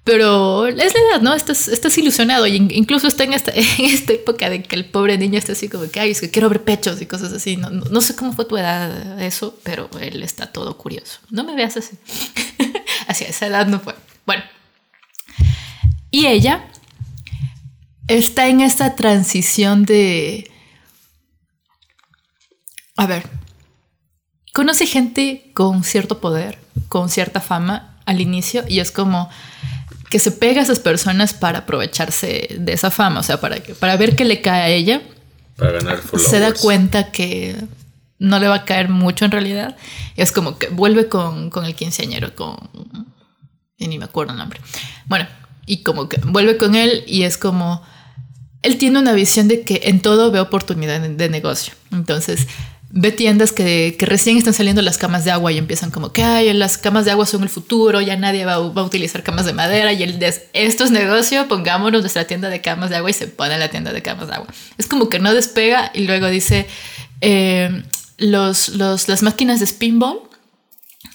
pero 0.06 0.66
es 0.66 0.78
la 0.78 0.86
edad, 0.86 1.22
¿no? 1.22 1.34
Estás, 1.34 1.68
estás 1.68 1.98
ilusionado 1.98 2.48
y 2.48 2.56
incluso 2.56 3.10
está 3.10 3.26
en 3.26 3.34
esta, 3.34 3.52
en 3.54 3.84
esta 3.84 4.14
época 4.14 4.50
de 4.50 4.64
que 4.64 4.78
el 4.78 4.86
pobre 4.86 5.18
niño 5.18 5.38
está 5.38 5.52
así 5.52 5.68
como 5.68 5.92
que, 5.92 6.00
ay, 6.00 6.12
es 6.12 6.22
que 6.22 6.32
quiero 6.32 6.48
ver 6.48 6.64
pechos 6.64 7.02
y 7.02 7.06
cosas 7.06 7.34
así. 7.34 7.58
No, 7.58 7.70
no, 7.70 8.00
sé 8.00 8.16
cómo 8.16 8.32
fue 8.32 8.46
tu 8.46 8.56
edad 8.56 9.22
eso, 9.22 9.60
pero 9.64 9.90
él 10.00 10.24
está 10.24 10.48
todo 10.48 10.78
curioso. 10.78 11.20
No 11.30 11.44
me 11.44 11.56
veas 11.56 11.76
así. 11.76 11.98
Hacia 13.08 13.28
esa 13.28 13.48
edad 13.48 13.68
no 13.68 13.82
fue. 13.82 13.94
Bueno. 14.26 14.44
Y 16.12 16.28
ella 16.28 16.66
está 18.08 18.48
en 18.48 18.62
esta 18.62 18.96
transición 18.96 19.84
de 19.84 20.50
a 23.00 23.08
ver, 23.08 23.30
conoce 24.54 24.86
gente 24.86 25.52
con 25.54 25.86
cierto 25.86 26.20
poder, 26.20 26.58
con 26.90 27.08
cierta 27.08 27.40
fama 27.40 27.98
al 28.06 28.20
inicio 28.20 28.66
y 28.68 28.82
es 28.82 28.92
como 28.92 29.30
que 30.10 30.20
se 30.20 30.32
pega 30.32 30.60
a 30.60 30.64
esas 30.64 30.80
personas 30.80 31.34
para 31.34 31.60
aprovecharse 31.60 32.58
de 32.60 32.74
esa 32.74 32.92
fama, 32.92 33.22
o 33.22 33.24
sea, 33.24 33.40
para, 33.40 33.56
para 33.80 33.96
ver 33.96 34.18
qué 34.18 34.26
le 34.26 34.42
cae 34.42 34.62
a 34.64 34.68
ella. 34.68 35.02
Para 35.56 35.72
ganar 35.72 36.02
Se 36.18 36.40
da 36.40 36.54
cuenta 36.54 37.10
que 37.10 37.56
no 38.18 38.38
le 38.38 38.50
va 38.50 38.56
a 38.56 38.66
caer 38.66 38.90
mucho 38.90 39.24
en 39.24 39.32
realidad. 39.32 39.78
es 40.18 40.34
como 40.34 40.58
que 40.58 40.68
vuelve 40.68 41.08
con, 41.08 41.50
con 41.50 41.64
el 41.64 41.76
quinceañero, 41.76 42.36
con... 42.36 42.58
Y 43.78 43.88
ni 43.88 43.98
me 43.98 44.06
acuerdo 44.06 44.34
el 44.34 44.40
nombre. 44.40 44.60
Bueno, 45.06 45.26
y 45.66 45.84
como 45.84 46.10
que 46.10 46.20
vuelve 46.26 46.58
con 46.58 46.76
él 46.76 47.06
y 47.08 47.24
es 47.24 47.38
como... 47.38 47.82
Él 48.62 48.78
tiene 48.78 49.00
una 49.00 49.14
visión 49.14 49.48
de 49.48 49.62
que 49.62 49.84
en 49.86 50.02
todo 50.02 50.32
ve 50.32 50.42
oportunidad 50.42 51.00
de 51.00 51.30
negocio. 51.30 51.74
Entonces, 51.94 52.46
ve 52.92 53.12
tiendas 53.12 53.52
que, 53.52 53.96
recién 54.00 54.38
están 54.38 54.54
saliendo 54.54 54.82
las 54.82 54.98
camas 54.98 55.24
de 55.24 55.32
agua 55.32 55.52
y 55.52 55.58
empiezan 55.58 55.92
como 55.92 56.12
que 56.12 56.24
Ay, 56.24 56.52
las 56.54 56.78
camas 56.78 57.06
de 57.06 57.12
agua 57.12 57.26
son 57.26 57.44
el 57.44 57.50
futuro, 57.50 58.02
ya 58.02 58.16
nadie 58.16 58.46
va, 58.46 58.54
a 58.54 58.60
utilizar 58.60 59.22
camas 59.24 59.46
de 59.46 59.54
madera 59.54 59.94
y 59.94 60.04
el 60.04 60.20
esto 60.54 60.84
es 60.84 60.92
negocio, 60.92 61.48
pongámonos 61.48 62.02
nuestra 62.02 62.26
tienda 62.26 62.50
de 62.50 62.62
camas 62.62 62.90
de 62.90 62.98
agua 62.98 63.10
y 63.10 63.14
se 63.14 63.28
pone 63.28 63.58
la 63.58 63.70
tienda 63.70 63.94
de 63.94 64.02
camas 64.02 64.28
de 64.28 64.36
agua. 64.36 64.48
Es 64.78 64.88
como 64.88 65.10
que 65.10 65.20
no 65.20 65.34
despega 65.34 65.92
y 65.94 66.06
luego 66.06 66.28
dice 66.28 66.68
eh, 67.22 67.84
los, 68.18 68.70
las 68.70 69.22
máquinas 69.22 69.60
de 69.60 69.68
spinball 69.68 70.22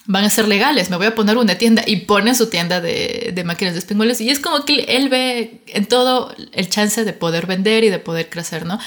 van 0.06 0.24
a 0.24 0.30
ser 0.30 0.46
legales, 0.46 0.90
me 0.90 0.96
voy 0.96 1.06
a 1.06 1.14
poner 1.14 1.38
una 1.38 1.56
tienda 1.56 1.82
y 1.86 1.96
pone 1.96 2.34
su 2.34 2.50
tienda 2.50 2.80
de, 2.80 3.32
de 3.34 3.44
máquinas 3.44 3.74
de 3.74 3.80
spinballs 3.80 4.20
y 4.20 4.30
es 4.30 4.38
como 4.38 4.64
que 4.64 4.80
él 4.82 5.08
ve 5.08 5.62
en 5.66 5.86
todo 5.86 6.34
el 6.52 6.68
chance 6.68 7.04
de 7.04 7.12
poder 7.14 7.46
vender 7.46 7.84
y 7.84 7.88
de 7.88 7.98
poder 7.98 8.28
crecer, 8.28 8.66
¿no? 8.66 8.78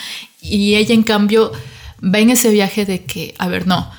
Y 0.42 0.76
ella 0.76 0.94
en 0.94 1.04
cambio 1.04 1.52
va 2.04 2.20
en 2.20 2.30
ese 2.30 2.52
viaje 2.52 2.86
de 2.86 3.04
que, 3.04 3.36
a 3.38 3.48
ver, 3.48 3.68
no, 3.68 3.90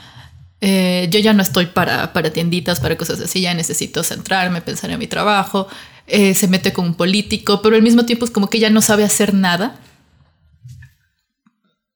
eh, 0.60 1.08
yo 1.10 1.20
ya 1.20 1.32
no 1.32 1.42
estoy 1.42 1.66
para, 1.66 2.12
para 2.12 2.30
tienditas, 2.30 2.80
para 2.80 2.96
cosas 2.96 3.20
así, 3.20 3.40
ya 3.40 3.54
necesito 3.54 4.02
centrarme, 4.02 4.60
pensar 4.60 4.90
en 4.90 4.98
mi 4.98 5.06
trabajo, 5.06 5.68
eh, 6.06 6.34
se 6.34 6.48
mete 6.48 6.72
con 6.72 6.86
un 6.86 6.94
político, 6.94 7.62
pero 7.62 7.76
al 7.76 7.82
mismo 7.82 8.04
tiempo 8.06 8.24
es 8.24 8.30
como 8.30 8.48
que 8.50 8.58
ya 8.58 8.70
no 8.70 8.80
sabe 8.80 9.04
hacer 9.04 9.34
nada. 9.34 9.78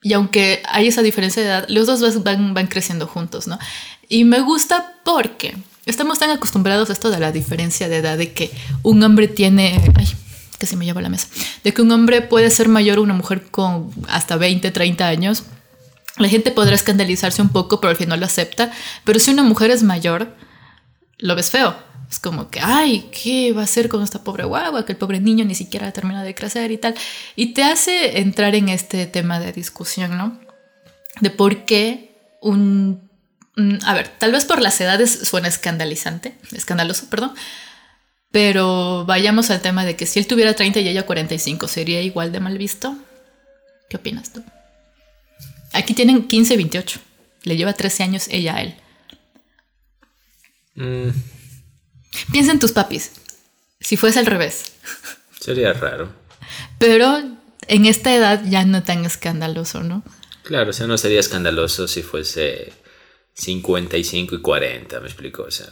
Y 0.04 0.14
aunque 0.14 0.62
hay 0.68 0.88
esa 0.88 1.02
diferencia 1.02 1.42
de 1.42 1.48
edad, 1.48 1.66
los 1.68 1.86
dos 1.86 2.22
van, 2.24 2.54
van 2.54 2.66
creciendo 2.66 3.06
juntos, 3.06 3.46
¿no? 3.46 3.58
Y 4.08 4.24
me 4.24 4.40
gusta 4.40 4.94
porque 5.04 5.56
estamos 5.86 6.18
tan 6.18 6.30
acostumbrados 6.30 6.90
a 6.90 6.92
esto 6.92 7.10
de 7.10 7.20
la 7.20 7.30
diferencia 7.30 7.88
de 7.88 7.98
edad, 7.98 8.18
de 8.18 8.32
que 8.32 8.50
un 8.82 9.02
hombre 9.02 9.28
tiene... 9.28 9.80
Ay, 9.96 10.08
que 10.58 10.66
se 10.66 10.76
me 10.76 10.84
lleva 10.84 11.02
la 11.02 11.08
mesa. 11.08 11.26
De 11.64 11.74
que 11.74 11.82
un 11.82 11.90
hombre 11.90 12.22
puede 12.22 12.48
ser 12.50 12.68
mayor 12.68 12.98
a 12.98 13.00
una 13.00 13.14
mujer 13.14 13.50
con 13.50 13.90
hasta 14.08 14.36
20, 14.36 14.70
30 14.70 15.08
años 15.08 15.44
la 16.18 16.28
gente 16.28 16.50
podrá 16.50 16.74
escandalizarse 16.74 17.42
un 17.42 17.48
poco, 17.48 17.80
pero 17.80 17.90
al 17.90 17.96
final 17.96 18.20
lo 18.20 18.26
acepta. 18.26 18.70
Pero 19.04 19.18
si 19.18 19.30
una 19.30 19.42
mujer 19.42 19.70
es 19.70 19.82
mayor, 19.82 20.34
lo 21.18 21.34
ves 21.34 21.50
feo. 21.50 21.76
Es 22.10 22.18
como 22.18 22.50
que, 22.50 22.60
ay, 22.60 23.08
¿qué 23.10 23.52
va 23.52 23.62
a 23.62 23.64
hacer 23.64 23.88
con 23.88 24.02
esta 24.02 24.22
pobre 24.22 24.44
guagua? 24.44 24.84
Que 24.84 24.92
el 24.92 24.98
pobre 24.98 25.18
niño 25.20 25.46
ni 25.46 25.54
siquiera 25.54 25.92
termina 25.92 26.22
de 26.22 26.34
crecer 26.34 26.70
y 26.70 26.76
tal. 26.76 26.94
Y 27.36 27.54
te 27.54 27.62
hace 27.62 28.20
entrar 28.20 28.54
en 28.54 28.68
este 28.68 29.06
tema 29.06 29.40
de 29.40 29.52
discusión, 29.52 30.18
¿no? 30.18 30.38
De 31.20 31.30
por 31.30 31.64
qué 31.64 32.36
un... 32.42 33.10
A 33.84 33.94
ver, 33.94 34.08
tal 34.08 34.32
vez 34.32 34.44
por 34.44 34.60
las 34.60 34.78
edades 34.80 35.26
suena 35.28 35.48
escandalizante, 35.48 36.36
escandaloso, 36.52 37.06
perdón. 37.08 37.32
Pero 38.30 39.06
vayamos 39.06 39.50
al 39.50 39.62
tema 39.62 39.84
de 39.86 39.96
que 39.96 40.04
si 40.04 40.18
él 40.18 40.26
tuviera 40.26 40.54
30 40.54 40.80
y 40.80 40.88
ella 40.88 41.06
45, 41.06 41.68
¿sería 41.68 42.02
igual 42.02 42.32
de 42.32 42.40
mal 42.40 42.58
visto? 42.58 42.96
¿Qué 43.88 43.96
opinas 43.96 44.32
tú? 44.32 44.42
Aquí 45.72 45.94
tienen 45.94 46.28
15, 46.28 46.56
28. 46.56 47.00
Le 47.44 47.56
lleva 47.56 47.72
13 47.72 48.02
años 48.02 48.28
ella 48.28 48.56
a 48.56 48.62
él. 48.62 48.74
Mm. 50.74 51.10
Piensa 52.30 52.52
en 52.52 52.58
tus 52.58 52.72
papis. 52.72 53.12
Si 53.80 53.96
fuese 53.96 54.18
al 54.18 54.26
revés. 54.26 54.72
Sería 55.40 55.72
raro. 55.72 56.12
Pero 56.78 57.18
en 57.68 57.86
esta 57.86 58.14
edad 58.14 58.42
ya 58.48 58.64
no 58.64 58.82
tan 58.82 59.04
escandaloso, 59.04 59.82
¿no? 59.82 60.02
Claro, 60.44 60.70
o 60.70 60.72
sea, 60.72 60.86
no 60.86 60.98
sería 60.98 61.20
escandaloso 61.20 61.88
si 61.88 62.02
fuese 62.02 62.72
55 63.34 64.36
y 64.36 64.40
40, 64.40 65.00
me 65.00 65.06
explico. 65.06 65.44
O 65.44 65.50
sea, 65.50 65.66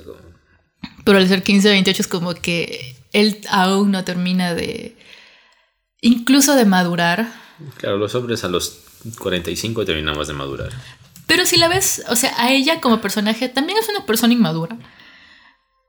Pero 1.04 1.18
al 1.18 1.28
ser 1.28 1.42
15, 1.42 1.68
28 1.68 2.02
es 2.02 2.08
como 2.08 2.34
que 2.34 2.96
él 3.12 3.40
aún 3.48 3.90
no 3.90 4.04
termina 4.04 4.54
de... 4.54 4.96
Incluso 6.00 6.54
de 6.54 6.64
madurar. 6.64 7.32
Claro, 7.76 7.98
los 7.98 8.14
hombres 8.14 8.44
a 8.44 8.48
los 8.48 8.80
45 9.18 9.84
terminamos 9.84 10.28
de 10.28 10.34
madurar. 10.34 10.70
Pero 11.26 11.46
si 11.46 11.56
la 11.56 11.68
ves, 11.68 12.02
o 12.08 12.16
sea, 12.16 12.34
a 12.38 12.52
ella 12.52 12.80
como 12.80 13.00
personaje 13.00 13.48
también 13.48 13.78
es 13.78 13.88
una 13.88 14.04
persona 14.04 14.32
inmadura. 14.32 14.76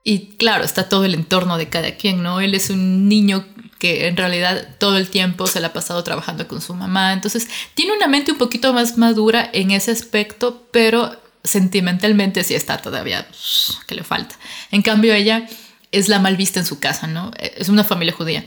Y 0.04 0.36
claro, 0.36 0.64
está 0.64 0.88
todo 0.88 1.04
el 1.04 1.14
entorno 1.14 1.56
de 1.58 1.68
cada 1.68 1.96
quien, 1.96 2.22
¿no? 2.22 2.40
Él 2.40 2.54
es 2.54 2.70
un 2.70 3.08
niño 3.08 3.46
que 3.78 4.06
en 4.06 4.16
realidad 4.16 4.76
todo 4.78 4.96
el 4.96 5.08
tiempo 5.08 5.46
se 5.46 5.60
le 5.60 5.66
ha 5.66 5.72
pasado 5.72 6.02
trabajando 6.04 6.46
con 6.46 6.60
su 6.60 6.74
mamá. 6.74 7.12
Entonces, 7.12 7.48
tiene 7.74 7.92
una 7.92 8.08
mente 8.08 8.32
un 8.32 8.38
poquito 8.38 8.72
más 8.72 8.98
madura 8.98 9.48
en 9.52 9.72
ese 9.72 9.90
aspecto, 9.90 10.68
pero 10.72 11.16
sentimentalmente 11.44 12.44
sí 12.44 12.54
está 12.54 12.78
todavía 12.78 13.26
que 13.86 13.94
le 13.94 14.04
falta. 14.04 14.36
En 14.70 14.82
cambio, 14.82 15.14
ella 15.14 15.48
es 15.90 16.08
la 16.08 16.20
mal 16.20 16.36
vista 16.36 16.60
en 16.60 16.66
su 16.66 16.78
casa, 16.78 17.06
¿no? 17.06 17.32
Es 17.38 17.68
una 17.68 17.84
familia 17.84 18.14
judía. 18.14 18.44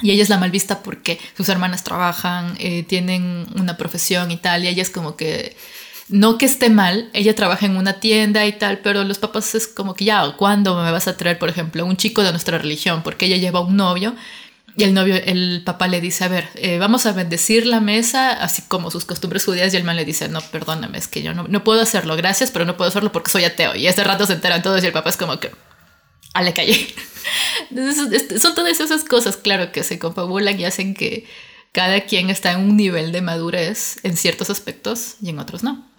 Y 0.00 0.10
ella 0.10 0.22
es 0.22 0.30
la 0.30 0.38
mal 0.38 0.50
vista 0.50 0.82
porque 0.82 1.20
sus 1.36 1.48
hermanas 1.50 1.84
trabajan, 1.84 2.56
eh, 2.58 2.82
tienen 2.84 3.46
una 3.56 3.76
profesión 3.76 4.30
y 4.30 4.38
tal, 4.38 4.64
y 4.64 4.68
ella 4.68 4.82
es 4.82 4.88
como 4.88 5.16
que, 5.16 5.54
no 6.08 6.38
que 6.38 6.46
esté 6.46 6.70
mal, 6.70 7.10
ella 7.12 7.34
trabaja 7.34 7.66
en 7.66 7.76
una 7.76 8.00
tienda 8.00 8.46
y 8.46 8.52
tal, 8.52 8.78
pero 8.78 9.04
los 9.04 9.18
papás 9.18 9.54
es 9.54 9.68
como 9.68 9.94
que 9.94 10.06
ya, 10.06 10.34
¿cuándo 10.38 10.82
me 10.82 10.90
vas 10.90 11.08
a 11.08 11.16
traer, 11.16 11.38
por 11.38 11.50
ejemplo, 11.50 11.84
un 11.84 11.98
chico 11.98 12.22
de 12.22 12.30
nuestra 12.30 12.56
religión? 12.56 13.02
Porque 13.02 13.26
ella 13.26 13.36
lleva 13.36 13.60
un 13.60 13.76
novio 13.76 14.14
y 14.76 14.84
el 14.84 14.94
novio, 14.94 15.16
el 15.16 15.62
papá 15.64 15.86
le 15.86 16.00
dice, 16.00 16.24
a 16.24 16.28
ver, 16.28 16.48
eh, 16.54 16.78
vamos 16.78 17.04
a 17.04 17.12
bendecir 17.12 17.66
la 17.66 17.80
mesa, 17.80 18.32
así 18.32 18.62
como 18.68 18.90
sus 18.90 19.04
costumbres 19.04 19.44
judías, 19.44 19.74
y 19.74 19.76
el 19.76 19.84
man 19.84 19.96
le 19.96 20.06
dice, 20.06 20.30
no, 20.30 20.40
perdóname, 20.40 20.96
es 20.96 21.08
que 21.08 21.22
yo 21.22 21.34
no, 21.34 21.46
no 21.46 21.62
puedo 21.64 21.82
hacerlo, 21.82 22.16
gracias, 22.16 22.50
pero 22.50 22.64
no 22.64 22.78
puedo 22.78 22.88
hacerlo 22.88 23.12
porque 23.12 23.30
soy 23.30 23.44
ateo. 23.44 23.76
Y 23.76 23.86
este 23.86 24.02
rato 24.02 24.24
se 24.24 24.32
enteran 24.32 24.62
todos 24.62 24.82
y 24.82 24.86
el 24.86 24.92
papá 24.92 25.10
es 25.10 25.18
como 25.18 25.38
que, 25.38 25.50
a 26.34 26.42
la 26.42 26.54
calle. 26.54 26.94
son 28.38 28.54
todas 28.54 28.80
esas 28.80 29.04
cosas, 29.04 29.36
claro, 29.36 29.72
que 29.72 29.82
se 29.82 29.98
confabulan 29.98 30.58
y 30.58 30.64
hacen 30.64 30.94
que 30.94 31.26
cada 31.72 32.02
quien 32.02 32.30
está 32.30 32.52
en 32.52 32.60
un 32.60 32.76
nivel 32.76 33.12
de 33.12 33.22
madurez 33.22 33.98
en 34.02 34.16
ciertos 34.16 34.50
aspectos 34.50 35.16
y 35.22 35.30
en 35.30 35.38
otros 35.38 35.62
no. 35.62 35.90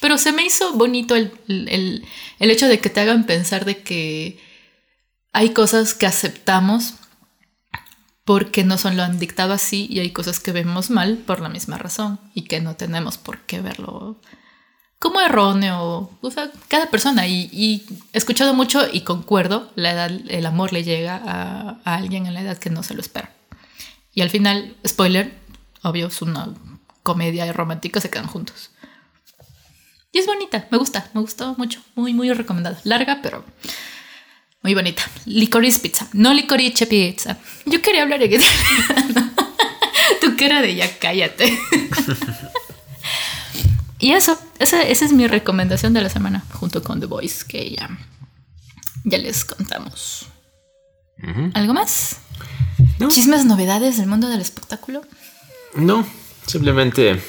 Pero 0.00 0.18
se 0.18 0.32
me 0.32 0.44
hizo 0.44 0.74
bonito 0.74 1.16
el, 1.16 1.32
el, 1.48 2.04
el 2.38 2.50
hecho 2.50 2.68
de 2.68 2.78
que 2.78 2.90
te 2.90 3.00
hagan 3.00 3.26
pensar 3.26 3.64
de 3.64 3.82
que 3.82 4.38
hay 5.32 5.50
cosas 5.50 5.94
que 5.94 6.06
aceptamos 6.06 6.94
porque 8.24 8.62
no 8.62 8.76
son 8.76 8.96
lo 8.96 9.02
han 9.02 9.18
dictado 9.18 9.54
así 9.54 9.86
y 9.88 10.00
hay 10.00 10.10
cosas 10.10 10.38
que 10.38 10.52
vemos 10.52 10.90
mal 10.90 11.16
por 11.16 11.40
la 11.40 11.48
misma 11.48 11.78
razón 11.78 12.20
y 12.34 12.42
que 12.42 12.60
no 12.60 12.76
tenemos 12.76 13.16
por 13.16 13.40
qué 13.40 13.62
verlo 13.62 14.20
como 14.98 15.20
erróneo, 15.20 16.10
o 16.20 16.30
sea, 16.30 16.50
cada 16.68 16.90
persona. 16.90 17.26
Y, 17.26 17.84
he 18.12 18.18
escuchado 18.18 18.54
mucho 18.54 18.86
y 18.92 19.02
concuerdo, 19.02 19.70
la 19.74 19.92
edad, 19.92 20.10
el 20.28 20.46
amor 20.46 20.72
le 20.72 20.84
llega 20.84 21.20
a, 21.24 21.78
alguien 21.84 22.26
en 22.26 22.34
la 22.34 22.42
edad 22.42 22.58
que 22.58 22.70
no 22.70 22.82
se 22.82 22.94
lo 22.94 23.00
espera. 23.00 23.32
Y 24.12 24.22
al 24.22 24.30
final, 24.30 24.76
spoiler, 24.86 25.34
obvio, 25.82 26.08
es 26.08 26.22
una 26.22 26.54
comedia 27.02 27.50
romántica, 27.52 28.00
se 28.00 28.10
quedan 28.10 28.26
juntos. 28.26 28.70
Y 30.10 30.18
es 30.18 30.26
bonita, 30.26 30.66
me 30.70 30.78
gusta, 30.78 31.10
me 31.14 31.20
gustó 31.20 31.54
mucho, 31.56 31.80
muy, 31.94 32.14
muy 32.14 32.32
recomendada. 32.32 32.80
Larga, 32.84 33.20
pero 33.22 33.44
muy 34.62 34.74
bonita. 34.74 35.02
Licorice 35.26 35.80
pizza, 35.80 36.08
no 36.14 36.34
licorice 36.34 36.86
pizza. 36.86 37.38
Yo 37.66 37.80
quería 37.80 38.02
hablar 38.02 38.18
de 38.18 38.28
tu 40.20 40.36
cara 40.36 40.60
de 40.62 40.74
ya 40.74 40.98
cállate. 40.98 41.56
Y 43.98 44.12
eso, 44.12 44.38
esa, 44.58 44.82
es 44.82 45.12
mi 45.12 45.26
recomendación 45.26 45.92
de 45.92 46.02
la 46.02 46.08
semana, 46.08 46.44
junto 46.52 46.82
con 46.82 47.00
The 47.00 47.06
Voice, 47.06 47.44
que 47.46 47.70
ya, 47.70 47.98
ya 49.04 49.18
les 49.18 49.44
contamos. 49.44 50.26
¿Algo 51.54 51.74
más? 51.74 52.18
¿Chismes, 53.08 53.44
novedades 53.44 53.96
del 53.96 54.06
mundo 54.06 54.28
del 54.28 54.40
espectáculo? 54.40 55.02
No, 55.74 56.06
simplemente 56.46 57.20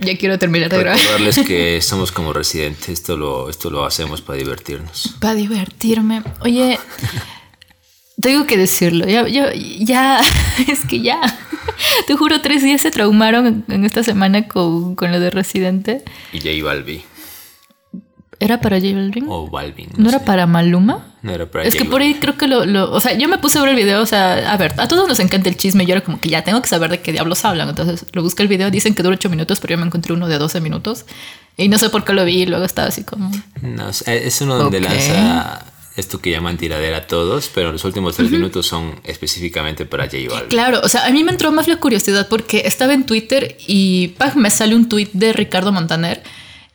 ya 0.00 0.16
quiero 0.16 0.38
terminar 0.38 0.70
de 0.70 0.78
grabar. 0.78 0.98
Recordarles 0.98 1.38
que 1.46 1.76
estamos 1.76 2.12
como 2.12 2.32
residentes. 2.32 2.88
Esto 2.88 3.16
lo, 3.16 3.50
esto 3.50 3.70
lo 3.70 3.84
hacemos 3.84 4.22
para 4.22 4.38
divertirnos. 4.38 5.16
Para 5.20 5.34
divertirme. 5.34 6.22
Oye, 6.40 6.78
tengo 8.20 8.46
que 8.46 8.56
decirlo. 8.56 9.06
Ya, 9.06 9.26
ya, 9.28 10.20
es 10.68 10.80
que 10.88 11.00
ya. 11.00 11.20
Te 12.06 12.14
juro, 12.14 12.40
tres 12.40 12.62
días 12.62 12.82
se 12.82 12.90
traumaron 12.90 13.64
en 13.68 13.84
esta 13.84 14.02
semana 14.02 14.48
con, 14.48 14.94
con 14.94 15.12
lo 15.12 15.20
de 15.20 15.30
Residente. 15.30 16.02
Y 16.32 16.38
J 16.38 16.64
Balbi. 16.64 17.02
¿Era 18.40 18.60
para 18.60 18.78
J 18.78 18.94
Balvin? 18.94 19.26
O 19.28 19.48
Balvin. 19.48 19.88
¿No, 19.96 20.08
era 20.08 20.24
para 20.24 20.46
Maluma? 20.46 21.06
No 21.22 21.32
era 21.32 21.46
para 21.46 21.64
Es 21.64 21.74
que 21.74 21.84
por 21.84 22.02
ahí 22.02 22.14
creo 22.14 22.36
que 22.36 22.46
lo, 22.46 22.64
lo, 22.64 22.92
O 22.92 23.00
sea, 23.00 23.14
yo 23.14 23.28
me 23.28 23.38
puse 23.38 23.58
a 23.58 23.62
ver 23.62 23.70
el 23.70 23.76
video. 23.76 24.00
O 24.00 24.06
sea, 24.06 24.52
a 24.52 24.56
ver, 24.56 24.74
a 24.78 24.86
todos 24.86 25.08
nos 25.08 25.18
encanta 25.18 25.48
el 25.48 25.56
chisme. 25.56 25.84
Yo 25.86 25.94
era 25.94 26.02
como 26.02 26.20
que 26.20 26.28
ya 26.28 26.44
tengo 26.44 26.62
que 26.62 26.68
saber 26.68 26.90
de 26.90 27.00
qué 27.00 27.10
diablos 27.10 27.44
hablan. 27.44 27.68
Entonces 27.68 28.06
lo 28.12 28.22
busqué 28.22 28.44
el 28.44 28.48
video. 28.48 28.70
Dicen 28.70 28.94
que 28.94 29.02
dura 29.02 29.16
8 29.16 29.28
minutos, 29.28 29.58
pero 29.58 29.72
yo 29.72 29.78
me 29.78 29.86
encontré 29.86 30.12
uno 30.12 30.28
de 30.28 30.38
12 30.38 30.60
minutos. 30.60 31.04
Y 31.56 31.68
no 31.68 31.78
sé 31.78 31.90
por 31.90 32.04
qué 32.04 32.12
lo 32.12 32.24
vi. 32.24 32.42
Y 32.42 32.46
luego 32.46 32.64
estaba 32.64 32.86
así 32.88 33.02
como. 33.02 33.28
No, 33.60 33.88
es 33.88 34.40
uno 34.40 34.56
donde 34.56 34.80
lanza 34.80 35.64
esto 35.98 36.20
que 36.20 36.30
llaman 36.30 36.56
tiradera 36.56 36.98
a 36.98 37.06
todos, 37.06 37.50
pero 37.54 37.72
los 37.72 37.84
últimos 37.84 38.16
tres 38.16 38.30
minutos 38.30 38.66
son 38.66 39.00
específicamente 39.04 39.84
para 39.84 40.04
J 40.04 40.18
Balvin. 40.30 40.48
Claro, 40.48 40.80
o 40.82 40.88
sea, 40.88 41.06
a 41.06 41.10
mí 41.10 41.24
me 41.24 41.32
entró 41.32 41.52
más 41.52 41.68
la 41.68 41.76
curiosidad 41.76 42.28
porque 42.28 42.62
estaba 42.64 42.94
en 42.94 43.04
Twitter 43.04 43.56
y 43.66 44.14
me 44.36 44.50
sale 44.50 44.74
un 44.74 44.88
tweet 44.88 45.10
de 45.12 45.32
Ricardo 45.32 45.72
Montaner 45.72 46.22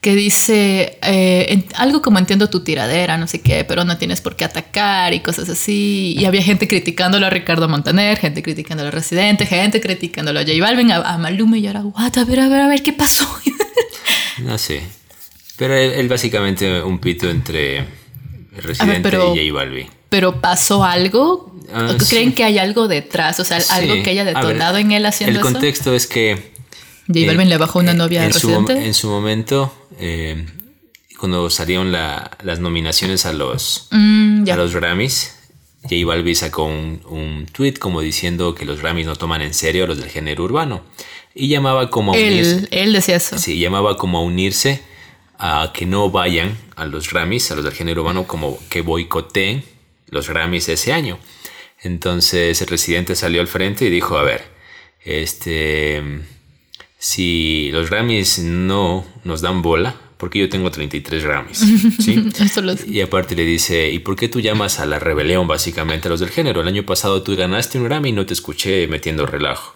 que 0.02 0.16
dice 0.16 0.98
eh, 1.02 1.64
algo 1.76 2.02
como 2.02 2.20
entiendo 2.20 2.50
tu 2.50 2.60
tiradera, 2.60 3.18
no 3.18 3.26
sé 3.26 3.40
qué, 3.40 3.64
pero 3.64 3.86
no 3.86 3.98
tienes 3.98 4.20
por 4.20 4.36
qué 4.36 4.44
atacar 4.44 5.14
y 5.14 5.22
cosas 5.22 5.48
así. 5.48 6.14
Y 6.18 6.26
había 6.26 6.44
gente 6.44 6.68
criticándolo 6.68 7.26
a 7.26 7.30
Ricardo 7.30 7.70
Montaner, 7.70 8.18
gente 8.18 8.44
criticándolo 8.44 8.90
a 8.90 8.92
Residente, 8.92 9.46
gente 9.46 9.80
criticándolo 9.80 10.42
a 10.42 10.44
J 10.44 10.56
Balvin, 10.60 10.92
a, 10.92 10.98
a 10.98 11.18
Maluma 11.18 11.58
y 11.58 11.68
era, 11.68 11.82
what, 11.82 12.18
a 12.18 12.26
ver, 12.26 12.42
a 12.42 12.50
ver, 12.50 12.60
a 12.60 12.68
ver, 12.68 12.84
¿qué 12.84 12.92
pasó? 12.92 13.26
no 14.40 14.58
sé. 14.58 14.82
Pero 15.56 15.76
él, 15.76 16.10
básicamente 16.10 16.82
un 16.82 17.00
pito 17.00 17.30
entre 17.30 17.86
Residente 18.56 19.10
y 19.10 19.50
J 19.50 19.54
Balvin. 19.54 19.88
¿Pero 20.10 20.42
pasó 20.42 20.84
algo? 20.84 21.56
Ah, 21.74 21.96
¿Creen 22.10 22.34
que 22.34 22.44
hay 22.44 22.60
algo 22.60 22.88
detrás? 22.88 23.40
O 23.40 23.46
sea, 23.46 23.60
algo 23.70 23.96
que 24.04 24.12
haya 24.12 24.26
detonado 24.26 24.78
en 24.78 24.92
él 24.92 25.06
haciendo 25.06 25.40
eso. 25.40 25.48
El 25.48 25.54
contexto 25.54 25.94
es 25.94 26.08
que... 26.08 26.54
J 27.08 27.26
Balvin 27.28 27.50
le 27.50 27.58
bajó 27.58 27.80
una 27.80 27.94
novia 27.94 28.24
en 28.24 28.32
Residente. 28.32 28.74
Su, 28.76 28.82
en 28.82 28.94
su 28.94 29.10
momento 29.10 29.74
eh, 30.00 30.46
cuando 31.20 31.50
salieron 31.50 31.92
las 31.92 32.60
nominaciones 32.60 33.26
a 33.26 33.34
los, 33.34 33.88
mm, 33.92 34.50
a 34.50 34.56
los 34.56 34.76
Grammys, 34.76 35.36
J 35.84 35.96
Balvin 36.06 36.36
sacó 36.36 36.66
un, 36.66 37.02
un, 37.10 37.46
tweet 37.46 37.74
como 37.74 38.02
diciendo 38.02 38.56
que 38.56 38.66
los 38.66 38.82
Grammys 38.82 39.06
no 39.06 39.16
toman 39.16 39.42
en 39.42 39.54
serio 39.54 39.86
a 39.86 39.88
los 39.88 39.98
del 39.98 40.10
género 40.10 40.44
urbano. 40.44 40.84
Y 41.36 41.48
llamaba 41.48 41.90
como 41.90 42.14
a 42.14 42.18
unirse. 42.18 42.68
Él 42.72 42.94
decía 42.94 43.16
eso. 43.16 43.38
Sí, 43.38 43.60
llamaba 43.60 43.98
como 43.98 44.20
a 44.20 44.22
unirse 44.22 44.82
a 45.46 45.74
que 45.74 45.86
no 45.86 46.10
vayan 46.10 46.58
a 46.78 46.86
los 46.86 47.12
Grammys, 47.12 47.52
a 47.52 47.56
los 47.56 47.66
del 47.66 47.74
género 47.74 48.02
urbano, 48.02 48.26
como 48.26 48.58
que 48.70 48.80
boicoteen 48.80 49.62
los 50.10 50.30
Grammys 50.30 50.70
ese 50.70 50.94
año. 50.94 51.20
Entonces 51.82 52.62
el 52.62 52.68
residente 52.68 53.14
salió 53.14 53.42
al 53.42 53.48
frente 53.48 53.84
y 53.84 53.90
dijo, 53.90 54.18
a 54.18 54.24
ver, 54.24 54.42
este 55.04 56.02
si 56.98 57.72
los 57.74 57.90
Grammys 57.90 58.40
no 58.40 59.06
nos 59.26 59.42
dan 59.42 59.62
bola, 59.62 59.94
porque 60.18 60.40
yo 60.40 60.48
tengo 60.48 60.72
33 60.72 61.26
Grammys, 61.26 61.58
¿sí? 62.00 62.24
y 62.88 63.02
aparte 63.02 63.36
le 63.36 63.44
dice, 63.44 63.90
¿y 63.90 64.00
por 64.00 64.16
qué 64.16 64.30
tú 64.30 64.40
llamas 64.40 64.80
a 64.80 64.86
la 64.86 64.98
rebelión 64.98 65.46
básicamente 65.46 66.08
a 66.08 66.12
los 66.12 66.22
del 66.22 66.30
género? 66.30 66.62
El 66.62 66.70
año 66.70 66.86
pasado 66.86 67.22
tú 67.22 67.36
ganaste 67.36 67.78
un 67.78 67.84
Grammy 67.84 68.10
y 68.10 68.14
no 68.14 68.26
te 68.26 68.34
escuché 68.34 68.88
metiendo 68.88 69.26
relajo. 69.26 69.76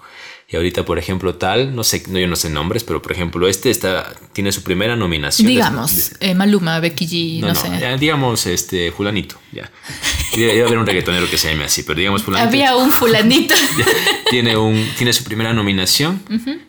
Y 0.49 0.55
ahorita, 0.55 0.85
por 0.85 0.97
ejemplo, 0.97 1.35
tal, 1.35 1.75
no 1.75 1.83
sé, 1.83 2.03
no, 2.07 2.19
yo 2.19 2.27
no 2.27 2.37
sé 2.37 2.49
nombres, 2.49 2.85
pero 2.85 3.01
por 3.01 3.11
ejemplo, 3.11 3.49
este 3.49 3.69
está, 3.69 4.15
tiene 4.31 4.53
su 4.53 4.63
primera 4.63 4.95
nominación. 4.95 5.45
Digamos, 5.45 6.13
eh, 6.21 6.35
Maluma, 6.35 6.79
Becky 6.79 7.05
G, 7.05 7.41
no, 7.41 7.53
sé. 7.53 7.97
digamos, 7.99 8.45
este, 8.45 8.93
fulanito, 8.93 9.35
ya. 9.51 9.69
Debe, 10.33 10.63
haber 10.63 10.77
un 10.77 10.85
reggaetonero 10.85 11.29
que 11.29 11.37
se 11.37 11.51
llame 11.51 11.65
así, 11.65 11.83
pero 11.83 11.99
digamos 11.99 12.23
fulanito. 12.23 12.47
Había 12.47 12.77
un 12.77 12.93
fulanito. 12.93 13.55
tiene, 14.29 14.55
un, 14.55 14.87
tiene 14.97 15.11
su 15.11 15.25
primera 15.25 15.51
nominación 15.51 16.21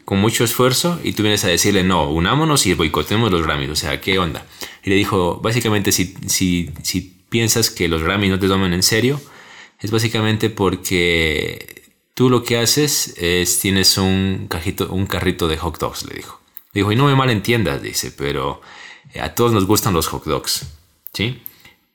con 0.04 0.18
mucho 0.18 0.42
esfuerzo 0.42 0.98
y 1.04 1.12
tú 1.12 1.22
vienes 1.22 1.44
a 1.44 1.48
decirle, 1.48 1.84
no, 1.84 2.10
unámonos 2.10 2.66
y 2.66 2.74
boicotemos 2.74 3.30
los 3.30 3.42
Grammys. 3.44 3.70
O 3.70 3.76
sea, 3.76 4.00
¿qué 4.00 4.18
onda? 4.18 4.44
Y 4.82 4.90
le 4.90 4.96
dijo, 4.96 5.38
básicamente, 5.40 5.92
si, 5.92 6.16
si, 6.26 6.70
si 6.82 7.14
piensas 7.28 7.70
que 7.70 7.86
los 7.86 8.02
Grammys 8.02 8.30
no 8.30 8.40
te 8.40 8.48
toman 8.48 8.72
en 8.72 8.82
serio, 8.82 9.20
es 9.78 9.92
básicamente 9.92 10.50
porque 10.50 11.77
Tú 12.18 12.28
lo 12.28 12.42
que 12.42 12.58
haces 12.58 13.14
es 13.16 13.60
tienes 13.60 13.96
un, 13.96 14.48
cajito, 14.50 14.88
un 14.90 15.06
carrito 15.06 15.46
de 15.46 15.56
hot 15.56 15.78
dogs, 15.78 16.04
le 16.04 16.16
dijo. 16.16 16.40
Dijo, 16.74 16.90
y 16.90 16.96
no 16.96 17.06
me 17.06 17.14
malentiendas, 17.14 17.80
dice, 17.80 18.10
pero 18.10 18.60
eh, 19.14 19.20
a 19.20 19.36
todos 19.36 19.52
nos 19.52 19.66
gustan 19.66 19.94
los 19.94 20.08
hot 20.08 20.24
dogs, 20.24 20.66
¿sí? 21.12 21.40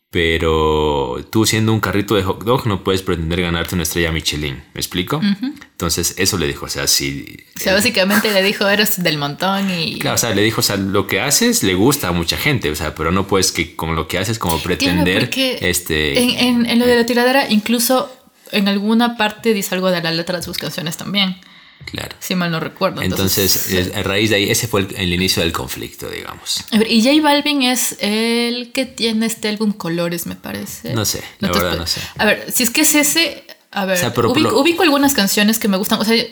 Pero 0.09 1.27
tú 1.29 1.45
siendo 1.45 1.73
un 1.73 1.81
carrito 1.81 2.15
de 2.15 2.23
hot 2.23 2.41
dog 2.45 2.67
no 2.67 2.85
puedes 2.85 3.01
pretender 3.01 3.41
ganarte 3.41 3.75
una 3.75 3.83
estrella 3.83 4.13
Michelin, 4.13 4.63
¿me 4.73 4.79
explico? 4.79 5.19
Entonces 5.21 6.15
eso 6.17 6.37
le 6.37 6.47
dijo, 6.47 6.67
o 6.67 6.69
sea, 6.69 6.87
si... 6.87 7.25
O 7.57 7.59
sea, 7.59 7.73
básicamente 7.73 8.31
le 8.31 8.41
dijo, 8.43 8.65
eres 8.69 9.03
del 9.03 9.17
montón 9.17 9.71
y... 9.71 9.99
Claro, 9.99 10.15
o 10.15 10.19
sea, 10.19 10.33
le 10.33 10.41
dijo, 10.41 10.61
o 10.61 10.63
sea, 10.63 10.77
lo 10.77 11.05
que 11.05 11.19
haces 11.19 11.63
le 11.63 11.73
gusta 11.73 12.07
a 12.07 12.11
mucha 12.13 12.37
gente, 12.37 12.71
o 12.71 12.75
sea, 12.77 12.95
pero 12.95 13.11
no 13.11 13.27
puedes 13.27 13.51
que 13.51 13.75
con 13.75 13.97
lo 13.97 14.07
que 14.07 14.19
haces 14.19 14.39
como 14.39 14.57
pretender... 14.59 15.29
este... 15.35 16.17
En, 16.17 16.65
en 16.65 16.79
lo 16.79 16.85
de 16.85 16.95
la 16.95 17.05
tiradera 17.05 17.49
incluso 17.49 18.09
en 18.53 18.67
alguna 18.67 19.17
parte 19.17 19.53
dice 19.53 19.75
algo 19.75 19.91
de 19.91 20.01
la 20.01 20.11
letra 20.11 20.37
de 20.37 20.43
sus 20.43 20.57
canciones 20.57 20.97
también. 20.97 21.37
Claro. 21.85 22.15
Si 22.19 22.35
mal 22.35 22.49
no 22.49 22.59
recuerdo. 22.59 23.01
Entonces, 23.01 23.69
a 23.95 24.03
raíz 24.03 24.29
de 24.29 24.37
ahí, 24.37 24.49
ese 24.49 24.67
fue 24.67 24.87
el, 24.95 25.13
inicio 25.13 25.43
del 25.43 25.51
conflicto, 25.51 26.09
digamos. 26.09 26.63
A 26.71 26.77
ver, 26.77 26.89
y 26.89 27.03
J 27.03 27.21
Balvin 27.21 27.63
es 27.63 27.97
el 27.99 28.71
que 28.71 28.85
tiene 28.85 29.25
este 29.25 29.49
álbum 29.49 29.73
Colores, 29.73 30.25
me 30.25 30.35
parece. 30.35 30.93
No 30.93 31.05
sé, 31.05 31.23
la 31.39 31.51
verdad 31.51 31.77
no 31.77 31.87
sé. 31.87 32.01
A 32.17 32.25
ver, 32.25 32.51
si 32.51 32.63
es 32.63 32.69
que 32.69 32.81
es 32.81 32.95
ese, 32.95 33.45
a 33.71 33.85
ver, 33.85 33.99
ubico, 34.17 34.83
algunas 34.83 35.13
canciones 35.13 35.59
que 35.59 35.67
me 35.67 35.77
gustan. 35.77 35.99
O 35.99 36.05
sea, 36.05 36.23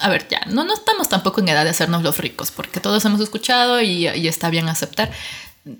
a 0.00 0.08
ver, 0.08 0.26
ya, 0.28 0.40
no, 0.46 0.64
no 0.64 0.74
estamos 0.74 1.08
tampoco 1.08 1.40
en 1.40 1.48
edad 1.48 1.64
de 1.64 1.70
hacernos 1.70 2.02
los 2.02 2.18
ricos, 2.18 2.50
porque 2.50 2.80
todos 2.80 3.04
hemos 3.04 3.20
escuchado 3.20 3.80
y, 3.82 4.08
y 4.08 4.28
está 4.28 4.50
bien 4.50 4.68
aceptar 4.68 5.12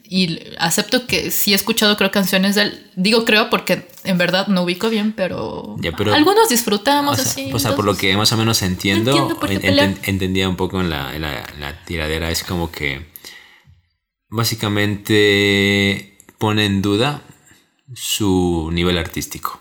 y 0.05 0.41
acepto 0.59 1.07
que 1.07 1.31
sí 1.31 1.53
he 1.53 1.55
escuchado 1.55 1.97
creo 1.97 2.11
canciones 2.11 2.57
de 2.57 2.63
él. 2.63 2.91
Digo 2.97 3.25
creo 3.25 3.49
porque 3.51 3.87
en 4.05 4.19
verdad 4.19 4.49
no 4.49 4.63
ubico 4.63 4.91
bien, 4.91 5.13
pero, 5.13 5.77
algunos 6.13 6.49
disfrutamos 6.49 7.19
así. 7.19 7.53
O 7.53 7.59
sea, 7.59 7.77
por 7.77 7.85
lo 7.85 7.97
que 7.97 8.17
más 8.17 8.33
o 8.33 8.37
menos 8.37 8.63
entiendo, 8.63 9.39
entendía 10.03 10.49
un 10.49 10.57
poco 10.57 10.81
en 10.81 10.91
la, 10.91 11.17
la, 11.19 11.85
tiradera, 11.85 12.31
es 12.31 12.43
como 12.43 12.73
que 12.73 13.07
básicamente 14.29 16.19
pone 16.39 16.65
en 16.67 16.83
duda 16.83 17.23
su 17.95 18.71
nivel 18.73 18.99
artístico. 18.99 19.61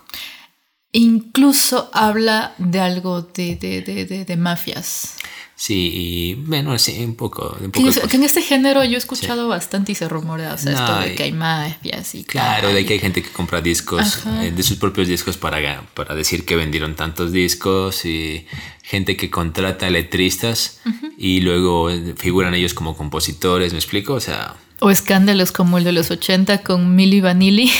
Incluso 0.90 1.90
habla 1.92 2.54
de 2.58 2.80
algo 2.80 3.22
de, 3.22 3.56
de, 3.56 3.82
de, 3.82 4.24
de 4.24 4.36
mafias. 4.36 5.16
Sí, 5.58 5.90
y 5.94 6.34
bueno, 6.34 6.78
sí, 6.78 7.02
un 7.02 7.14
poco. 7.14 7.56
que, 7.72 8.16
en 8.16 8.22
este 8.24 8.42
género 8.42 8.84
yo 8.84 8.92
he 8.92 8.98
escuchado 8.98 9.48
bastante 9.48 9.92
y 9.92 9.94
se 9.94 10.06
rumorea 10.06 10.52
o 10.52 10.58
sea, 10.58 10.72
esto 10.72 11.00
de 11.00 11.14
que 11.14 11.22
hay 11.22 11.32
mafias 11.32 12.14
y 12.14 12.24
Claro, 12.24 12.74
de 12.74 12.84
que 12.84 12.92
hay 12.92 12.98
gente 12.98 13.22
que 13.22 13.30
compra 13.30 13.62
discos, 13.62 14.18
eh, 14.42 14.52
de 14.54 14.62
sus 14.62 14.76
propios 14.76 15.08
discos 15.08 15.38
para, 15.38 15.80
para 15.94 16.14
decir 16.14 16.44
que 16.44 16.56
vendieron 16.56 16.94
tantos 16.94 17.32
discos 17.32 18.04
y 18.04 18.46
gente 18.82 19.16
que 19.16 19.30
contrata 19.30 19.88
letristas 19.88 20.80
y 21.16 21.40
luego 21.40 21.88
figuran 22.16 22.52
ellos 22.54 22.74
como 22.74 22.94
compositores, 22.94 23.72
¿me 23.72 23.78
explico? 23.78 24.12
O 24.12 24.20
sea... 24.20 24.56
O 24.80 24.90
escándalos 24.90 25.52
como 25.52 25.78
el 25.78 25.84
de 25.84 25.92
los 25.92 26.10
80 26.10 26.58
con 26.58 26.94
Milli 26.94 27.22
Vanilli, 27.22 27.72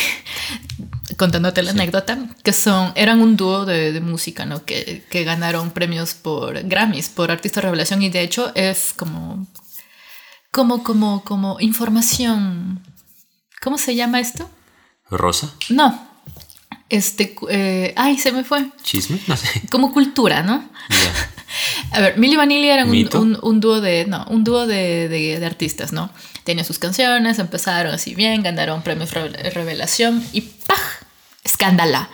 contándote 1.17 1.63
la 1.63 1.71
anécdota, 1.71 2.17
que 2.43 2.53
son, 2.53 2.93
eran 2.95 3.21
un 3.21 3.35
dúo 3.35 3.65
de, 3.65 3.99
música, 3.99 4.45
¿no? 4.45 4.63
Que, 4.63 5.03
que, 5.09 5.23
ganaron 5.23 5.71
premios 5.71 6.13
por 6.13 6.61
Grammys, 6.63 7.09
por 7.09 7.31
Artista 7.31 7.59
Revelación, 7.59 8.01
y 8.03 8.09
de 8.09 8.21
hecho 8.21 8.51
es 8.55 8.93
como, 8.95 9.47
como, 10.51 10.83
como, 10.83 11.23
como 11.23 11.57
información. 11.59 12.81
¿Cómo 13.61 13.77
se 13.77 13.95
llama 13.95 14.19
esto? 14.19 14.49
¿Rosa? 15.09 15.51
No. 15.69 16.07
Este, 16.89 17.35
eh, 17.49 17.93
ay, 17.97 18.17
se 18.17 18.31
me 18.31 18.43
fue. 18.43 18.69
¿Chisme? 18.83 19.19
No 19.27 19.35
sé. 19.35 19.63
Como 19.71 19.91
cultura, 19.91 20.43
¿no? 20.43 20.69
A 21.91 21.99
ver, 21.99 22.17
Milli 22.17 22.35
Vanilli 22.35 22.69
eran 22.69 22.89
un, 22.89 23.39
un, 23.41 23.59
dúo 23.59 23.81
de, 23.81 24.05
no, 24.05 24.25
un 24.29 24.43
dúo 24.43 24.67
de, 24.67 25.07
de, 25.09 25.39
de 25.39 25.45
artistas, 25.45 25.91
¿no? 25.93 26.11
Tenían 26.43 26.65
sus 26.65 26.77
canciones, 26.77 27.39
empezaron 27.39 27.93
así 27.93 28.13
bien, 28.13 28.43
ganaron 28.43 28.83
premios 28.83 29.11
Revelación 29.11 30.23
y 30.33 30.41
¡pah! 30.41 30.75
Escándala. 31.47 32.09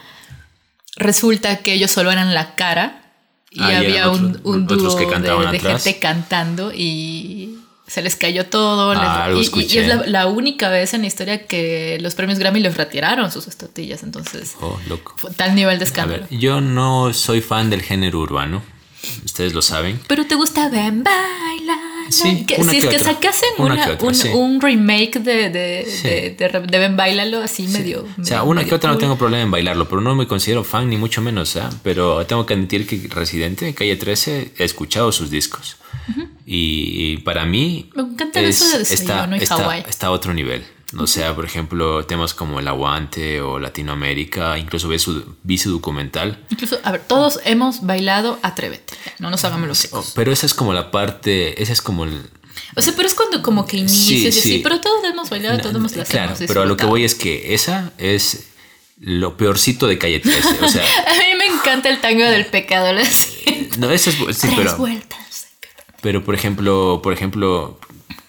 Resulta 0.96 1.58
que 1.58 1.74
ellos 1.74 1.92
solo 1.92 2.12
eran 2.12 2.34
la 2.34 2.56
cara 2.56 3.02
y 3.50 3.62
había 3.62 4.10
un, 4.10 4.34
dúo 4.68 4.96
de, 4.96 5.60
gente 5.60 6.00
cantando 6.00 6.72
y, 6.74 7.58
se 7.88 8.02
les 8.02 8.16
cayó 8.16 8.46
todo. 8.46 8.92
Ah, 8.92 9.28
les- 9.30 9.52
lo 9.52 9.60
y- 9.62 9.78
es 9.78 9.88
la, 9.88 9.96
la 10.08 10.28
única 10.28 10.70
vez 10.70 10.94
en 10.94 11.02
la 11.02 11.08
historia 11.08 11.46
que 11.46 11.98
los 12.02 12.16
premios 12.16 12.40
Grammy 12.40 12.60
les 12.60 12.78
retiraron 12.78 13.32
sus 13.32 13.48
estatuillas. 13.48 14.04
Entonces, 14.04 14.56
Oh, 14.62 14.80
loco. 14.88 15.14
fue 15.18 15.32
tal 15.32 15.54
nivel 15.56 15.78
de 15.80 15.86
A 15.86 15.88
escándalo. 15.88 16.26
ver, 16.30 16.40
yo 16.40 16.62
no 16.62 17.14
soy 17.14 17.42
fan 17.42 17.70
del 17.70 17.82
género 17.82 18.20
urbano. 18.20 18.64
Ustedes 19.26 19.54
lo 19.54 19.62
saben. 19.62 20.00
Pero 20.08 20.26
te 20.26 20.36
gusta 20.36 20.70
Ben 20.70 21.04
Baila. 21.04 21.78
Sí, 22.10 22.46
que, 22.46 22.56
una 22.62 22.72
si 22.72 22.78
es 22.78 22.84
que 22.86 22.90
que 22.92 22.96
otra. 22.98 23.14
sacasen 23.14 23.50
Una 23.58 23.74
una- 23.74 23.86
que 23.86 23.92
otra, 23.92 24.08
un, 24.08 24.16
sí. 24.16 24.28
un 24.30 24.62
remake 24.62 25.20
de, 25.20 25.50
de, 25.50 25.86
Sí. 25.88 26.08
de, 26.08 26.36
de, 26.38 26.60
de 26.68 26.80
Ben 26.80 26.96
Bailalo 26.98 27.42
así 27.42 27.68
medio. 27.68 28.06
O 28.20 28.24
sea, 28.24 28.38
medio- 28.40 28.50
una 28.52 28.62
que 28.62 28.66
medio 28.66 28.78
otra 28.78 28.90
no 28.90 28.96
cool. 28.96 29.02
tengo 29.02 29.18
problema 29.18 29.44
en 29.44 29.52
bailarlo, 29.52 29.88
pero 29.90 30.02
no 30.02 30.16
me 30.16 30.28
considero 30.28 30.64
fan 30.64 30.90
ni 30.90 30.98
mucho 30.98 31.22
menos, 31.22 31.56
¿ah? 31.56 31.70
Pero 31.84 32.26
tengo 32.26 32.46
que 32.46 32.54
admitir 32.54 32.86
que 32.88 33.08
Residente 33.10 33.66
de 33.66 33.74
Calle 33.74 33.96
13 33.96 34.52
he 34.58 34.64
escuchado 34.64 35.12
sus 35.12 35.30
discos. 35.30 35.78
y, 36.46 37.14
y 37.14 37.18
para 37.18 37.46
mí 37.46 37.90
Me 37.96 38.02
encanta 38.04 38.42
eso 38.42 38.66
de 38.70 38.80
desayuno 38.80 39.36
y 39.38 39.40
está, 39.44 39.78
está 39.80 40.08
a 40.08 40.12
otro 40.12 40.34
nivel. 40.34 40.64
O 40.98 41.08
sea, 41.08 41.36
por 41.36 41.46
ejemplo, 41.46 42.06
temas 42.06 42.34
como 42.34 42.60
El 42.60 42.68
Aguante 42.68 43.42
o 43.42 43.60
Latinoamérica, 43.60 44.58
incluso 44.58 44.88
vi 44.88 45.00
su, 45.00 45.36
vi 45.44 45.58
su 45.58 45.72
documental. 45.72 46.44
Incluso, 46.50 46.80
a 46.84 46.92
ver, 46.92 47.02
todos 47.02 47.40
hemos 47.46 47.86
bailado 47.86 48.40
Atrévete. 48.44 48.94
No 49.20 49.30
nos 49.30 49.44
hagamos 49.46 49.68
los 49.68 49.80
Oh, 49.80 49.82
secos. 49.82 50.12
pero 50.16 50.32
esa 50.32 50.46
es 50.46 50.54
como 50.54 50.74
la 50.74 50.92
parte, 50.92 51.62
esa 51.62 51.74
es 51.74 51.82
como 51.82 52.04
el... 52.04 52.30
O 52.76 52.82
sea, 52.82 52.94
pero 52.96 53.08
es 53.08 53.14
cuando 53.16 53.42
como 53.42 53.66
que 53.66 53.78
inicias 53.78 54.34
Sí, 54.36 54.42
sí. 54.42 54.60
pero 54.64 54.80
todos 54.82 55.04
hemos 55.06 55.30
bailado, 55.30 55.58
todos 55.60 55.76
hemos 55.76 55.96
las 55.96 56.08
Claro, 56.10 56.36
hemos 56.36 56.40
pero 56.48 56.62
a 56.62 56.66
lo 56.66 56.78
que 56.78 56.86
voy 56.86 57.04
es 57.04 57.16
que 57.16 57.54
esa 57.54 57.92
es 57.98 58.48
lo 59.00 59.36
peorcito 59.38 59.88
de 59.88 59.98
Calle 59.98 60.20
13. 60.20 60.60
O 60.64 60.68
sea, 60.70 60.84
A 61.08 61.14
mí 61.14 61.38
me 61.38 61.46
encanta 61.48 61.90
el 61.90 62.00
tango 62.02 62.24
del 62.24 62.46
pecado, 62.46 62.94
lo 62.94 63.04
siento. 63.06 63.78
no, 63.80 63.90
eso 63.92 64.10
es... 64.12 64.16
Sí, 64.38 64.48
Tres 64.48 64.54
pero... 64.56 64.78
vueltas. 64.78 65.48
Pero 66.02 66.24
por 66.24 66.36
ejemplo, 66.36 67.00
por 67.02 67.14
ejemplo, 67.14 67.80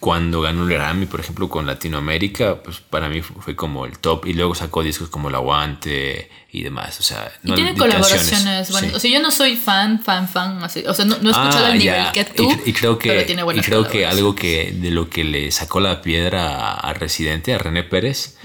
cuando 0.04 0.42
ganó 0.42 0.64
el 0.64 0.68
Grammy, 0.68 1.06
por 1.06 1.20
ejemplo, 1.20 1.48
con 1.48 1.64
Latinoamérica, 1.66 2.62
pues 2.62 2.78
para 2.78 3.08
mí 3.08 3.22
fu- 3.22 3.40
fue 3.40 3.56
como 3.56 3.86
el 3.86 3.98
top. 3.98 4.26
Y 4.26 4.34
luego 4.34 4.54
sacó 4.54 4.82
discos 4.82 5.08
como 5.08 5.30
El 5.30 5.34
Aguante 5.34 6.28
y 6.52 6.62
demás. 6.62 7.00
O 7.00 7.02
sea, 7.02 7.32
Y 7.42 7.48
no 7.48 7.54
tiene 7.54 7.72
di- 7.72 7.78
colaboraciones 7.78 8.70
buenas. 8.70 8.90
sí. 8.90 8.96
O 8.96 9.00
sea, 9.00 9.10
yo 9.10 9.22
no 9.22 9.30
soy 9.30 9.56
fan, 9.56 9.98
fan, 10.02 10.28
fan. 10.28 10.62
así. 10.62 10.84
O 10.86 10.92
sea, 10.92 11.06
no, 11.06 11.16
no 11.22 11.30
he 11.30 11.32
escuchado 11.32 11.64
Ah, 11.64 11.72
al 11.72 11.78
nivel 11.78 12.04
que 12.12 12.24
tú. 12.26 12.46
Y, 12.66 12.68
y 12.68 12.72
creo 12.74 12.98
que, 12.98 13.08
pero 13.08 13.24
tiene 13.24 13.40
y 13.40 13.44
buenas 13.44 13.64
creo 13.64 13.88
que 13.88 14.04
algo 14.04 14.34
que 14.34 14.72
de 14.72 14.90
lo 14.90 15.08
que 15.08 15.24
le 15.24 15.50
sacó 15.50 15.80
la 15.80 16.02
piedra 16.02 16.74
a, 16.74 16.92
Residente, 16.92 17.54
a 17.54 17.58
René 17.58 17.82
Pérez, 17.82 18.36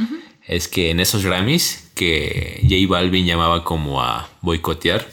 es 0.47 0.70
que 0.70 0.91
en 0.91 1.01
esos 1.01 1.26
Grammys 1.26 1.89
que 1.93 2.62
J 2.64 2.76
Balvin 2.88 3.26
llamaba 3.26 3.66
como 3.66 4.01
a 4.01 4.30
boicotear, 4.41 5.05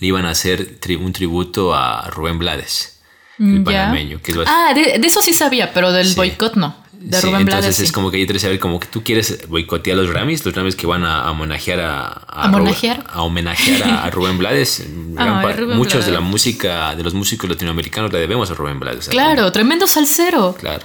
le 0.00 0.06
iban 0.06 0.24
a 0.24 0.30
hacer 0.30 0.80
tri- 0.80 0.98
un 0.98 1.12
tributo 1.12 1.74
a 1.74 2.08
Rubén 2.10 2.38
Blades, 2.38 2.95
el 3.38 3.60
Mm, 3.60 3.64
panameño, 3.64 4.20
que 4.22 4.32
es 4.32 4.38
Ah, 4.46 4.72
de, 4.74 4.98
de 4.98 5.06
eso 5.06 5.20
sí 5.22 5.32
sabía, 5.32 5.72
pero 5.72 5.92
del 5.92 6.06
Sí. 6.08 6.14
boicot 6.16 6.54
no. 6.56 6.84
De 6.92 7.20
Sí, 7.20 7.26
Rubén 7.26 7.42
entonces 7.42 7.60
Blades. 7.66 7.80
es 7.80 7.86
sí. 7.88 7.92
como 7.92 8.10
que 8.10 8.18
yo 8.18 8.26
quiero 8.26 8.40
saber 8.40 8.58
como 8.58 8.80
que 8.80 8.88
tú 8.88 9.04
quieres 9.04 9.46
boicotear 9.48 9.96
los 9.96 10.10
Grammys, 10.10 10.44
los 10.44 10.54
Grammys 10.54 10.74
que 10.74 10.86
van 10.86 11.04
a, 11.04 11.20
a 11.22 11.30
homenajear 11.30 11.78
a, 11.80 12.06
¿A 12.08 12.48
Ru- 12.50 12.56
homenajear? 12.56 13.04
a 13.06 13.22
homenajear 13.22 13.82
a, 13.84 14.04
a 14.04 14.10
Rubén 14.10 14.38
Blades. 14.38 14.82
Par- 15.16 15.56
Rubén 15.58 15.76
muchos 15.76 16.04
de 16.06 16.10
la 16.12 16.20
música 16.20 16.96
de 16.96 17.02
los 17.04 17.14
músicos 17.14 17.48
latinoamericanos 17.48 18.12
le 18.12 18.18
debemos 18.18 18.50
a 18.50 18.54
Rubén 18.54 18.80
Blades. 18.80 19.04
sea, 19.04 19.12
Claro, 19.12 19.52
tremendo 19.52 19.86
salsero. 19.86 20.56
Claro. 20.58 20.82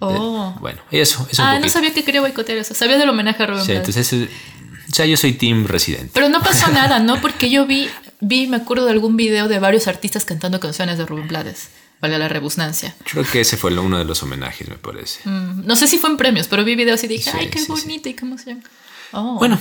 Oh. 0.00 0.54
Bueno, 0.60 0.80
eso, 0.92 1.26
eso 1.30 1.42
Ah, 1.42 1.58
no 1.58 1.68
sabía 1.68 1.92
que 1.92 2.04
quería 2.04 2.20
boicotear 2.20 2.58
eso. 2.58 2.74
Sabía 2.74 2.98
del 2.98 3.08
homenaje 3.08 3.42
a 3.42 3.46
Rubén 3.46 3.62
Sí, 3.64 3.72
Blades. 3.72 3.88
entonces, 3.88 4.12
eh, 4.12 4.28
o 4.90 4.94
sea, 4.94 5.06
yo 5.06 5.16
soy 5.16 5.32
team 5.32 5.66
residente. 5.66 6.10
Pero 6.14 6.28
no 6.28 6.40
pasó 6.40 6.68
nada, 6.72 7.00
¿no? 7.00 7.20
Porque 7.20 7.50
yo 7.50 7.66
vi, 7.66 7.88
vi, 8.20 8.46
me 8.46 8.56
acuerdo 8.58 8.84
de 8.86 8.92
algún 8.92 9.16
video 9.16 9.48
de 9.48 9.58
varios 9.58 9.86
artistas 9.88 10.24
cantando 10.24 10.60
canciones 10.60 10.98
de 10.98 11.06
Rubén 11.06 11.28
Blades. 11.28 11.68
Vale 12.00 12.16
la 12.18 12.28
rebusnancia. 12.28 12.94
Creo 13.10 13.24
que 13.24 13.40
ese 13.40 13.56
fue 13.56 13.76
uno 13.76 13.98
de 13.98 14.04
los 14.04 14.22
homenajes, 14.22 14.68
me 14.68 14.76
parece. 14.76 15.20
Mm, 15.28 15.66
no 15.66 15.74
sé 15.74 15.88
si 15.88 15.98
fue 15.98 16.08
en 16.10 16.16
premios, 16.16 16.46
pero 16.46 16.64
vi 16.64 16.76
videos 16.76 17.02
y 17.02 17.08
dije, 17.08 17.30
Sí, 17.30 17.36
ay, 17.40 17.48
qué 17.48 17.58
sí, 17.58 17.64
sí. 17.66 17.72
bonito 17.72 18.08
y 18.08 18.14
qué 18.14 18.24
emoción. 18.24 18.62
Oh. 19.10 19.34
Bueno, 19.38 19.58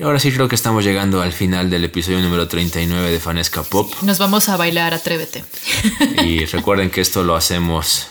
ahora 0.00 0.20
sí 0.20 0.30
creo 0.30 0.48
que 0.48 0.54
estamos 0.54 0.84
llegando 0.84 1.20
al 1.20 1.32
final 1.32 1.68
del 1.68 1.84
episodio 1.84 2.20
número 2.20 2.46
39 2.46 3.10
de 3.10 3.18
Fanesca 3.18 3.64
Pop. 3.64 3.92
Nos 4.02 4.18
vamos 4.18 4.48
a 4.48 4.56
bailar, 4.56 4.94
atrévete. 4.94 5.44
Y 6.24 6.44
recuerden 6.46 6.90
que 6.90 7.00
esto 7.00 7.24
lo 7.24 7.34
hacemos 7.34 8.06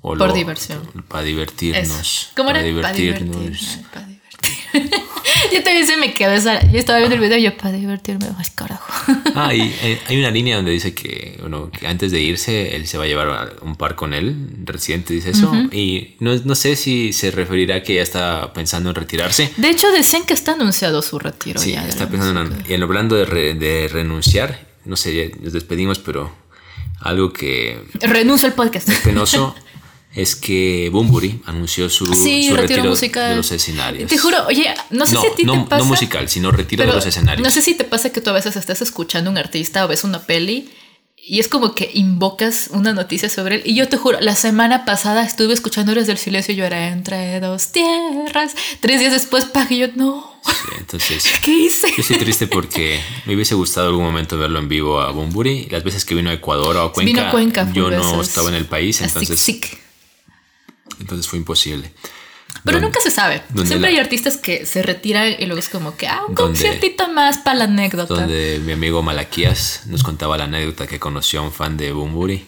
Por 0.00 0.18
lo- 0.18 0.32
diversión. 0.32 0.82
Para 1.06 1.22
divertirnos. 1.22 2.00
Eso. 2.00 2.26
¿Cómo 2.34 2.48
para 2.48 2.62
era? 2.66 2.82
Para 2.82 2.94
divertirnos. 2.94 3.78
Para 3.92 4.06
divertirme. 4.06 4.90
yo 5.52 5.62
también 5.62 5.86
se 5.86 5.96
me 5.96 6.14
quedó 6.14 6.32
esa. 6.32 6.60
Yo 6.70 6.78
estaba 6.78 6.98
viendo 6.98 7.14
el 7.16 7.20
video 7.20 7.38
y 7.38 7.42
yo, 7.42 7.56
para 7.56 7.72
divertirme, 7.72 8.26
ay, 8.38 8.46
carajo. 8.54 8.92
Ah, 9.34 9.54
y 9.54 9.62
eh, 9.82 10.00
hay 10.08 10.18
una 10.18 10.30
línea 10.30 10.56
donde 10.56 10.72
dice 10.72 10.92
que, 10.94 11.36
bueno, 11.40 11.70
que 11.70 11.86
antes 11.86 12.10
de 12.12 12.20
irse, 12.20 12.74
él 12.76 12.86
se 12.86 12.98
va 12.98 13.04
a 13.04 13.06
llevar 13.06 13.28
a 13.28 13.64
un 13.64 13.76
par 13.76 13.94
con 13.94 14.12
él. 14.12 14.34
Residente 14.64 15.14
dice 15.14 15.30
eso. 15.30 15.52
Y 15.72 16.16
no, 16.20 16.34
no 16.44 16.54
sé 16.54 16.76
si 16.76 17.12
se 17.12 17.30
referirá 17.30 17.76
a 17.76 17.82
que 17.82 17.94
ya 17.94 18.02
está 18.02 18.52
pensando 18.52 18.90
en 18.90 18.96
retirarse. 18.96 19.50
De 19.56 19.70
hecho, 19.70 19.90
dicen 19.92 20.24
que 20.24 20.34
está 20.34 20.52
anunciado 20.52 21.00
su 21.02 21.18
retiro 21.18 21.60
Sí, 21.60 21.72
ya. 21.72 21.86
está 21.86 22.08
pensando 22.08 22.42
en. 22.42 22.64
Y 22.68 22.74
en 22.74 22.82
hablando 22.82 23.14
de, 23.16 23.24
re- 23.24 23.54
de 23.54 23.88
renunciar, 23.88 24.66
no 24.84 24.96
sé, 24.96 25.32
nos 25.40 25.52
despedimos, 25.52 25.98
pero 26.00 26.34
algo 27.00 27.32
que 27.32 27.78
Renuncio 28.00 28.48
al 28.48 28.54
podcast. 28.54 28.88
es 28.88 28.98
penoso 29.00 29.54
es 30.14 30.34
que 30.34 30.88
Bumburi 30.90 31.40
anunció 31.46 31.88
su, 31.88 32.06
Sí, 32.14 32.48
su 32.48 32.56
retiro 32.56 32.82
de 32.82 33.36
los 33.36 33.52
escenarios. 33.52 34.10
Te 34.10 34.18
juro, 34.18 34.38
oye, 34.46 34.74
no 34.90 35.06
sé 35.06 35.14
no, 35.14 35.20
si 35.22 35.26
a 35.26 35.34
ti 35.34 35.44
no, 35.44 35.52
te 35.64 35.70
pasa. 35.70 35.78
no 35.82 35.84
musical, 35.84 36.28
sino 36.28 36.50
retiro 36.50 36.84
de 36.84 36.92
los 36.92 37.06
escenarios. 37.06 37.44
No 37.44 37.50
sé 37.50 37.62
si 37.62 37.74
te 37.74 37.84
pasa 37.84 38.10
que 38.10 38.20
tú 38.20 38.30
a 38.30 38.32
veces 38.34 38.56
estás 38.56 38.82
escuchando 38.82 39.30
a 39.30 39.32
un 39.32 39.38
artista 39.38 39.84
o 39.84 39.88
ves 39.88 40.02
una 40.04 40.20
peli 40.22 40.70
y 41.22 41.38
es 41.38 41.48
como 41.48 41.74
que 41.74 41.90
invocas 41.94 42.70
una 42.72 42.92
noticia 42.92 43.28
sobre 43.28 43.56
él. 43.56 43.62
Y 43.64 43.74
yo 43.74 43.88
te 43.88 43.96
juro, 43.98 44.20
la 44.20 44.34
semana 44.34 44.84
pasada 44.84 45.22
estuve 45.22 45.52
escuchando 45.52 45.92
Horas 45.92 46.06
del 46.06 46.18
Silencio 46.18 46.54
y 46.54 46.56
yo 46.56 46.64
era 46.64 46.88
entre 46.88 47.38
dos 47.40 47.70
tierras. 47.72 48.56
Tres 48.80 49.00
días 49.00 49.12
después, 49.12 49.44
pagué 49.44 49.74
y 49.76 49.78
yo, 49.80 49.88
no, 49.94 50.30
Sí, 50.42 50.52
entonces, 50.78 51.24
¿qué 51.42 51.50
hice? 51.50 51.88
yo 51.90 52.00
estoy 52.02 52.16
triste 52.16 52.46
porque 52.46 52.98
me 53.26 53.34
hubiese 53.34 53.54
gustado 53.54 53.88
algún 53.88 54.04
momento 54.04 54.38
verlo 54.38 54.58
en 54.58 54.68
vivo 54.68 55.00
a 55.00 55.10
Bumburi. 55.12 55.66
Las 55.70 55.84
veces 55.84 56.04
que 56.06 56.14
vino 56.14 56.30
a 56.30 56.32
Ecuador 56.32 56.76
o 56.78 56.82
a 56.82 56.92
Cuenca, 56.92 57.06
Vino 57.12 57.28
a 57.28 57.30
Cuenca, 57.30 57.70
yo 57.74 57.90
no 57.90 58.12
veces. 58.16 58.28
estaba 58.28 58.48
en 58.48 58.54
el 58.54 58.64
país, 58.64 59.00
entonces, 59.02 59.38
Sick. 59.38 59.78
Entonces 60.98 61.28
fue 61.28 61.38
imposible. 61.38 61.92
Pero 62.64 62.76
Donde- 62.78 62.88
nunca 62.88 63.00
se 63.00 63.10
sabe. 63.10 63.42
Siempre 63.54 63.78
la- 63.78 63.88
hay 63.88 63.98
artistas 63.98 64.36
que 64.36 64.66
se 64.66 64.82
retiran 64.82 65.28
y 65.38 65.46
luego 65.46 65.58
es 65.58 65.68
como 65.68 65.96
que, 65.96 66.08
ah, 66.08 66.22
un 66.28 66.34
Donde- 66.34 66.58
conciertito 66.58 67.08
más 67.12 67.38
para 67.38 67.58
la 67.60 67.64
anécdota. 67.64 68.12
donde 68.14 68.60
mi 68.64 68.72
amigo 68.72 69.02
Malaquías 69.02 69.82
nos 69.86 70.02
contaba 70.02 70.36
la 70.36 70.44
anécdota 70.44 70.86
que 70.86 70.98
conoció 70.98 71.40
a 71.40 71.42
un 71.44 71.52
fan 71.52 71.76
de 71.76 71.92
Bumburi, 71.92 72.44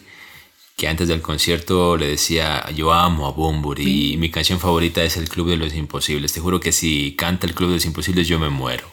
que 0.75 0.87
antes 0.87 1.07
del 1.07 1.21
concierto 1.21 1.95
le 1.97 2.07
decía, 2.07 2.69
yo 2.75 2.91
amo 2.93 3.27
a 3.27 3.31
Bumburi 3.31 4.13
y 4.13 4.17
mi 4.17 4.29
canción 4.29 4.59
favorita 4.59 5.03
es 5.03 5.17
El 5.17 5.29
Club 5.29 5.49
de 5.49 5.57
los 5.57 5.73
Imposibles. 5.73 6.33
Te 6.33 6.41
juro 6.41 6.59
que 6.59 6.71
si 6.71 7.15
canta 7.15 7.47
El 7.47 7.53
Club 7.55 7.69
de 7.69 7.75
los 7.75 7.85
Imposibles 7.85 8.27
yo 8.27 8.39
me 8.39 8.49
muero. 8.49 8.85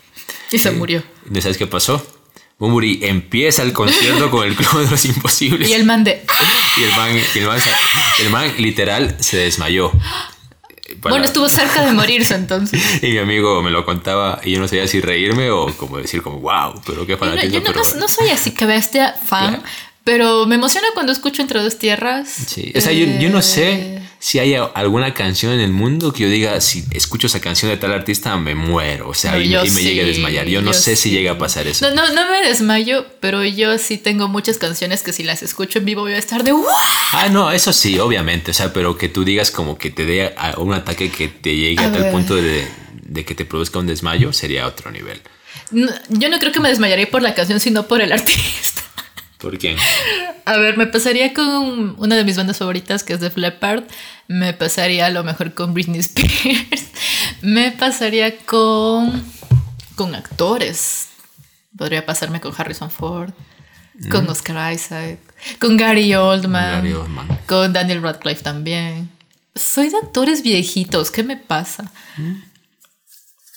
Y 0.53 0.59
se 0.59 0.71
murió. 0.71 1.03
¿No 1.29 1.41
sabes 1.41 1.59
qué 1.59 1.67
pasó? 1.67 2.05
Bumburi 2.61 3.01
empieza 3.03 3.63
el 3.63 3.73
concierto 3.73 4.31
con 4.31 4.47
El 4.47 4.55
Club 4.55 4.85
de 4.85 4.91
los 4.91 5.05
Imposibles. 5.07 5.69
Y 5.69 5.73
el 5.73 5.85
man 5.85 6.05
de, 6.05 6.23
Y 6.79 6.83
el 6.85 6.91
man, 6.93 7.11
y 7.35 7.39
el 7.39 7.47
man 7.47 7.59
el 8.21 8.31
man 8.31 8.53
literal 8.59 9.17
se 9.19 9.39
desmayó. 9.39 9.91
Para- 11.01 11.15
bueno, 11.15 11.25
estuvo 11.27 11.49
cerca 11.49 11.85
de 11.85 11.93
morirse 11.93 12.35
entonces. 12.35 12.81
Y 13.03 13.09
mi 13.09 13.19
amigo 13.19 13.63
me 13.63 13.71
lo 13.71 13.85
contaba 13.85 14.41
y 14.45 14.53
yo 14.53 14.61
no 14.61 14.69
sabía 14.69 14.87
si 14.87 15.01
reírme 15.01 15.51
o 15.51 15.75
como 15.77 15.97
decir 15.99 16.21
como 16.23 16.39
wow, 16.41 16.81
pero 16.87 17.07
qué 17.07 17.13
Yo, 17.13 17.19
no, 17.19 17.25
fanatismo. 17.25 17.51
yo 17.55 17.61
no- 17.61 17.65
pero- 17.67 17.83
no- 17.99 18.09
soy 18.09 18.29
así 18.29 18.51
que 18.53 18.67
bestia 18.67 19.15
fan, 19.15 19.55
Claro. 19.55 19.63
pero 20.05 20.47
me 20.47 20.57
emociona 20.57 20.89
cuando 20.93 21.13
escucho 21.13 21.43
Entre 21.43 21.63
dos 21.63 21.79
tierras. 21.79 22.29
Sí, 22.29 22.73
o 22.77 22.81
sea, 22.81 22.93
yo, 22.93 23.07
yo 23.21 23.31
no 23.31 23.41
sé 23.41 23.71
Eh, 23.73 24.00
si 24.23 24.39
hay 24.39 24.55
alguna 24.55 25.15
canción 25.15 25.55
en 25.55 25.61
el 25.61 25.73
mundo 25.73 26.13
que 26.13 26.25
yo 26.25 26.29
diga, 26.29 26.61
si 26.61 26.85
escucho 26.93 27.27
esa 27.27 27.41
canción 27.41 27.71
de 27.71 27.79
tal 27.79 27.91
artista, 27.91 28.37
me 28.37 28.55
muero. 28.55 29.09
O 29.09 29.15
sea, 29.15 29.33
no, 29.33 29.41
y, 29.41 29.49
yo 29.49 29.65
y 29.65 29.71
me 29.71 29.83
llegue 29.83 30.03
a 30.03 30.05
sí, 30.05 30.11
desmayar. 30.11 30.47
Yo 30.47 30.61
no 30.61 30.75
sé 30.75 30.95
si 30.95 31.05
sí. 31.05 31.11
llega 31.11 31.33
a 31.33 31.39
pasar 31.39 31.67
eso. 31.67 31.89
No, 31.89 31.95
no, 31.95 32.13
no 32.13 32.31
me 32.31 32.47
desmayo, 32.47 33.07
pero 33.21 33.43
yo 33.47 33.79
sí 33.79 33.97
tengo 33.97 34.29
muchas 34.29 34.59
canciones 34.59 35.03
que 35.03 35.15
si 35.15 35.23
las 35.23 35.43
escucho 35.43 35.79
en 35.79 35.87
vivo 35.87 36.03
voy 36.03 36.13
a 36.13 36.19
estar 36.19 36.45
de 36.45 36.53
¡Wow! 36.53 36.67
Ah, 37.13 37.29
no, 37.33 37.51
eso 37.51 37.73
sí, 37.73 37.99
obviamente. 37.99 38.51
O 38.51 38.55
sea, 38.55 38.75
pero 38.75 38.99
que 38.99 39.09
tú 39.09 39.25
digas 39.25 39.51
como 39.51 39.79
que 39.79 39.89
te 39.91 40.05
dé 40.05 40.35
un 40.59 40.75
ataque 40.75 41.11
que 41.11 41.29
te 41.29 41.57
llegue 41.57 41.83
A 41.83 41.89
a, 41.89 41.93
tal 41.93 42.03
ver. 42.03 42.13
punto 42.13 42.37
de, 42.37 42.69
de 43.03 43.25
que 43.25 43.35
te 43.35 43.47
produzca 43.47 43.79
un 43.79 43.87
desmayo 43.87 44.35
sería 44.35 44.67
otro 44.67 44.91
nivel. 44.91 45.23
No, 45.71 45.91
yo 46.11 46.29
no 46.29 46.39
creo 46.39 46.53
que 46.53 46.61
me 46.61 46.69
desmayaría 46.69 47.11
por 47.11 47.23
la 47.23 47.35
canción, 47.35 47.59
sino 47.59 47.87
por 47.87 48.03
el 48.03 48.13
artista. 48.13 48.70
¿Por 49.41 49.59
quién? 49.59 49.77
A 50.45 50.57
ver, 50.59 50.77
me 50.77 50.87
pasaría 50.87 51.33
con 51.33 51.95
una 51.99 52.17
de 52.17 52.25
mis 52.25 52.37
bandas 52.37 52.59
favoritas, 52.59 53.05
que 53.05 53.15
es 53.15 53.21
The 53.21 53.33
Leppard. 53.37 53.85
Me 54.29 54.53
pasaría 54.53 55.07
a 55.07 55.11
lo 55.11 55.25
mejor 55.25 55.55
con 55.55 55.75
Britney 55.75 56.01
Spears. 56.01 56.89
Me 57.43 57.73
pasaría 57.73 58.37
con, 58.39 59.25
con 59.95 60.15
actores. 60.15 61.09
Podría 61.77 62.05
pasarme 62.05 62.41
con 62.41 62.53
Harrison 62.57 62.91
Ford, 62.91 63.33
con 64.11 64.29
Oscar 64.29 64.75
Isaac, 64.75 65.19
con 65.59 65.77
Gary 65.77 66.15
Oldman, 66.15 66.83
Gary 66.83 66.93
Oldman. 66.93 67.39
con 67.47 67.73
Daniel 67.73 68.03
Radcliffe 68.03 68.43
también. 68.43 69.09
Soy 69.55 69.89
de 69.89 69.97
actores 69.97 70.43
viejitos, 70.43 71.11
¿qué 71.11 71.23
me 71.23 71.37
pasa? 71.37 71.91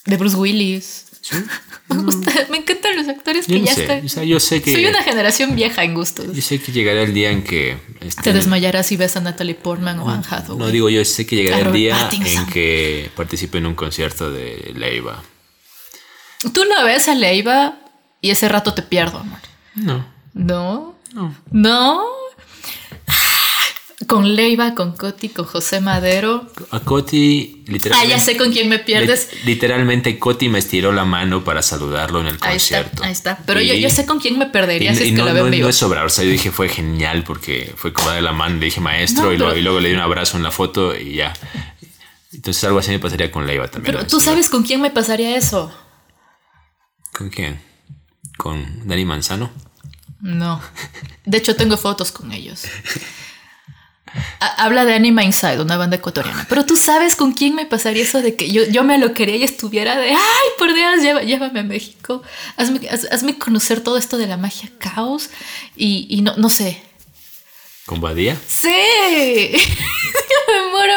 De 0.06 0.18
Bruce 0.18 0.38
Willis. 0.38 1.08
Me, 1.90 1.98
gusta, 2.04 2.32
me 2.50 2.58
encantan 2.58 2.96
los 2.96 3.08
actores 3.08 3.46
Yo 3.48 3.54
que 3.56 3.60
no 3.62 3.66
ya 3.68 3.74
sé, 3.76 3.82
están. 3.84 4.06
o 4.06 4.10
sea, 4.10 4.24
yo 4.24 4.40
sé 4.40 4.62
que 4.62 4.74
Soy 4.74 4.86
una 4.88 5.04
generación 5.04 5.56
vieja 5.56 5.84
en 5.84 5.94
gustos. 5.94 6.28
yo 6.36 6.42
sé 6.42 6.60
que 6.62 6.72
llegará 6.72 7.02
el 7.04 7.14
día 7.14 7.30
en 7.32 7.44
que 7.44 7.78
este, 8.02 8.22
Te 8.24 8.34
desmayarás 8.34 8.88
si 8.88 8.98
ves 8.98 9.16
a 9.16 9.22
Natalie 9.22 9.56
Portman 9.56 10.00
o 10.00 10.10
Anne 10.10 10.24
Hathaway. 10.30 10.58
no 10.60 10.68
digo 10.72 10.90
yo 10.90 11.04
sé 11.06 11.26
que 11.26 11.36
llegará 11.36 11.68
el 11.68 11.74
día 11.74 11.98
Pattinson. 11.98 12.44
en 12.44 12.50
que 12.50 13.12
participe 13.16 13.58
en 13.60 13.68
un 13.68 13.76
concierto 13.76 14.32
de 14.32 14.74
Leiva. 14.76 15.24
Tú 16.54 16.66
no 16.66 16.84
ves 16.84 17.08
a 17.08 17.16
Leiva 17.16 17.78
y 18.22 18.32
ese 18.32 18.50
rato 18.50 18.74
te 18.74 18.82
pierdo, 18.82 19.20
amor. 19.20 19.40
No, 19.76 20.06
No, 20.34 20.96
no. 21.14 21.36
no. 21.52 22.06
Con 24.08 24.36
Leiva, 24.36 24.74
con 24.76 24.96
Coti, 24.98 25.30
con 25.30 25.46
José 25.46 25.80
Madero. 25.80 26.48
A 26.72 26.80
Coti 26.82 27.64
Ah, 27.68 27.72
literalmente 27.72 28.10
ya 28.16 28.20
sé 28.20 28.36
con 28.38 28.52
quién 28.52 28.68
me 28.68 28.80
pierdes. 28.80 29.30
Li- 29.46 29.54
Literalmente 29.54 30.20
Coti 30.20 30.50
me 30.50 30.60
estiró 30.60 30.92
la 30.92 31.06
mano 31.06 31.44
para 31.44 31.62
saludarlo 31.62 32.20
en 32.22 32.28
el 32.28 32.34
Ahí 32.42 32.58
está, 32.58 32.78
concierto. 32.84 33.04
ahí 33.04 33.12
está. 33.12 33.38
Pero 33.46 33.62
yo, 33.62 33.74
Y- 33.74 33.82
yo 33.82 33.90
sé 33.90 34.06
con 34.06 34.20
quién 34.20 34.38
me 34.40 34.46
y, 34.46 34.50
perdería 34.50 34.94
si 34.96 35.04
y 35.04 35.08
es 35.08 35.12
que 35.12 35.18
no, 35.20 35.26
la 35.26 35.34
veo 35.34 35.46
no- 35.46 35.52
vivo. 35.52 35.64
no 35.64 35.70
es 35.70 35.76
sobrar, 35.78 36.06
o 36.06 36.10
sea, 36.10 36.24
yo 36.26 36.32
dije 36.32 36.52
fue 36.52 36.68
genial 36.70 37.24
porque 37.24 37.74
fue 37.78 37.94
como 37.94 38.10
de 38.10 38.22
la 38.22 38.34
mano, 38.34 38.58
le 38.58 38.66
dije 38.66 38.82
maestro 38.82 39.26
No, 39.26 39.34
y, 39.34 39.38
lo- 39.38 39.56
y 39.58 39.62
luego 39.62 39.80
le 39.80 39.90
di 39.90 39.96
un 39.96 40.02
abrazo 40.02 40.38
en 40.38 40.44
la 40.44 40.52
foto 40.52 40.96
y 40.98 41.16
ya. 41.16 41.34
Entonces 42.34 42.64
algo 42.66 42.80
así 42.80 42.90
me 42.92 43.00
pasaría 43.00 43.32
con 43.32 43.46
Leiva 43.48 43.68
también. 43.70 43.96
Pero 43.96 44.08
tú 44.08 44.20
sabes 44.20 44.50
con 44.50 44.64
quién 44.64 44.82
me 44.82 44.90
pasaría 44.90 45.38
eso. 45.38 45.72
¿Con 47.14 47.30
quién? 47.30 47.62
¿Con 48.38 48.88
Dani 48.88 49.06
Manzano? 49.06 49.52
No. 50.20 50.60
De 51.26 51.38
hecho, 51.38 51.56
tengo 51.56 51.78
fotos 51.78 52.12
con 52.12 52.32
ellos. 52.32 52.64
Ha- 54.40 54.64
Habla 54.66 54.86
de 54.86 54.94
Anima 54.94 55.24
Inside, 55.24 55.62
una 55.62 55.78
banda 55.78 55.96
ecuatoriana. 55.98 56.46
Pero 56.50 56.66
tú 56.66 56.76
sabes 56.78 57.16
con 57.16 57.34
quién 57.34 57.56
me 57.56 57.66
pasaría 57.66 58.04
eso 58.04 58.22
de 58.22 58.36
que 58.36 58.52
yo, 58.52 58.64
yo 58.66 58.84
me 58.84 58.98
lo 58.98 59.14
quería 59.14 59.36
y 59.38 59.44
estuviera 59.44 59.98
de, 59.98 60.10
ay, 60.12 60.50
por 60.58 60.74
Dios, 60.74 61.02
llévame 61.26 61.60
a 61.62 61.64
México. 61.64 62.22
Hazme, 62.58 62.80
haz- 62.90 63.08
hazme 63.12 63.38
conocer 63.38 63.82
todo 63.82 63.98
esto 63.98 64.18
de 64.18 64.28
la 64.28 64.38
magia 64.38 64.70
caos. 64.78 65.30
Y, 65.76 66.06
y 66.10 66.22
no, 66.22 66.36
no 66.38 66.50
sé. 66.50 66.82
¿Con 67.86 68.00
Badía? 68.00 68.38
Sí. 68.48 68.70
Me 70.48 70.72
muero. 70.72 70.94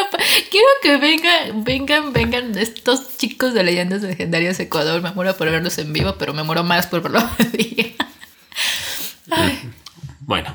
Quiero 0.51 0.67
que 0.83 0.97
vengan, 0.99 1.65
vengan, 1.65 2.13
vengan 2.13 2.57
estos 2.59 3.17
chicos 3.17 3.55
de 3.55 3.65
leyendas 3.65 4.03
legendarias 4.03 4.59
de 4.59 4.65
Ecuador. 4.65 5.03
Me 5.03 5.11
muero 5.13 5.37
por 5.37 5.51
verlos 5.51 5.79
en 5.79 5.93
vivo, 5.93 6.17
pero 6.19 6.33
me 6.35 6.43
muero 6.43 6.63
más 6.65 6.87
por 6.87 7.03
verlos 7.03 7.25
en 7.39 7.53
vivo. 7.53 7.95
Bueno, 10.21 10.55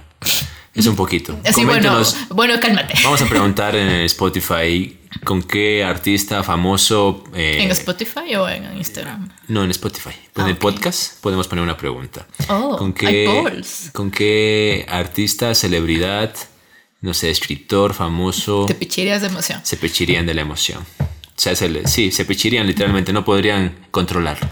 es 0.73 0.85
un 0.87 0.95
poquito. 0.95 1.37
Así, 1.45 1.65
bueno, 1.65 2.01
bueno, 2.29 2.59
cálmate. 2.59 2.93
Vamos 3.03 3.21
a 3.21 3.25
preguntar 3.29 3.75
en 3.75 3.89
Spotify 4.05 4.97
con 5.23 5.43
qué 5.43 5.83
artista 5.83 6.43
famoso. 6.43 7.23
eh, 7.35 7.57
¿En 7.61 7.71
Spotify 7.71 8.35
o 8.35 8.47
en 8.47 8.77
Instagram? 8.77 9.29
No, 9.47 9.63
en 9.63 9.71
Spotify. 9.71 10.11
Pues 10.33 10.43
en 10.45 10.47
Ah, 10.47 10.49
el 10.49 10.57
podcast 10.57 11.19
podemos 11.21 11.47
poner 11.47 11.63
una 11.63 11.75
pregunta. 11.77 12.25
Oh, 12.47 12.77
¿Con 12.77 12.93
qué. 12.93 13.25
¿Con 13.91 14.09
qué 14.11 14.85
artista, 14.89 15.53
celebridad, 15.53 16.33
no 17.01 17.13
sé, 17.13 17.29
escritor 17.29 17.93
famoso 17.93 18.65
Te 18.67 18.75
pichirías 18.75 19.21
de 19.21 19.27
emoción. 19.27 19.59
se 19.63 19.75
pechirían 19.77 20.25
de 20.25 20.33
la 20.33 20.41
emoción? 20.41 20.85
O 21.01 21.43
sea, 21.43 21.55
se 21.55 21.67
le- 21.69 21.87
sí, 21.87 22.11
se 22.11 22.23
pechirían 22.23 22.65
literalmente, 22.67 23.11
no 23.11 23.25
podrían 23.25 23.87
controlarlo. 23.91 24.47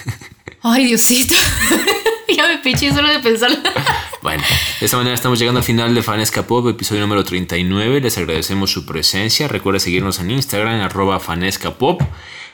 Ay, 0.62 0.84
Diosito. 0.86 1.34
ya 2.36 2.46
me 2.46 2.58
piché 2.58 2.92
solo 2.92 3.08
de 3.08 3.18
pensarlo. 3.20 3.56
Bueno, 4.22 4.42
de 4.80 4.86
esta 4.86 4.96
manera 4.96 5.14
estamos 5.14 5.38
llegando 5.38 5.58
al 5.58 5.64
final 5.64 5.94
de 5.94 6.02
Fanesca 6.02 6.42
Pop, 6.46 6.66
episodio 6.68 7.02
número 7.02 7.24
39. 7.24 8.00
Les 8.00 8.16
agradecemos 8.18 8.72
su 8.72 8.86
presencia. 8.86 9.46
Recuerda 9.48 9.78
seguirnos 9.78 10.18
en 10.20 10.30
Instagram, 10.30 10.80
arroba 10.80 11.20
Fanesca 11.20 11.72
Pop. 11.74 12.00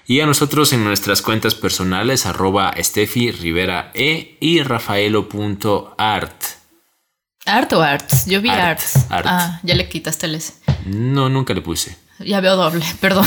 Y 0.08 0.20
a 0.20 0.26
nosotros 0.26 0.72
en 0.72 0.84
nuestras 0.84 1.22
cuentas 1.22 1.54
personales, 1.54 2.26
arroba 2.26 2.74
Steffi 2.78 3.30
Rivera 3.32 3.90
E 3.94 4.36
y 4.40 4.62
rafaelo.art. 4.62 6.42
¿Art 7.44 7.72
o 7.72 7.82
arts? 7.82 8.26
Yo 8.26 8.40
vi 8.40 8.48
Art, 8.50 8.60
arts. 8.80 9.06
art. 9.08 9.26
Ah, 9.28 9.60
ya 9.62 9.74
le 9.76 9.88
quitaste 9.88 10.26
el 10.26 10.34
S. 10.36 10.54
No, 10.84 11.28
nunca 11.28 11.54
le 11.54 11.60
puse. 11.60 11.96
Ya 12.18 12.40
veo 12.40 12.56
doble, 12.56 12.84
perdón. 13.00 13.26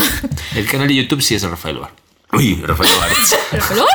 El 0.56 0.66
canal 0.68 0.88
de 0.90 0.96
YouTube 0.96 1.22
sí 1.22 1.36
es 1.36 1.44
Rafael 1.44 1.78
Art. 1.84 1.98
Uy, 2.34 2.56
Rafael 2.64 2.90
Arts. 3.02 3.38
¿Pero 3.52 3.64
what? 3.76 3.88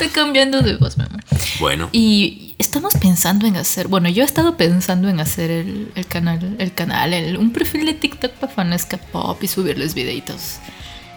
Estoy 0.00 0.14
cambiando 0.14 0.62
de 0.62 0.76
voz, 0.76 0.96
mi 0.96 1.04
amor. 1.04 1.20
Bueno, 1.58 1.90
Y 1.92 2.54
estamos 2.58 2.94
pensando 2.94 3.46
en 3.46 3.56
hacer, 3.56 3.86
bueno, 3.88 4.08
yo 4.08 4.22
he 4.22 4.26
estado 4.26 4.56
pensando 4.56 5.10
en 5.10 5.20
hacer 5.20 5.50
el, 5.50 5.92
el 5.94 6.06
canal, 6.06 6.56
el 6.58 6.72
canal, 6.72 7.12
el- 7.12 7.36
un 7.36 7.52
perfil 7.52 7.84
de 7.84 7.92
TikTok 7.92 8.32
para 8.32 8.50
Fanesca 8.50 8.96
Pop 8.96 9.42
y 9.42 9.46
subirles 9.46 9.92
videitos. 9.92 10.56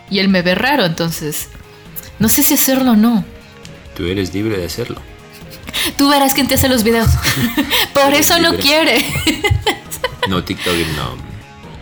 Y 0.10 0.20
él 0.20 0.28
me 0.28 0.42
ve 0.42 0.54
raro, 0.56 0.84
entonces 0.84 1.48
no 2.20 2.28
sé 2.28 2.44
si 2.44 2.56
hacerlo 2.56 2.92
o 2.92 2.96
no. 2.98 3.24
tú 3.96 4.04
eres 4.06 4.34
libre 4.34 4.58
de 4.58 4.66
hacerlo. 4.66 5.02
Tú 5.98 6.10
verás 6.10 6.34
quién 6.34 6.50
te 6.50 6.56
hace 6.56 6.68
los 6.68 6.84
videos. 6.84 7.08
Por 7.94 8.14
eso 8.14 8.38
no 8.40 8.50
libre. 8.52 8.64
quiere. 8.64 9.06
No, 10.28 10.44
TikTok 10.44 10.74
no. 10.98 11.16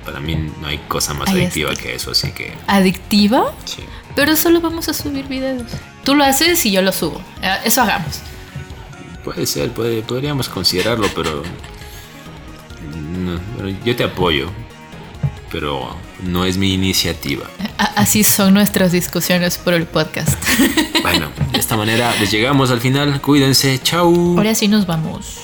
Para 0.05 0.19
mí 0.19 0.35
no 0.61 0.67
hay 0.67 0.77
cosa 0.87 1.15
más 1.15 1.29
Ahí 1.29 1.37
adictiva 1.41 1.73
que 1.75 1.95
eso, 1.95 2.11
así 2.11 2.31
que 2.31 2.53
¿Adictiva? 2.67 3.53
sí. 3.65 3.83
Pero 4.15 4.35
solo 4.37 4.61
vamos 4.61 4.87
a 4.87 4.93
subir 4.93 5.27
videos. 5.27 5.63
Tú 6.03 6.15
lo 6.15 6.23
haces 6.23 6.65
y 6.65 6.71
yo 6.71 6.81
lo 6.81 6.91
subo. 6.91 7.21
Eh, 7.41 7.57
Eso 7.65 7.81
hagamos. 7.81 8.19
Puede 9.23 9.45
ser, 9.45 9.71
puede- 9.71 10.01
podríamos 10.01 10.49
considerarlo, 10.49 11.07
pero, 11.15 11.43
no, 12.95 13.39
yo 13.85 13.95
te 13.95 14.03
apoyo, 14.03 14.49
pero 15.51 15.95
no 16.23 16.45
es 16.45 16.57
mi 16.57 16.73
iniciativa. 16.73 17.45
Así 17.95 18.23
son 18.23 18.53
nuestras 18.53 18.91
discusiones 18.91 19.57
por 19.57 19.73
el 19.73 19.85
podcast. 19.85 20.37
Bueno, 21.01 21.29
de 21.51 21.59
esta 21.59 21.75
manera 21.77 22.13
les 22.19 22.31
llegamos 22.31 22.71
al 22.71 22.79
final. 22.79 23.21
Cuídense, 23.21 23.79
chau. 23.83 24.37
Ahora 24.37 24.55
sí 24.55 24.67
nos 24.67 24.85
vamos. 24.87 25.37